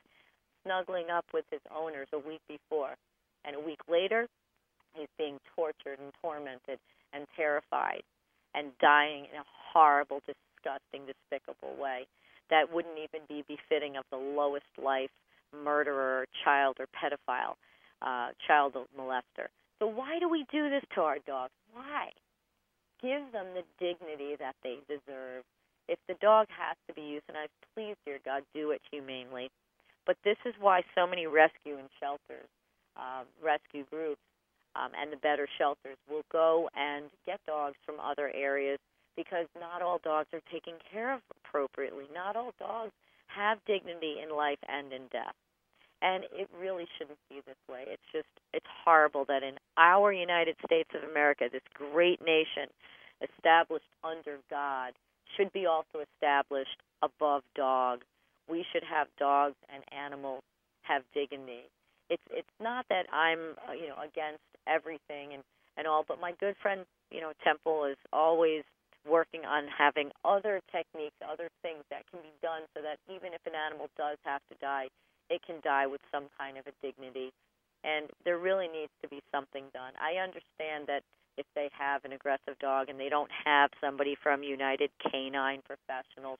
snuggling 0.63 1.09
up 1.09 1.25
with 1.33 1.47
his 1.51 1.65
owners 1.73 2.09
a 2.13 2.21
week 2.21 2.45
before, 2.49 3.01
and 3.47 3.57
a 3.57 3.61
week 3.61 3.81
later, 3.89 4.29
he's 4.93 5.09
being 5.17 5.39
tortured 5.57 5.97
and 6.05 6.13
tormented 6.21 6.79
and 7.15 7.25
terrified 7.35 8.03
and 8.57 8.73
dying 8.81 9.27
in 9.33 9.39
a 9.39 9.45
horrible, 9.73 10.21
disgusting, 10.27 11.07
despicable 11.07 11.77
way 11.81 12.07
that 12.51 12.73
wouldn't 12.73 12.99
even 12.99 13.21
be 13.29 13.45
befitting 13.47 13.97
of 13.97 14.05
the 14.11 14.17
lowest 14.17 14.67
life 14.83 15.11
murderer, 15.53 16.27
child, 16.45 16.77
or 16.81 16.87
pedophile, 16.91 17.55
uh, 18.03 18.31
child 18.47 18.75
molester. 18.99 19.49
So 19.79 19.87
why 19.87 20.19
do 20.19 20.29
we 20.29 20.45
do 20.51 20.71
this 20.71 20.83
to 20.95 21.03
our 21.03 21.19
dogs? 21.27 21.53
Why? 21.73 22.11
Give 23.01 23.31
them 23.33 23.47
the 23.55 23.63
dignity 23.79 24.37
that 24.39 24.57
they 24.63 24.79
deserve. 24.89 25.45
If 25.89 25.99
the 26.09 26.15
dog 26.21 26.47
has 26.51 26.77
to 26.89 26.95
be 26.95 27.21
euthanized, 27.21 27.55
please, 27.75 27.95
dear 28.05 28.19
God, 28.25 28.43
do 28.55 28.71
it 28.71 28.81
humanely. 28.91 29.51
But 30.07 30.17
this 30.25 30.37
is 30.45 30.55
why 30.61 30.83
so 30.95 31.07
many 31.07 31.27
rescue 31.27 31.77
and 31.79 31.89
shelters, 32.01 32.49
uh, 32.97 33.23
rescue 33.43 33.85
groups, 33.91 34.21
um, 34.77 34.93
and 35.01 35.13
the 35.13 35.17
better 35.17 35.49
shelters 35.59 35.97
will 36.09 36.25
go 36.31 36.69
and 36.77 37.07
get 37.25 37.41
dogs 37.47 37.77
from 37.85 37.97
other 38.01 38.31
areas 38.35 38.79
because 39.17 39.47
not 39.59 39.81
all 39.81 39.99
dogs 40.05 40.29
are 40.33 40.43
taken 40.53 40.75
care 40.93 41.15
of 41.15 41.21
appropriately. 41.45 42.05
Not 42.15 42.37
all 42.37 42.53
dogs 42.59 42.93
have 43.29 43.59
dignity 43.67 44.17
in 44.23 44.37
life 44.37 44.59
and 44.69 44.93
in 44.93 45.03
death. 45.11 45.35
And 46.03 46.25
it 46.33 46.49
really 46.61 46.87
shouldn't 46.99 47.19
be 47.31 47.41
this 47.47 47.57
way. 47.71 47.85
It's 47.87 48.03
just, 48.13 48.29
it's 48.53 48.67
horrible 48.85 49.25
that 49.29 49.43
in 49.43 49.55
our 49.79 50.13
United 50.13 50.57
States 50.65 50.91
of 50.95 51.09
America, 51.09 51.49
this 51.51 51.63
great 51.73 52.21
nation 52.21 52.69
established 53.23 53.89
under 54.05 54.37
God, 54.51 54.93
should 55.37 55.53
be 55.53 55.65
also 55.67 56.05
established 56.15 56.77
above 57.03 57.43
dog. 57.55 58.03
We 58.49 58.65
should 58.73 58.85
have 58.85 59.09
dogs 59.19 59.57
and 59.73 59.83
animals 59.91 60.43
have 60.83 61.03
dignity 61.15 61.65
it's 62.11 62.23
it's 62.31 62.57
not 62.61 62.87
that 62.89 63.07
I'm 63.13 63.57
uh, 63.69 63.73
you 63.73 63.89
know 63.89 63.99
against 64.03 64.45
everything 64.67 65.35
and 65.35 65.43
and 65.77 65.87
all, 65.87 66.05
but 66.07 66.21
my 66.21 66.33
good 66.39 66.57
friend 66.61 66.85
you 67.11 67.21
know 67.21 67.33
Temple 67.45 67.85
is 67.85 67.99
always 68.13 68.63
working 69.07 69.47
on 69.47 69.71
having 69.71 70.11
other 70.25 70.61
techniques, 70.75 71.15
other 71.23 71.49
things 71.63 71.87
that 71.91 72.03
can 72.11 72.21
be 72.21 72.35
done 72.43 72.67
so 72.75 72.83
that 72.83 72.99
even 73.07 73.33
if 73.33 73.41
an 73.47 73.55
animal 73.55 73.89
does 73.97 74.19
have 74.25 74.43
to 74.51 74.59
die, 74.61 74.89
it 75.31 75.41
can 75.47 75.57
die 75.63 75.87
with 75.87 76.01
some 76.11 76.27
kind 76.37 76.59
of 76.59 76.67
a 76.67 76.75
dignity. 76.83 77.31
And 77.85 78.11
there 78.25 78.39
really 78.39 78.67
needs 78.67 78.91
to 79.03 79.09
be 79.09 79.23
something 79.31 79.63
done. 79.73 79.95
I 80.03 80.19
understand 80.19 80.91
that 80.91 81.07
if 81.39 81.47
they 81.55 81.71
have 81.71 82.05
an 82.05 82.13
aggressive 82.13 82.59
dog 82.59 82.89
and 82.89 82.99
they 82.99 83.09
don't 83.09 83.31
have 83.45 83.71
somebody 83.81 84.17
from 84.21 84.43
United 84.43 84.91
Canine 84.99 85.63
Professionals 85.63 86.39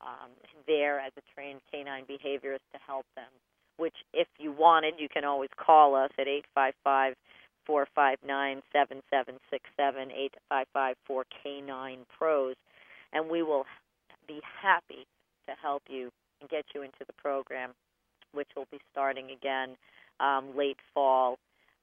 um, 0.00 0.30
there 0.66 1.00
as 1.00 1.12
a 1.16 1.22
trained 1.34 1.60
canine 1.72 2.04
behaviorist 2.04 2.62
to 2.72 2.78
help 2.86 3.06
them, 3.16 3.30
which 3.76 3.94
if 4.12 4.28
you 4.38 4.52
wanted, 4.52 4.94
you 4.98 5.08
can 5.08 5.24
always 5.24 5.50
call 5.56 5.94
us 5.94 6.10
at 6.18 6.28
855 6.28 7.14
459 7.66 8.62
7767 8.72 10.10
855 10.10 10.96
4K9 11.08 11.96
Pros, 12.16 12.56
and 13.12 13.28
we 13.28 13.42
will 13.42 13.64
be 14.28 14.40
happy 14.62 15.06
to 15.48 15.54
help 15.60 15.82
you 15.88 16.10
and 16.40 16.50
get 16.50 16.64
you 16.74 16.82
into 16.82 17.04
the 17.06 17.12
program, 17.14 17.70
which 18.32 18.48
will 18.56 18.68
be 18.70 18.78
starting 18.92 19.30
again 19.30 19.76
um, 20.20 20.56
late 20.56 20.78
fall, 20.92 21.38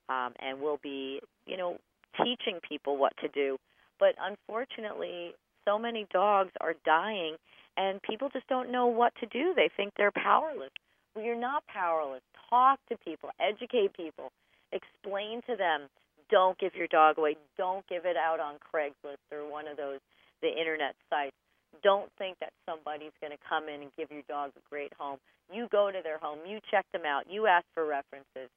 um, 0.10 0.34
and 0.40 0.62
we'll 0.62 0.80
be, 0.82 1.20
you 1.46 1.58
know, 1.58 1.78
teaching 2.18 2.60
people 2.68 2.98
what 2.98 3.14
to 3.22 3.28
do. 3.30 3.58
But 4.00 4.16
unfortunately, 4.22 5.34
so 5.66 5.78
many 5.78 6.08
dogs 6.12 6.52
are 6.60 6.74
dying, 6.86 7.36
and 7.78 8.02
people 8.02 8.30
just 8.30 8.48
don't 8.48 8.72
know 8.72 8.88
what 8.88 9.14
to 9.20 9.26
do. 9.28 9.54
They 9.56 9.70
think 9.76 9.94
they're 9.98 10.12
powerless 10.12 10.72
you're 11.16 11.40
not 11.40 11.66
powerless. 11.68 12.22
Talk 12.50 12.80
to 12.90 12.98
people, 12.98 13.30
educate 13.40 13.96
people, 13.96 14.32
explain 14.72 15.42
to 15.48 15.56
them. 15.56 15.88
Don't 16.30 16.58
give 16.60 16.76
your 16.76 16.88
dog 16.88 17.18
away. 17.18 17.36
Don't 17.58 17.86
give 17.88 18.06
it 18.06 18.16
out 18.16 18.40
on 18.40 18.56
Craigslist 18.64 19.20
or 19.32 19.50
one 19.50 19.68
of 19.68 19.76
those 19.78 20.00
the 20.42 20.48
internet 20.48 20.96
sites. 21.10 21.36
Don't 21.84 22.10
think 22.18 22.38
that 22.40 22.52
somebody's 22.68 23.16
going 23.22 23.32
to 23.32 23.40
come 23.48 23.70
in 23.70 23.82
and 23.82 23.92
give 23.98 24.12
your 24.12 24.24
dog 24.28 24.52
a 24.56 24.70
great 24.70 24.92
home. 24.98 25.18
You 25.52 25.68
go 25.72 25.92
to 25.92 26.00
their 26.04 26.18
home, 26.18 26.40
you 26.48 26.60
check 26.70 26.86
them 26.92 27.04
out, 27.06 27.24
you 27.30 27.48
ask 27.48 27.66
for 27.74 27.86
references. 27.86 28.50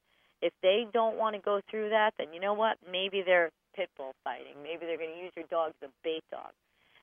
If 0.43 0.53
they 0.63 0.87
don't 0.93 1.17
want 1.17 1.37
to 1.37 1.43
go 1.43 1.61
through 1.71 1.91
that, 1.91 2.13
then 2.19 2.29
you 2.33 2.41
know 2.41 2.55
what? 2.55 2.77
Maybe 2.91 3.23
they're 3.25 3.51
pit 3.75 3.89
bull 3.97 4.15
fighting. 4.23 4.55
Maybe 4.63 4.87
they're 4.87 4.99
going 4.99 5.15
to 5.15 5.23
use 5.23 5.33
your 5.37 5.47
dog 5.51 5.73
as 5.83 5.89
a 5.89 5.93
bait 6.03 6.23
dog. 6.31 6.53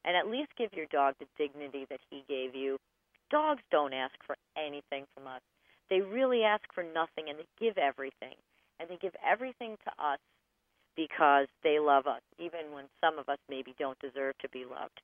And 0.05 0.15
at 0.15 0.27
least 0.27 0.49
give 0.57 0.69
your 0.73 0.87
dog 0.91 1.15
the 1.19 1.27
dignity 1.37 1.85
that 1.89 1.99
he 2.09 2.23
gave 2.27 2.55
you. 2.55 2.77
Dogs 3.31 3.63
don't 3.71 3.93
ask 3.93 4.13
for 4.27 4.35
anything 4.57 5.05
from 5.15 5.25
us. 5.25 5.41
They 5.89 6.01
really 6.01 6.43
ask 6.43 6.63
for 6.73 6.83
nothing 6.83 7.29
and 7.29 7.39
they 7.39 7.47
give 7.59 7.77
everything. 7.77 8.35
And 8.79 8.89
they 8.89 8.97
give 8.97 9.15
everything 9.25 9.77
to 9.85 9.91
us 10.03 10.19
because 10.95 11.47
they 11.63 11.79
love 11.79 12.07
us, 12.07 12.21
even 12.37 12.73
when 12.73 12.85
some 12.99 13.17
of 13.17 13.29
us 13.29 13.37
maybe 13.49 13.73
don't 13.79 13.97
deserve 13.99 14.37
to 14.39 14.49
be 14.49 14.65
loved. 14.65 14.99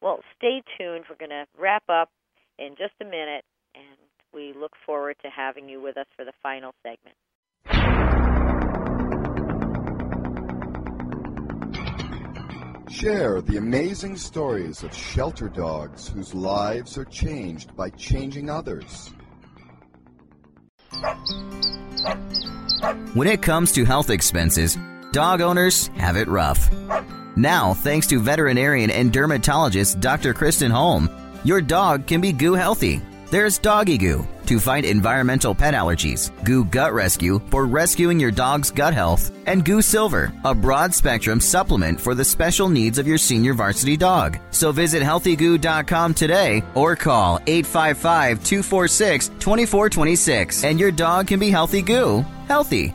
Well, 0.00 0.20
stay 0.36 0.62
tuned. 0.76 1.04
We're 1.08 1.16
going 1.16 1.30
to 1.30 1.46
wrap 1.58 1.84
up 1.88 2.10
in 2.58 2.70
just 2.70 2.94
a 3.00 3.04
minute, 3.04 3.44
and 3.74 3.98
we 4.32 4.52
look 4.58 4.72
forward 4.84 5.16
to 5.22 5.30
having 5.30 5.68
you 5.68 5.80
with 5.80 5.96
us 5.96 6.06
for 6.16 6.24
the 6.24 6.32
final 6.42 6.72
segment. 6.82 7.16
Share 12.90 13.42
the 13.42 13.58
amazing 13.58 14.16
stories 14.16 14.82
of 14.82 14.94
shelter 14.94 15.48
dogs 15.48 16.08
whose 16.08 16.34
lives 16.34 16.96
are 16.96 17.04
changed 17.04 17.76
by 17.76 17.90
changing 17.90 18.48
others. 18.48 19.12
When 23.12 23.28
it 23.28 23.42
comes 23.42 23.72
to 23.72 23.84
health 23.84 24.08
expenses, 24.08 24.78
dog 25.12 25.42
owners 25.42 25.88
have 25.96 26.16
it 26.16 26.28
rough. 26.28 26.70
Now, 27.36 27.74
thanks 27.74 28.06
to 28.08 28.20
veterinarian 28.20 28.90
and 28.90 29.12
dermatologist 29.12 30.00
Dr. 30.00 30.32
Kristen 30.32 30.70
Holm, 30.70 31.10
your 31.44 31.60
dog 31.60 32.06
can 32.06 32.20
be 32.20 32.32
goo 32.32 32.54
healthy. 32.54 33.02
There's 33.30 33.58
Doggy 33.58 33.98
Goo 33.98 34.26
to 34.48 34.58
fight 34.58 34.86
environmental 34.86 35.54
pet 35.54 35.74
allergies, 35.74 36.32
Goo 36.42 36.64
Gut 36.64 36.94
Rescue 36.94 37.38
for 37.50 37.66
rescuing 37.66 38.18
your 38.18 38.30
dog's 38.30 38.70
gut 38.70 38.94
health, 38.94 39.30
and 39.46 39.62
Goo 39.62 39.82
Silver, 39.82 40.32
a 40.42 40.54
broad 40.54 40.94
spectrum 40.94 41.38
supplement 41.38 42.00
for 42.00 42.14
the 42.14 42.24
special 42.24 42.70
needs 42.70 42.96
of 42.96 43.06
your 43.06 43.18
senior 43.18 43.52
varsity 43.52 43.96
dog. 43.96 44.38
So 44.50 44.72
visit 44.72 45.02
healthygoo.com 45.02 46.14
today 46.14 46.62
or 46.74 46.96
call 46.96 47.40
855 47.46 48.42
246 48.42 49.28
2426 49.28 50.64
and 50.64 50.80
your 50.80 50.92
dog 50.92 51.26
can 51.26 51.38
be 51.38 51.50
healthy 51.50 51.82
goo, 51.82 52.24
healthy. 52.46 52.94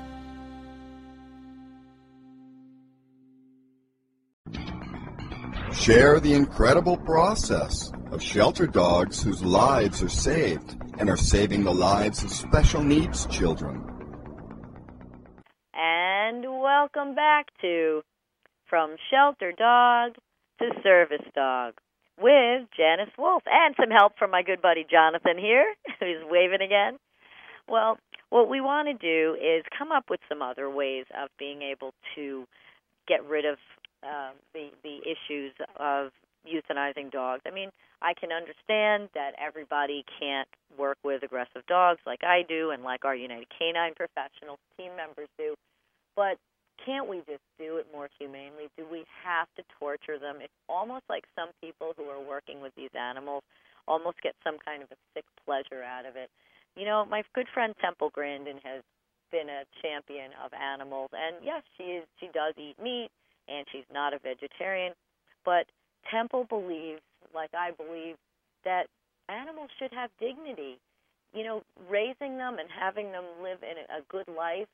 Share 5.71 6.19
the 6.19 6.33
incredible 6.33 6.97
process 6.97 7.91
of 8.11 8.23
shelter 8.23 8.65
dogs 8.65 9.21
whose 9.21 9.43
lives 9.43 10.01
are 10.01 10.09
saved 10.09 10.77
and 10.99 11.09
are 11.09 11.17
saving 11.17 11.63
the 11.63 11.73
lives 11.73 12.23
of 12.23 12.31
special 12.31 12.83
needs 12.83 13.25
children. 13.27 13.83
And 15.73 16.43
welcome 16.43 17.15
back 17.15 17.47
to 17.61 18.01
From 18.69 18.95
Shelter 19.09 19.51
Dog 19.51 20.13
to 20.59 20.69
Service 20.81 21.25
Dog 21.35 21.73
with 22.19 22.67
Janice 22.77 23.13
Wolfe 23.17 23.43
and 23.45 23.75
some 23.79 23.89
help 23.89 24.13
from 24.17 24.31
my 24.31 24.43
good 24.43 24.61
buddy 24.61 24.85
Jonathan 24.89 25.37
here, 25.37 25.73
who's 25.99 26.23
waving 26.29 26.61
again. 26.61 26.97
Well, 27.67 27.97
what 28.29 28.49
we 28.49 28.61
want 28.61 28.87
to 28.87 28.93
do 28.93 29.35
is 29.35 29.63
come 29.77 29.91
up 29.91 30.05
with 30.09 30.19
some 30.27 30.41
other 30.41 30.69
ways 30.69 31.05
of 31.21 31.29
being 31.37 31.61
able 31.61 31.93
to 32.15 32.45
get 33.07 33.25
rid 33.27 33.45
of 33.45 33.57
um, 34.03 34.33
the 34.53 34.69
the 34.83 34.99
issues 35.05 35.53
of 35.79 36.11
euthanizing 36.47 37.11
dogs. 37.11 37.41
I 37.47 37.51
mean, 37.51 37.69
I 38.01 38.13
can 38.13 38.31
understand 38.31 39.09
that 39.15 39.31
everybody 39.39 40.03
can't 40.19 40.47
work 40.77 40.97
with 41.03 41.23
aggressive 41.23 41.65
dogs 41.67 41.99
like 42.05 42.23
I 42.23 42.43
do 42.47 42.71
and 42.71 42.83
like 42.83 43.05
our 43.05 43.15
United 43.15 43.47
Canine 43.57 43.93
professionals 43.95 44.59
team 44.77 44.95
members 44.95 45.29
do, 45.37 45.55
but 46.15 46.37
can't 46.85 47.07
we 47.07 47.17
just 47.19 47.43
do 47.57 47.77
it 47.77 47.87
more 47.93 48.09
humanely? 48.19 48.67
Do 48.77 48.85
we 48.91 49.05
have 49.23 49.47
to 49.55 49.63
torture 49.79 50.19
them? 50.19 50.37
It's 50.41 50.53
almost 50.67 51.03
like 51.09 51.23
some 51.35 51.49
people 51.61 51.93
who 51.95 52.05
are 52.05 52.19
working 52.19 52.61
with 52.61 52.73
these 52.75 52.91
animals 52.97 53.43
almost 53.87 54.21
get 54.21 54.35
some 54.43 54.57
kind 54.59 54.83
of 54.83 54.89
a 54.91 54.99
sick 55.13 55.25
pleasure 55.45 55.83
out 55.83 56.05
of 56.05 56.15
it. 56.15 56.29
You 56.75 56.85
know, 56.85 57.05
my 57.05 57.23
good 57.35 57.47
friend 57.53 57.73
Temple 57.79 58.09
Grandin 58.13 58.57
has 58.63 58.81
been 59.31 59.47
a 59.47 59.63
champion 59.81 60.31
of 60.43 60.51
animals, 60.53 61.09
and 61.13 61.37
yes, 61.43 61.63
she 61.77 62.01
is. 62.01 62.05
She 62.19 62.27
does 62.33 62.53
eat 62.57 62.75
meat 62.81 63.09
and 63.47 63.65
she's 63.71 63.87
not 63.91 64.13
a 64.13 64.19
vegetarian. 64.19 64.93
But 65.45 65.67
Temple 66.09 66.45
believes, 66.49 67.01
like 67.33 67.51
I 67.53 67.71
believe, 67.71 68.15
that 68.65 68.87
animals 69.29 69.69
should 69.79 69.91
have 69.93 70.09
dignity. 70.19 70.77
You 71.33 71.43
know, 71.43 71.63
raising 71.89 72.37
them 72.37 72.59
and 72.59 72.69
having 72.69 73.11
them 73.11 73.25
live 73.41 73.59
in 73.63 73.77
a 73.89 74.01
good 74.09 74.27
life 74.27 74.67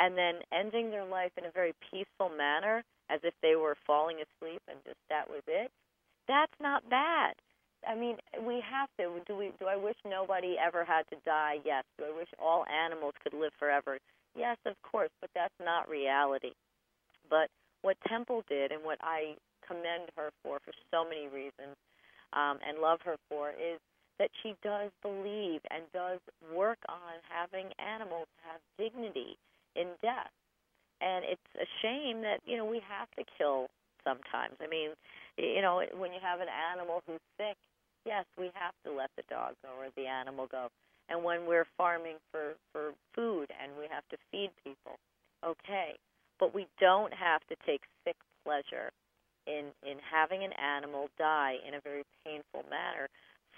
and 0.00 0.16
then 0.16 0.40
ending 0.52 0.90
their 0.90 1.04
life 1.04 1.32
in 1.36 1.44
a 1.44 1.50
very 1.50 1.74
peaceful 1.90 2.30
manner 2.30 2.82
as 3.10 3.20
if 3.24 3.34
they 3.42 3.56
were 3.56 3.76
falling 3.86 4.16
asleep 4.16 4.62
and 4.68 4.78
just 4.84 4.98
that 5.10 5.28
was 5.28 5.42
it. 5.46 5.70
That's 6.26 6.52
not 6.60 6.88
bad. 6.88 7.34
I 7.86 7.94
mean, 7.94 8.16
we 8.44 8.62
have 8.68 8.88
to. 8.98 9.20
Do 9.26 9.36
we? 9.36 9.52
Do 9.58 9.66
I 9.66 9.76
wish 9.76 9.96
nobody 10.04 10.56
ever 10.58 10.84
had 10.84 11.02
to 11.10 11.16
die? 11.24 11.56
Yes. 11.64 11.84
Do 11.96 12.04
I 12.04 12.16
wish 12.16 12.28
all 12.38 12.64
animals 12.66 13.14
could 13.22 13.34
live 13.38 13.52
forever? 13.58 13.98
Yes, 14.36 14.56
of 14.66 14.74
course. 14.82 15.10
But 15.20 15.30
that's 15.34 15.54
not 15.64 15.88
reality. 15.88 16.52
But 17.30 17.48
what 17.82 17.96
Temple 18.08 18.42
did 18.48 18.72
and 18.72 18.82
what 18.82 18.98
I 19.00 19.36
commend 19.68 20.08
her 20.16 20.30
for 20.42 20.58
for 20.64 20.72
so 20.90 21.04
many 21.04 21.28
reasons 21.28 21.76
um, 22.32 22.58
and 22.66 22.80
love 22.80 23.00
her 23.04 23.16
for 23.28 23.50
is 23.50 23.78
that 24.18 24.30
she 24.42 24.54
does 24.64 24.90
believe 25.02 25.60
and 25.70 25.84
does 25.92 26.18
work 26.54 26.78
on 26.88 27.20
having 27.28 27.70
animals 27.78 28.26
have 28.42 28.60
dignity 28.76 29.36
in 29.76 29.86
death. 30.02 30.32
And 31.00 31.24
it's 31.24 31.50
a 31.54 31.68
shame 31.82 32.22
that, 32.22 32.40
you 32.44 32.56
know, 32.56 32.64
we 32.64 32.82
have 32.82 33.06
to 33.14 33.22
kill 33.38 33.68
sometimes. 34.02 34.58
I 34.58 34.66
mean, 34.66 34.90
you 35.36 35.62
know, 35.62 35.84
when 35.94 36.12
you 36.12 36.18
have 36.20 36.40
an 36.40 36.50
animal 36.50 37.02
who's 37.06 37.22
sick, 37.38 37.54
yes, 38.04 38.24
we 38.36 38.50
have 38.54 38.74
to 38.84 38.90
let 38.90 39.10
the 39.16 39.22
dog 39.30 39.54
go 39.62 39.70
or 39.78 39.86
the 39.94 40.08
animal 40.08 40.48
go. 40.50 40.66
And 41.08 41.22
when 41.22 41.46
we're 41.46 41.66
farming 41.76 42.16
for 42.32 42.54
for 42.72 42.90
food 43.14 43.46
and 43.62 43.70
we 43.78 43.86
have 43.88 44.02
to 44.10 44.16
feed 44.32 44.50
people, 44.64 44.98
okay 45.46 45.94
but 46.38 46.54
we 46.54 46.66
don't 46.80 47.12
have 47.12 47.40
to 47.48 47.56
take 47.66 47.82
sick 48.04 48.16
pleasure 48.44 48.90
in 49.48 49.72
in 49.88 49.96
having 49.98 50.44
an 50.44 50.52
animal 50.52 51.08
die 51.18 51.56
in 51.66 51.74
a 51.74 51.80
very 51.80 52.04
painful 52.24 52.64
manner, 52.68 53.08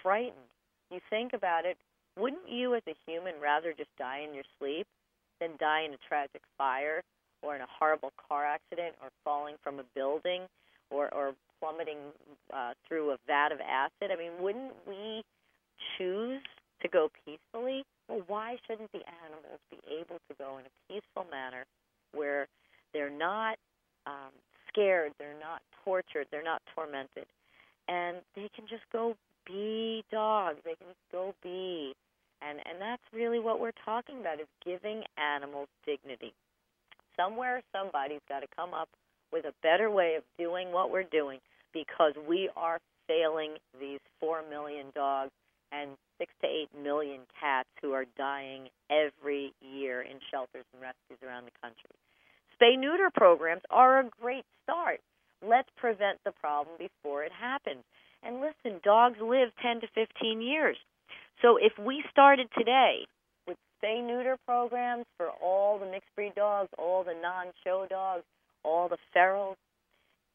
frightened. 0.01 0.49
You 0.89 0.99
think 1.09 1.33
about 1.33 1.65
it, 1.65 1.77
wouldn't 2.17 2.49
you 2.49 2.75
as 2.75 2.83
a 2.87 2.95
human 3.05 3.35
rather 3.41 3.73
just 3.73 3.89
die 3.97 4.25
in 4.27 4.33
your 4.33 4.43
sleep 4.59 4.87
than 5.39 5.51
die 5.59 5.81
in 5.81 5.93
a 5.93 6.01
tragic 6.07 6.41
fire 6.57 7.03
or 7.41 7.55
in 7.55 7.61
a 7.61 7.67
horrible 7.67 8.11
car 8.27 8.45
accident 8.45 8.95
or 9.01 9.09
falling 9.23 9.55
from 9.63 9.79
a 9.79 9.83
building 9.95 10.43
or 10.89 11.13
or 11.13 11.33
plummeting 11.59 11.97
uh, 12.53 12.73
through 12.87 13.11
a 13.11 13.17
vat 13.27 13.51
of 13.51 13.59
acid? 13.59 14.11
I 14.11 14.17
mean, 14.17 14.31
wouldn't 14.39 14.73
we 14.87 15.23
choose 15.97 16.41
to 16.81 16.87
go 16.87 17.09
peacefully? 17.25 17.83
Well, 18.07 18.23
why 18.27 18.57
shouldn't 18.67 18.91
the 18.91 19.03
animals 19.25 19.59
be 19.69 19.77
able 19.87 20.19
to 20.29 20.35
go 20.37 20.57
in 20.57 20.65
a 20.65 20.73
peaceful 20.87 21.25
manner 21.31 21.65
where 22.13 22.47
they're 22.93 23.09
not 23.09 23.57
um, 24.05 24.31
scared. 24.71 25.13
They're 25.19 25.39
not 25.39 25.61
tortured. 25.83 26.27
They're 26.31 26.43
not 26.43 26.61
tormented. 26.75 27.25
And 27.87 28.17
they 28.35 28.49
can 28.55 28.65
just 28.69 28.83
go 28.91 29.15
be 29.45 30.03
dogs. 30.11 30.59
They 30.63 30.75
can 30.75 30.93
go 31.11 31.33
be. 31.43 31.93
And, 32.41 32.59
and 32.59 32.81
that's 32.81 33.03
really 33.13 33.39
what 33.39 33.59
we're 33.59 33.77
talking 33.85 34.19
about 34.19 34.39
is 34.39 34.47
giving 34.65 35.03
animals 35.17 35.67
dignity. 35.85 36.33
Somewhere 37.15 37.61
somebody's 37.71 38.21
got 38.27 38.39
to 38.39 38.47
come 38.55 38.73
up 38.73 38.89
with 39.31 39.45
a 39.45 39.53
better 39.61 39.89
way 39.91 40.15
of 40.15 40.23
doing 40.37 40.71
what 40.71 40.91
we're 40.91 41.03
doing 41.03 41.39
because 41.73 42.13
we 42.27 42.49
are 42.55 42.79
failing 43.07 43.55
these 43.79 43.99
4 44.19 44.43
million 44.49 44.87
dogs 44.95 45.31
and 45.71 45.91
6 46.17 46.31
to 46.41 46.47
8 46.47 46.83
million 46.83 47.21
cats 47.39 47.69
who 47.81 47.93
are 47.93 48.05
dying 48.17 48.67
every 48.89 49.53
year 49.61 50.01
in 50.01 50.17
shelters 50.29 50.65
and 50.73 50.81
rescues 50.81 51.19
around 51.25 51.45
the 51.45 51.55
country. 51.61 51.95
Spay 52.61 52.77
neuter 52.77 53.09
programs 53.13 53.61
are 53.69 53.99
a 53.99 54.09
great 54.21 54.45
start. 54.63 54.99
Let's 55.45 55.69
prevent 55.77 56.19
the 56.23 56.31
problem 56.31 56.75
before 56.77 57.23
it 57.23 57.31
happens. 57.31 57.83
And 58.23 58.39
listen, 58.39 58.79
dogs 58.83 59.17
live 59.19 59.49
10 59.63 59.81
to 59.81 59.87
15 59.95 60.41
years. 60.41 60.77
So 61.41 61.57
if 61.57 61.73
we 61.79 62.03
started 62.11 62.47
today 62.55 63.07
with 63.47 63.57
spay 63.81 64.05
neuter 64.05 64.37
programs 64.45 65.05
for 65.17 65.29
all 65.41 65.79
the 65.79 65.87
mixed 65.87 66.13
breed 66.15 66.35
dogs, 66.35 66.69
all 66.77 67.03
the 67.03 67.15
non 67.19 67.47
show 67.63 67.87
dogs, 67.89 68.23
all 68.63 68.87
the 68.87 68.97
ferals, 69.15 69.55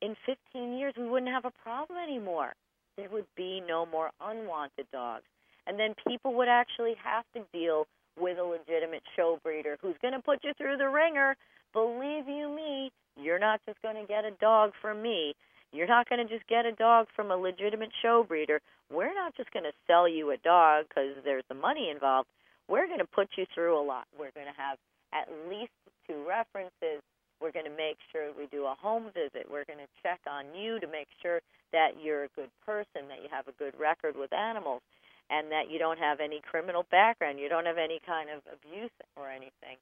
in 0.03 0.17
15 0.27 0.77
years 0.77 0.95
we 0.97 1.09
wouldn't 1.09 1.31
have 1.31 1.45
a 1.45 1.53
problem 1.63 1.99
anymore. 2.03 2.55
There 2.97 3.09
would 3.11 3.27
be 3.37 3.63
no 3.67 3.87
more 3.87 4.11
unwanted 4.21 4.87
dogs. 4.93 5.25
And 5.67 5.79
then 5.79 5.95
people 6.09 6.35
would 6.35 6.49
actually 6.49 6.95
have 7.03 7.25
to 7.35 7.43
deal 7.57 7.87
with 8.19 8.39
a 8.39 8.45
legitimate 8.45 9.03
show 9.15 9.39
breeder 9.45 9.79
who's 9.81 9.97
going 10.03 10.15
to 10.15 10.23
put 10.23 10.43
you 10.43 10.53
through 10.59 10.79
the 10.79 10.89
ringer. 10.89 11.37
Believe 11.77 12.25
you 12.27 12.49
me, 12.49 12.91
you're 13.21 13.39
not 13.39 13.61
just 13.67 13.83
going 13.83 14.01
to 14.01 14.09
get 14.09 14.25
a 14.25 14.31
dog 14.41 14.73
from 14.81 15.03
me. 15.03 15.35
You're 15.73 15.87
not 15.87 16.09
going 16.09 16.27
to 16.27 16.35
just 16.35 16.49
get 16.49 16.65
a 16.65 16.73
dog 16.73 17.05
from 17.15 17.31
a 17.31 17.37
legitimate 17.37 17.93
show 18.01 18.25
breeder. 18.27 18.63
We're 18.91 19.13
not 19.13 19.37
just 19.37 19.53
going 19.53 19.69
to 19.69 19.77
sell 19.87 20.09
you 20.09 20.31
a 20.31 20.39
dog 20.39 20.87
because 20.89 21.21
there's 21.23 21.45
the 21.51 21.55
money 21.55 21.91
involved. 21.93 22.29
We're 22.67 22.87
going 22.87 23.05
to 23.05 23.13
put 23.13 23.29
you 23.37 23.45
through 23.55 23.79
a 23.79 23.85
lot. 23.85 24.09
We're 24.19 24.33
going 24.33 24.49
to 24.49 24.57
have 24.57 24.79
at 25.13 25.29
least 25.53 25.77
two 26.09 26.25
references. 26.27 27.05
We're 27.43 27.53
going 27.53 27.69
to 27.69 27.77
make 27.77 28.01
sure 28.11 28.33
we 28.33 28.49
do 28.49 28.65
a 28.65 28.75
home 28.81 29.13
visit. 29.13 29.45
We're 29.45 29.69
going 29.69 29.85
to 29.85 29.93
check 30.01 30.21
on 30.25 30.57
you 30.57 30.81
to 30.81 30.89
make 30.89 31.13
sure 31.21 31.45
that 31.77 32.01
you're 32.01 32.25
a 32.25 32.33
good 32.33 32.49
person, 32.65 33.05
that 33.13 33.21
you 33.21 33.29
have 33.29 33.53
a 33.53 33.57
good 33.61 33.77
record 33.77 34.17
with 34.17 34.33
animals, 34.33 34.81
and 35.29 35.53
that 35.53 35.69
you 35.69 35.79
don't 35.79 35.99
have 35.99 36.25
any 36.25 36.41
criminal 36.41 36.89
background, 36.91 37.39
you 37.39 37.51
don't 37.51 37.67
have 37.67 37.77
any 37.77 38.01
kind 38.01 38.33
of 38.33 38.41
abuse 38.49 38.97
or 39.13 39.29
anything. 39.29 39.77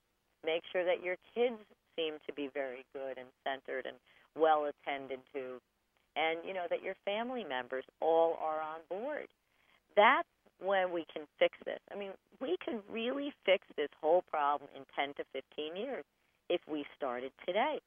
Make 0.45 0.67
sure 0.73 0.85
that 0.85 0.99
your 0.99 1.17
kids 1.33 1.63
seem 1.97 2.15
to 2.27 2.33
be 2.33 2.49
very 2.53 2.85
good 2.93 3.19
and 3.19 3.29
centered 3.45 3.87
and 3.87 3.97
well 4.37 4.67
attended 4.67 5.21
to, 5.35 5.61
and 6.17 6.39
you 6.47 6.55
know 6.55 6.67
that 6.71 6.83
your 6.83 6.95
family 7.05 7.45
members 7.45 7.85
all 8.01 8.39
are 8.41 8.61
on 8.61 8.81
board. 8.89 9.27
That's 9.97 10.29
when 10.61 10.93
we 10.93 11.05
can 11.13 11.23
fix 11.39 11.57
this. 11.65 11.81
I 11.93 11.99
mean, 11.99 12.11
we 12.41 12.57
could 12.65 12.81
really 12.91 13.33
fix 13.45 13.67
this 13.77 13.91
whole 14.01 14.23
problem 14.31 14.71
in 14.77 14.83
10 14.97 15.15
to 15.15 15.25
15 15.33 15.77
years 15.77 16.05
if 16.49 16.61
we 16.71 16.85
started 16.97 17.33
today. 17.47 17.79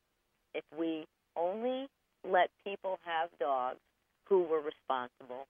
If 0.53 0.63
we 0.77 1.05
only 1.35 1.87
let 2.27 2.49
people 2.63 2.99
have 3.03 3.29
dogs 3.39 3.79
who 4.27 4.43
were 4.43 4.61
responsible, 4.61 5.47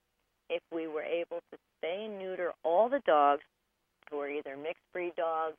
if 0.49 0.61
we 0.71 0.87
were 0.87 1.03
able 1.03 1.41
to 1.51 1.57
spay 1.57 2.05
and 2.05 2.19
neuter 2.19 2.51
all 2.63 2.89
the 2.89 3.01
dogs 3.05 3.43
who 4.09 4.19
are 4.19 4.29
either 4.29 4.55
mixed 4.55 4.83
breed 4.93 5.13
dogs 5.15 5.57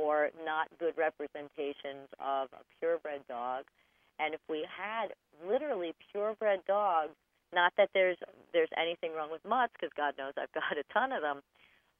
or 0.00 0.30
not 0.44 0.68
good 0.78 0.94
representations 0.96 2.08
of 2.18 2.48
a 2.56 2.62
purebred 2.78 3.24
dog, 3.28 3.64
and 4.18 4.32
if 4.32 4.40
we 4.48 4.64
had 4.64 5.08
literally 5.46 5.92
purebred 6.10 6.60
dogs, 6.66 7.12
not 7.52 7.72
that 7.76 7.90
there's 7.92 8.16
there's 8.54 8.72
anything 8.76 9.12
wrong 9.16 9.30
with 9.30 9.44
mutts, 9.44 9.72
because 9.74 9.92
God 9.96 10.14
knows 10.18 10.32
I've 10.38 10.52
got 10.52 10.78
a 10.78 10.84
ton 10.92 11.12
of 11.12 11.22
them, 11.22 11.40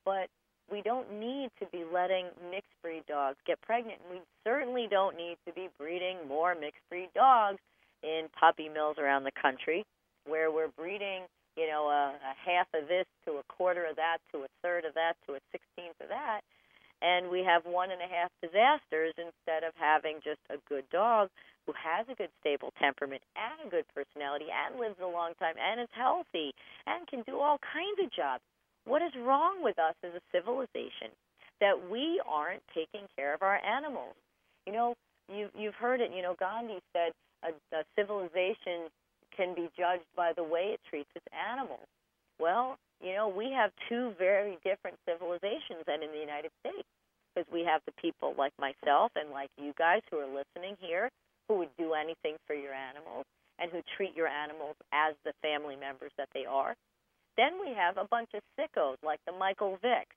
but 0.05 0.29
we 0.71 0.83
don't 0.83 1.09
need 1.19 1.51
to 1.59 1.67
be 1.75 1.83
letting 1.93 2.27
mixed 2.51 2.77
breed 2.83 3.03
dogs 3.09 3.37
get 3.45 3.61
pregnant. 3.61 3.99
And 4.05 4.19
we 4.19 4.21
certainly 4.45 4.87
don't 4.89 5.17
need 5.17 5.37
to 5.47 5.53
be 5.53 5.69
breeding 5.77 6.17
more 6.29 6.55
mixed 6.55 6.87
breed 6.89 7.11
dogs 7.13 7.59
in 8.03 8.29
puppy 8.39 8.69
mills 8.69 8.97
around 8.97 9.25
the 9.25 9.35
country, 9.35 9.85
where 10.27 10.49
we're 10.53 10.71
breeding, 10.79 11.23
you 11.57 11.67
know, 11.67 11.91
a, 11.91 12.15
a 12.15 12.35
half 12.39 12.69
of 12.73 12.87
this 12.87 13.07
to 13.27 13.43
a 13.43 13.45
quarter 13.49 13.85
of 13.91 13.97
that 13.97 14.19
to 14.31 14.47
a 14.47 14.51
third 14.63 14.85
of 14.85 14.95
that 14.95 15.15
to 15.27 15.35
a 15.35 15.41
sixteenth 15.51 15.99
of 16.01 16.09
that, 16.09 16.41
and 17.03 17.29
we 17.31 17.43
have 17.45 17.65
one 17.65 17.91
and 17.91 18.01
a 18.01 18.09
half 18.09 18.31
disasters 18.43 19.15
instead 19.17 19.65
of 19.65 19.73
having 19.77 20.21
just 20.25 20.41
a 20.51 20.57
good 20.69 20.85
dog 20.91 21.29
who 21.67 21.73
has 21.77 22.07
a 22.09 22.15
good 22.15 22.31
stable 22.41 22.73
temperament 22.81 23.23
and 23.37 23.67
a 23.67 23.71
good 23.71 23.85
personality 23.95 24.47
and 24.49 24.81
lives 24.81 24.97
a 25.03 25.07
long 25.07 25.33
time 25.39 25.55
and 25.61 25.81
is 25.81 25.93
healthy 25.93 26.53
and 26.87 27.07
can 27.07 27.23
do 27.27 27.39
all 27.39 27.59
kinds 27.61 27.99
of 28.03 28.11
jobs. 28.13 28.43
What 28.85 29.03
is 29.03 29.13
wrong 29.21 29.63
with 29.63 29.79
us 29.79 29.95
as 30.03 30.13
a 30.15 30.25
civilization 30.33 31.13
that 31.61 31.77
we 31.91 32.21
aren't 32.27 32.63
taking 32.75 33.07
care 33.17 33.35
of 33.35 33.43
our 33.43 33.61
animals? 33.65 34.17
You 34.67 34.73
know, 34.73 34.95
you've, 35.29 35.51
you've 35.57 35.75
heard 35.75 36.01
it, 36.01 36.11
you 36.15 36.23
know, 36.23 36.35
Gandhi 36.39 36.81
said 36.93 37.13
a, 37.45 37.53
a 37.77 37.85
civilization 37.97 38.89
can 39.37 39.55
be 39.55 39.71
judged 39.77 40.09
by 40.17 40.33
the 40.35 40.45
way 40.45 40.75
it 40.75 40.81
treats 40.89 41.11
its 41.15 41.27
animals. 41.33 41.87
Well, 42.39 42.79
you 43.01 43.15
know, 43.15 43.29
we 43.29 43.51
have 43.53 43.71
two 43.89 44.13
very 44.19 44.59
different 44.65 44.97
civilizations 45.09 45.85
and 45.89 46.03
in 46.03 46.13
the 46.13 46.21
United 46.21 46.51
States 46.61 46.87
because 47.35 47.51
we 47.53 47.65
have 47.65 47.81
the 47.87 47.93
people 48.01 48.35
like 48.37 48.53
myself 48.59 49.13
and 49.17 49.31
like 49.31 49.51
you 49.57 49.73
guys 49.79 50.01
who 50.11 50.19
are 50.19 50.29
listening 50.29 50.77
here 50.81 51.09
who 51.49 51.59
would 51.59 51.75
do 51.79 51.95
anything 51.95 52.37
for 52.47 52.55
your 52.55 52.75
animals 52.75 53.25
and 53.59 53.71
who 53.71 53.81
treat 53.97 54.17
your 54.17 54.27
animals 54.29 54.77
as 54.93 55.15
the 55.25 55.33
family 55.43 55.77
members 55.77 56.13
that 56.19 56.29
they 56.35 56.45
are. 56.45 56.75
Then 57.37 57.61
we 57.61 57.75
have 57.75 57.97
a 57.97 58.07
bunch 58.11 58.31
of 58.35 58.43
sickos 58.59 58.97
like 59.03 59.21
the 59.27 59.33
Michael 59.33 59.79
Vicks, 59.83 60.17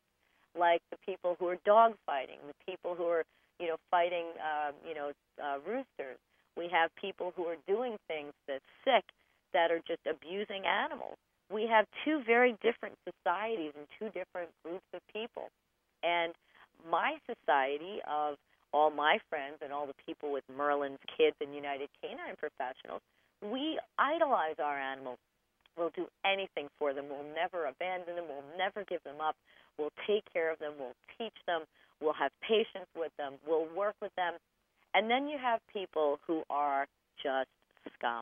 like 0.58 0.82
the 0.92 0.98
people 1.06 1.36
who 1.40 1.48
are 1.48 1.58
dog 1.66 1.94
fighting, 2.06 2.40
the 2.48 2.72
people 2.72 2.96
who 2.96 3.06
are, 3.06 3.24
you 3.60 3.68
know, 3.68 3.78
fighting, 3.92 4.26
uh, 4.40 4.72
you 4.88 4.94
know, 4.96 5.12
uh, 5.42 5.58
roosters. 5.66 6.18
We 6.58 6.70
have 6.72 6.90
people 7.00 7.34
who 7.36 7.46
are 7.46 7.58
doing 7.68 7.98
things 8.08 8.34
that's 8.48 8.64
sick 8.84 9.04
that 9.54 9.72
are 9.72 9.82
just 9.88 10.02
abusing 10.10 10.66
animals. 10.66 11.18
We 11.52 11.68
have 11.68 11.86
two 12.06 12.22
very 12.26 12.56
different 12.62 12.96
societies 13.04 13.74
and 13.78 13.88
two 14.00 14.08
different 14.18 14.50
groups 14.64 14.86
of 14.94 15.02
people. 15.14 15.50
And 16.04 16.34
my 16.90 17.18
society 17.26 18.00
of 18.08 18.36
all 18.74 18.90
my 18.90 19.20
friends 19.30 19.58
and 19.62 19.72
all 19.72 19.86
the 19.86 19.98
people 20.06 20.32
with 20.32 20.44
Merlin's 20.56 21.00
kids 21.18 21.36
and 21.42 21.54
United 21.54 21.90
Canine 22.02 22.36
Professionals, 22.38 23.02
we 23.42 23.80
idolize 24.00 24.56
our 24.60 24.78
animals. 24.78 25.20
We'll 25.78 25.92
do 25.96 26.08
anything 26.26 26.68
for 26.80 26.94
them. 26.94 27.06
We'll 27.10 27.34
never 27.36 27.66
abandon 27.66 28.16
them. 28.16 28.26
We'll 28.28 28.58
never 28.58 28.84
give 28.86 29.04
them 29.04 29.22
up. 29.22 29.36
We'll 29.78 29.94
take 30.08 30.24
care 30.32 30.52
of 30.52 30.60
them. 30.60 30.74
We'll 30.78 30.96
teach 31.18 31.34
them. 31.48 31.64
We'll 32.02 32.14
have 32.14 32.32
patience 32.42 32.90
with 32.96 33.12
them. 33.18 33.34
We'll 33.48 33.68
work 33.76 33.96
with 34.02 34.14
them. 34.16 34.34
And 34.94 35.10
then 35.10 35.28
you 35.28 35.38
have 35.42 35.60
people 35.72 36.20
who 36.28 36.44
are 36.50 36.86
just 37.22 37.50
scum. 37.98 38.22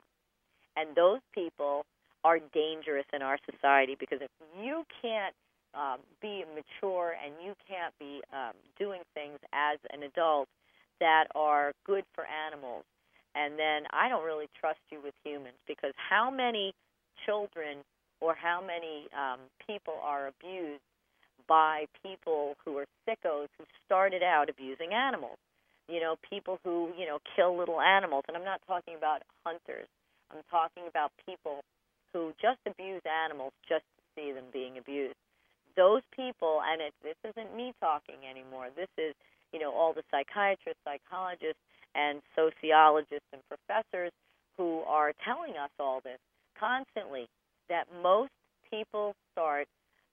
And 0.78 0.95
those 0.95 1.19
people 1.34 1.86
are 2.24 2.39
dangerous 2.53 3.05
in 3.13 3.22
our 3.22 3.38
society 3.49 3.95
because 3.99 4.19
if 4.22 4.30
you 4.61 4.84
can't 5.01 5.34
um, 5.74 5.99
be 6.22 6.43
mature 6.53 7.15
and 7.24 7.34
you 7.43 7.53
can't 7.67 7.93
be 7.99 8.22
um, 8.34 8.53
doing 8.78 9.01
things 9.13 9.39
as 9.53 9.80
an 9.91 10.03
adult 10.03 10.47
that 10.99 11.26
are 11.34 11.72
good 11.86 12.03
for 12.13 12.26
animals, 12.26 12.84
and 13.34 13.57
then 13.57 13.84
I 13.91 14.09
don't 14.09 14.26
really 14.26 14.47
trust 14.59 14.80
you 14.91 14.99
with 15.03 15.13
humans 15.24 15.55
because 15.67 15.93
how 15.95 16.30
many 16.30 16.74
children 17.26 17.78
or 18.19 18.36
how 18.36 18.61
many 18.61 19.07
um, 19.17 19.39
people 19.65 19.95
are 20.03 20.28
abused 20.28 20.82
by 21.47 21.86
people 22.03 22.55
who 22.63 22.78
are 22.78 22.86
sickos 23.07 23.47
who 23.57 23.65
started 23.86 24.22
out 24.22 24.49
abusing 24.49 24.93
animals? 24.93 25.38
You 25.88 25.99
know, 25.99 26.15
people 26.30 26.59
who, 26.63 26.91
you 26.97 27.05
know, 27.07 27.19
kill 27.36 27.57
little 27.57 27.82
animals. 27.82 28.24
And 28.28 28.38
I'm 28.38 28.45
not 28.45 28.61
talking 28.67 28.95
about 28.95 29.24
hunters. 29.43 29.88
I'm 30.32 30.43
talking 30.51 30.84
about 30.88 31.11
people 31.26 31.63
who 32.14 32.34
just 32.41 32.59
abuse 32.66 33.01
animals 33.05 33.53
just 33.68 33.86
to 33.97 34.01
see 34.16 34.32
them 34.32 34.45
being 34.51 34.78
abused. 34.78 35.16
Those 35.76 36.01
people, 36.16 36.62
and 36.66 36.82
it, 36.82 36.93
this 37.03 37.16
isn't 37.24 37.55
me 37.55 37.74
talking 37.80 38.28
anymore. 38.30 38.68
This 38.76 38.91
is, 38.97 39.16
you 39.53 39.59
know, 39.59 39.72
all 39.72 39.93
the 39.93 40.03
psychiatrists, 40.12 40.82
psychologists, 40.84 41.62
and 41.95 42.22
sociologists 42.36 43.28
and 43.32 43.41
professors 43.47 44.12
who 44.57 44.82
are 44.88 45.14
telling 45.24 45.55
us 45.57 45.72
all 45.80 46.01
this 46.03 46.20
constantly 46.59 47.28
that 47.70 47.88
most 48.03 48.32
people 48.70 49.16
start 49.32 49.68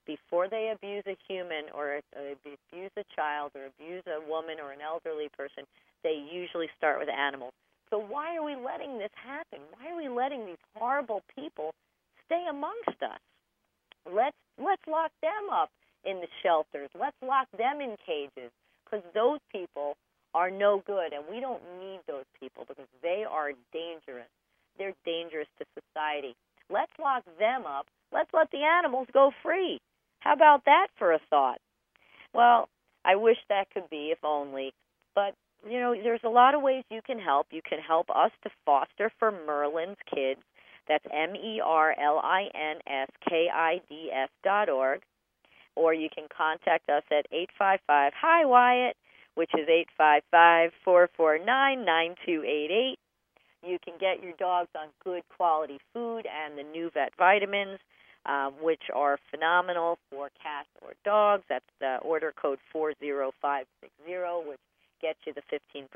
before 0.07 0.49
they 0.49 0.73
abuse 0.73 1.03
a 1.07 1.15
human 1.27 1.69
or 1.75 2.01
uh, 2.17 2.33
abuse 2.33 2.91
a 2.97 3.03
child 3.15 3.51
or 3.53 3.69
abuse 3.69 4.03
a 4.07 4.19
woman 4.27 4.57
or 4.59 4.71
an 4.71 4.79
elderly 4.81 5.29
person, 5.37 5.63
they 6.03 6.17
usually 6.31 6.67
start 6.77 6.99
with 6.99 7.09
animals. 7.09 7.53
So 7.89 7.99
why 7.99 8.35
are 8.35 8.43
we 8.43 8.55
letting 8.55 8.97
this 8.97 9.13
happen? 9.13 9.59
Why 9.77 9.91
are 9.91 9.97
we 9.97 10.09
letting 10.09 10.45
these 10.45 10.61
horrible 10.75 11.21
people 11.35 11.73
stay 12.29 12.45
amongst 12.49 13.01
us? 13.01 13.19
Let's 14.05 14.37
let's 14.61 14.85
lock 14.87 15.11
them 15.21 15.49
up 15.51 15.69
in 16.05 16.21
the 16.21 16.29
shelters. 16.43 16.89
Let's 16.93 17.17
lock 17.25 17.47
them 17.57 17.81
in 17.81 17.97
cages 18.05 18.51
because 18.85 19.03
those 19.13 19.39
people 19.51 19.97
are 20.33 20.51
no 20.51 20.83
good 20.85 21.11
and 21.11 21.25
we 21.29 21.39
don't 21.39 21.61
need 21.81 21.99
those 22.07 22.29
people 22.39 22.65
because 22.67 22.87
they 23.01 23.25
are 23.29 23.51
dangerous. 23.73 24.29
They're 24.77 24.93
dangerous 25.05 25.47
to 25.57 25.65
society. 25.73 26.35
Let's 26.69 26.91
lock 27.01 27.23
them 27.39 27.65
up. 27.65 27.87
Let's 28.13 28.29
let 28.33 28.51
the 28.51 28.63
animals 28.63 29.07
go 29.13 29.31
free. 29.43 29.79
How 30.19 30.33
about 30.33 30.65
that 30.65 30.87
for 30.97 31.13
a 31.13 31.19
thought? 31.29 31.59
Well, 32.33 32.69
I 33.03 33.15
wish 33.15 33.37
that 33.49 33.69
could 33.73 33.89
be, 33.89 34.11
if 34.11 34.19
only. 34.23 34.73
But, 35.15 35.33
you 35.67 35.79
know, 35.79 35.95
there's 35.95 36.23
a 36.23 36.29
lot 36.29 36.55
of 36.55 36.61
ways 36.61 36.83
you 36.89 37.01
can 37.05 37.19
help. 37.19 37.47
You 37.51 37.61
can 37.67 37.79
help 37.79 38.09
us 38.09 38.31
to 38.43 38.49
foster 38.65 39.11
for 39.17 39.31
Merlin's 39.31 39.97
kids. 40.13 40.41
That's 40.89 41.05
M 41.13 41.35
E 41.35 41.61
R 41.63 41.95
L 41.97 42.19
I 42.21 42.49
N 42.53 42.77
S 42.87 43.09
K 43.27 43.47
I 43.53 43.79
D 43.87 44.09
S 44.11 44.29
dot 44.43 44.69
org. 44.69 45.01
Or 45.75 45.93
you 45.93 46.09
can 46.13 46.25
contact 46.35 46.89
us 46.89 47.03
at 47.11 47.25
855 47.31 48.11
Hi 48.19 48.45
Wyatt, 48.45 48.97
which 49.35 49.51
is 49.53 49.69
855 49.69 50.71
449 50.83 51.85
9288. 51.85 52.99
You 53.61 53.77
can 53.83 53.93
get 53.99 54.21
your 54.23 54.33
dogs 54.37 54.69
on 54.75 54.87
good 55.03 55.23
quality 55.37 55.79
food 55.93 56.25
and 56.25 56.57
the 56.57 56.63
new 56.63 56.89
vet 56.93 57.13
vitamins 57.17 57.79
um, 58.25 58.53
which 58.61 58.83
are 58.93 59.17
phenomenal 59.31 59.97
for 60.09 60.29
cats 60.41 60.69
or 60.81 60.93
dogs. 61.05 61.43
That's 61.49 61.65
the 61.79 61.97
order 62.01 62.33
code 62.39 62.59
40560, 62.71 64.49
which 64.49 64.59
gets 65.01 65.19
you 65.25 65.33
the 65.33 65.43
15% 65.49 65.87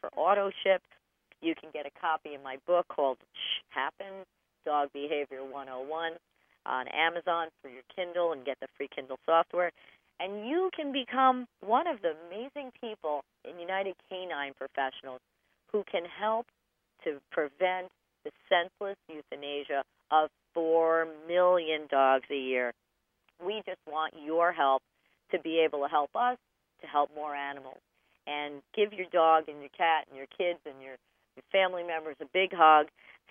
for 0.00 0.10
auto 0.16 0.50
ship. 0.62 0.82
You 1.40 1.54
can 1.54 1.70
get 1.72 1.86
a 1.86 2.00
copy 2.00 2.34
of 2.34 2.42
my 2.42 2.58
book 2.66 2.86
called 2.88 3.18
Shh 3.32 3.62
Happens 3.70 4.26
Dog 4.64 4.90
Behavior 4.92 5.42
101. 5.44 6.12
on 6.66 6.88
Amazon 6.88 7.48
for 7.62 7.68
your 7.68 7.82
Kindle 7.94 8.32
and 8.32 8.44
get 8.44 8.58
the 8.60 8.68
free 8.76 8.88
Kindle 8.94 9.18
software. 9.24 9.72
And 10.20 10.46
you 10.46 10.70
can 10.76 10.92
become 10.92 11.46
one 11.64 11.86
of 11.86 12.02
the 12.02 12.12
amazing 12.28 12.72
people 12.80 13.24
in 13.48 13.58
United 13.58 13.94
Canine 14.08 14.52
Professionals 14.52 15.20
who 15.72 15.82
can 15.90 16.04
help 16.04 16.46
to 17.04 17.18
prevent 17.30 17.88
the 18.24 18.30
senseless 18.48 18.96
euthanasia 19.08 19.82
of 20.10 20.28
4 20.52 21.06
million 21.26 21.86
dogs 21.90 22.26
a 22.30 22.36
year. 22.36 22.72
We 23.44 23.62
just 23.64 23.80
want 23.86 24.12
your 24.22 24.52
help 24.52 24.82
to 25.30 25.38
be 25.38 25.60
able 25.60 25.80
to 25.80 25.88
help 25.88 26.10
us 26.14 26.36
to 26.82 26.86
help 26.86 27.10
more 27.14 27.34
animals. 27.34 27.78
And 28.26 28.62
give 28.76 28.92
your 28.92 29.06
dog 29.12 29.48
and 29.48 29.60
your 29.60 29.72
cat 29.76 30.06
and 30.08 30.16
your 30.16 30.28
kids 30.36 30.60
and 30.66 30.80
your, 30.82 30.96
your 31.36 31.44
family 31.50 31.82
members 31.82 32.16
a 32.20 32.26
big 32.32 32.52
hug. 32.52 32.86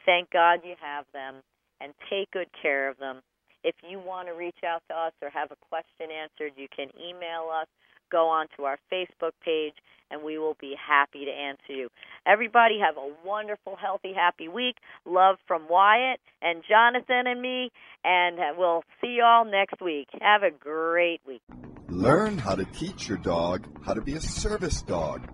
Thank 0.05 0.31
God 0.31 0.61
you 0.63 0.75
have 0.81 1.05
them 1.13 1.35
and 1.81 1.93
take 2.09 2.31
good 2.31 2.49
care 2.61 2.89
of 2.89 2.97
them. 2.97 3.21
If 3.63 3.75
you 3.87 3.99
want 3.99 4.27
to 4.27 4.33
reach 4.33 4.63
out 4.65 4.81
to 4.89 4.95
us 4.95 5.13
or 5.21 5.29
have 5.29 5.51
a 5.51 5.57
question 5.69 6.11
answered, 6.11 6.53
you 6.57 6.67
can 6.73 6.87
email 6.97 7.49
us, 7.53 7.67
go 8.11 8.27
on 8.27 8.47
to 8.57 8.63
our 8.63 8.77
Facebook 8.91 9.31
page, 9.43 9.73
and 10.11 10.23
we 10.23 10.39
will 10.39 10.55
be 10.59 10.75
happy 10.75 11.25
to 11.25 11.31
answer 11.31 11.73
you. 11.73 11.89
Everybody 12.25 12.79
have 12.79 12.97
a 12.97 13.11
wonderful, 13.27 13.75
healthy, 13.75 14.13
happy 14.13 14.47
week. 14.47 14.77
Love 15.05 15.35
from 15.47 15.67
Wyatt 15.69 16.19
and 16.41 16.63
Jonathan 16.67 17.27
and 17.27 17.41
me, 17.41 17.69
and 18.03 18.39
we'll 18.57 18.83
see 19.01 19.09
you 19.17 19.23
all 19.23 19.45
next 19.45 19.81
week. 19.81 20.07
Have 20.21 20.43
a 20.43 20.51
great 20.51 21.21
week. 21.27 21.41
Learn 21.89 22.37
how 22.37 22.55
to 22.55 22.65
teach 22.65 23.07
your 23.07 23.17
dog 23.17 23.67
how 23.83 23.93
to 23.93 24.01
be 24.01 24.15
a 24.15 24.21
service 24.21 24.81
dog. 24.81 25.27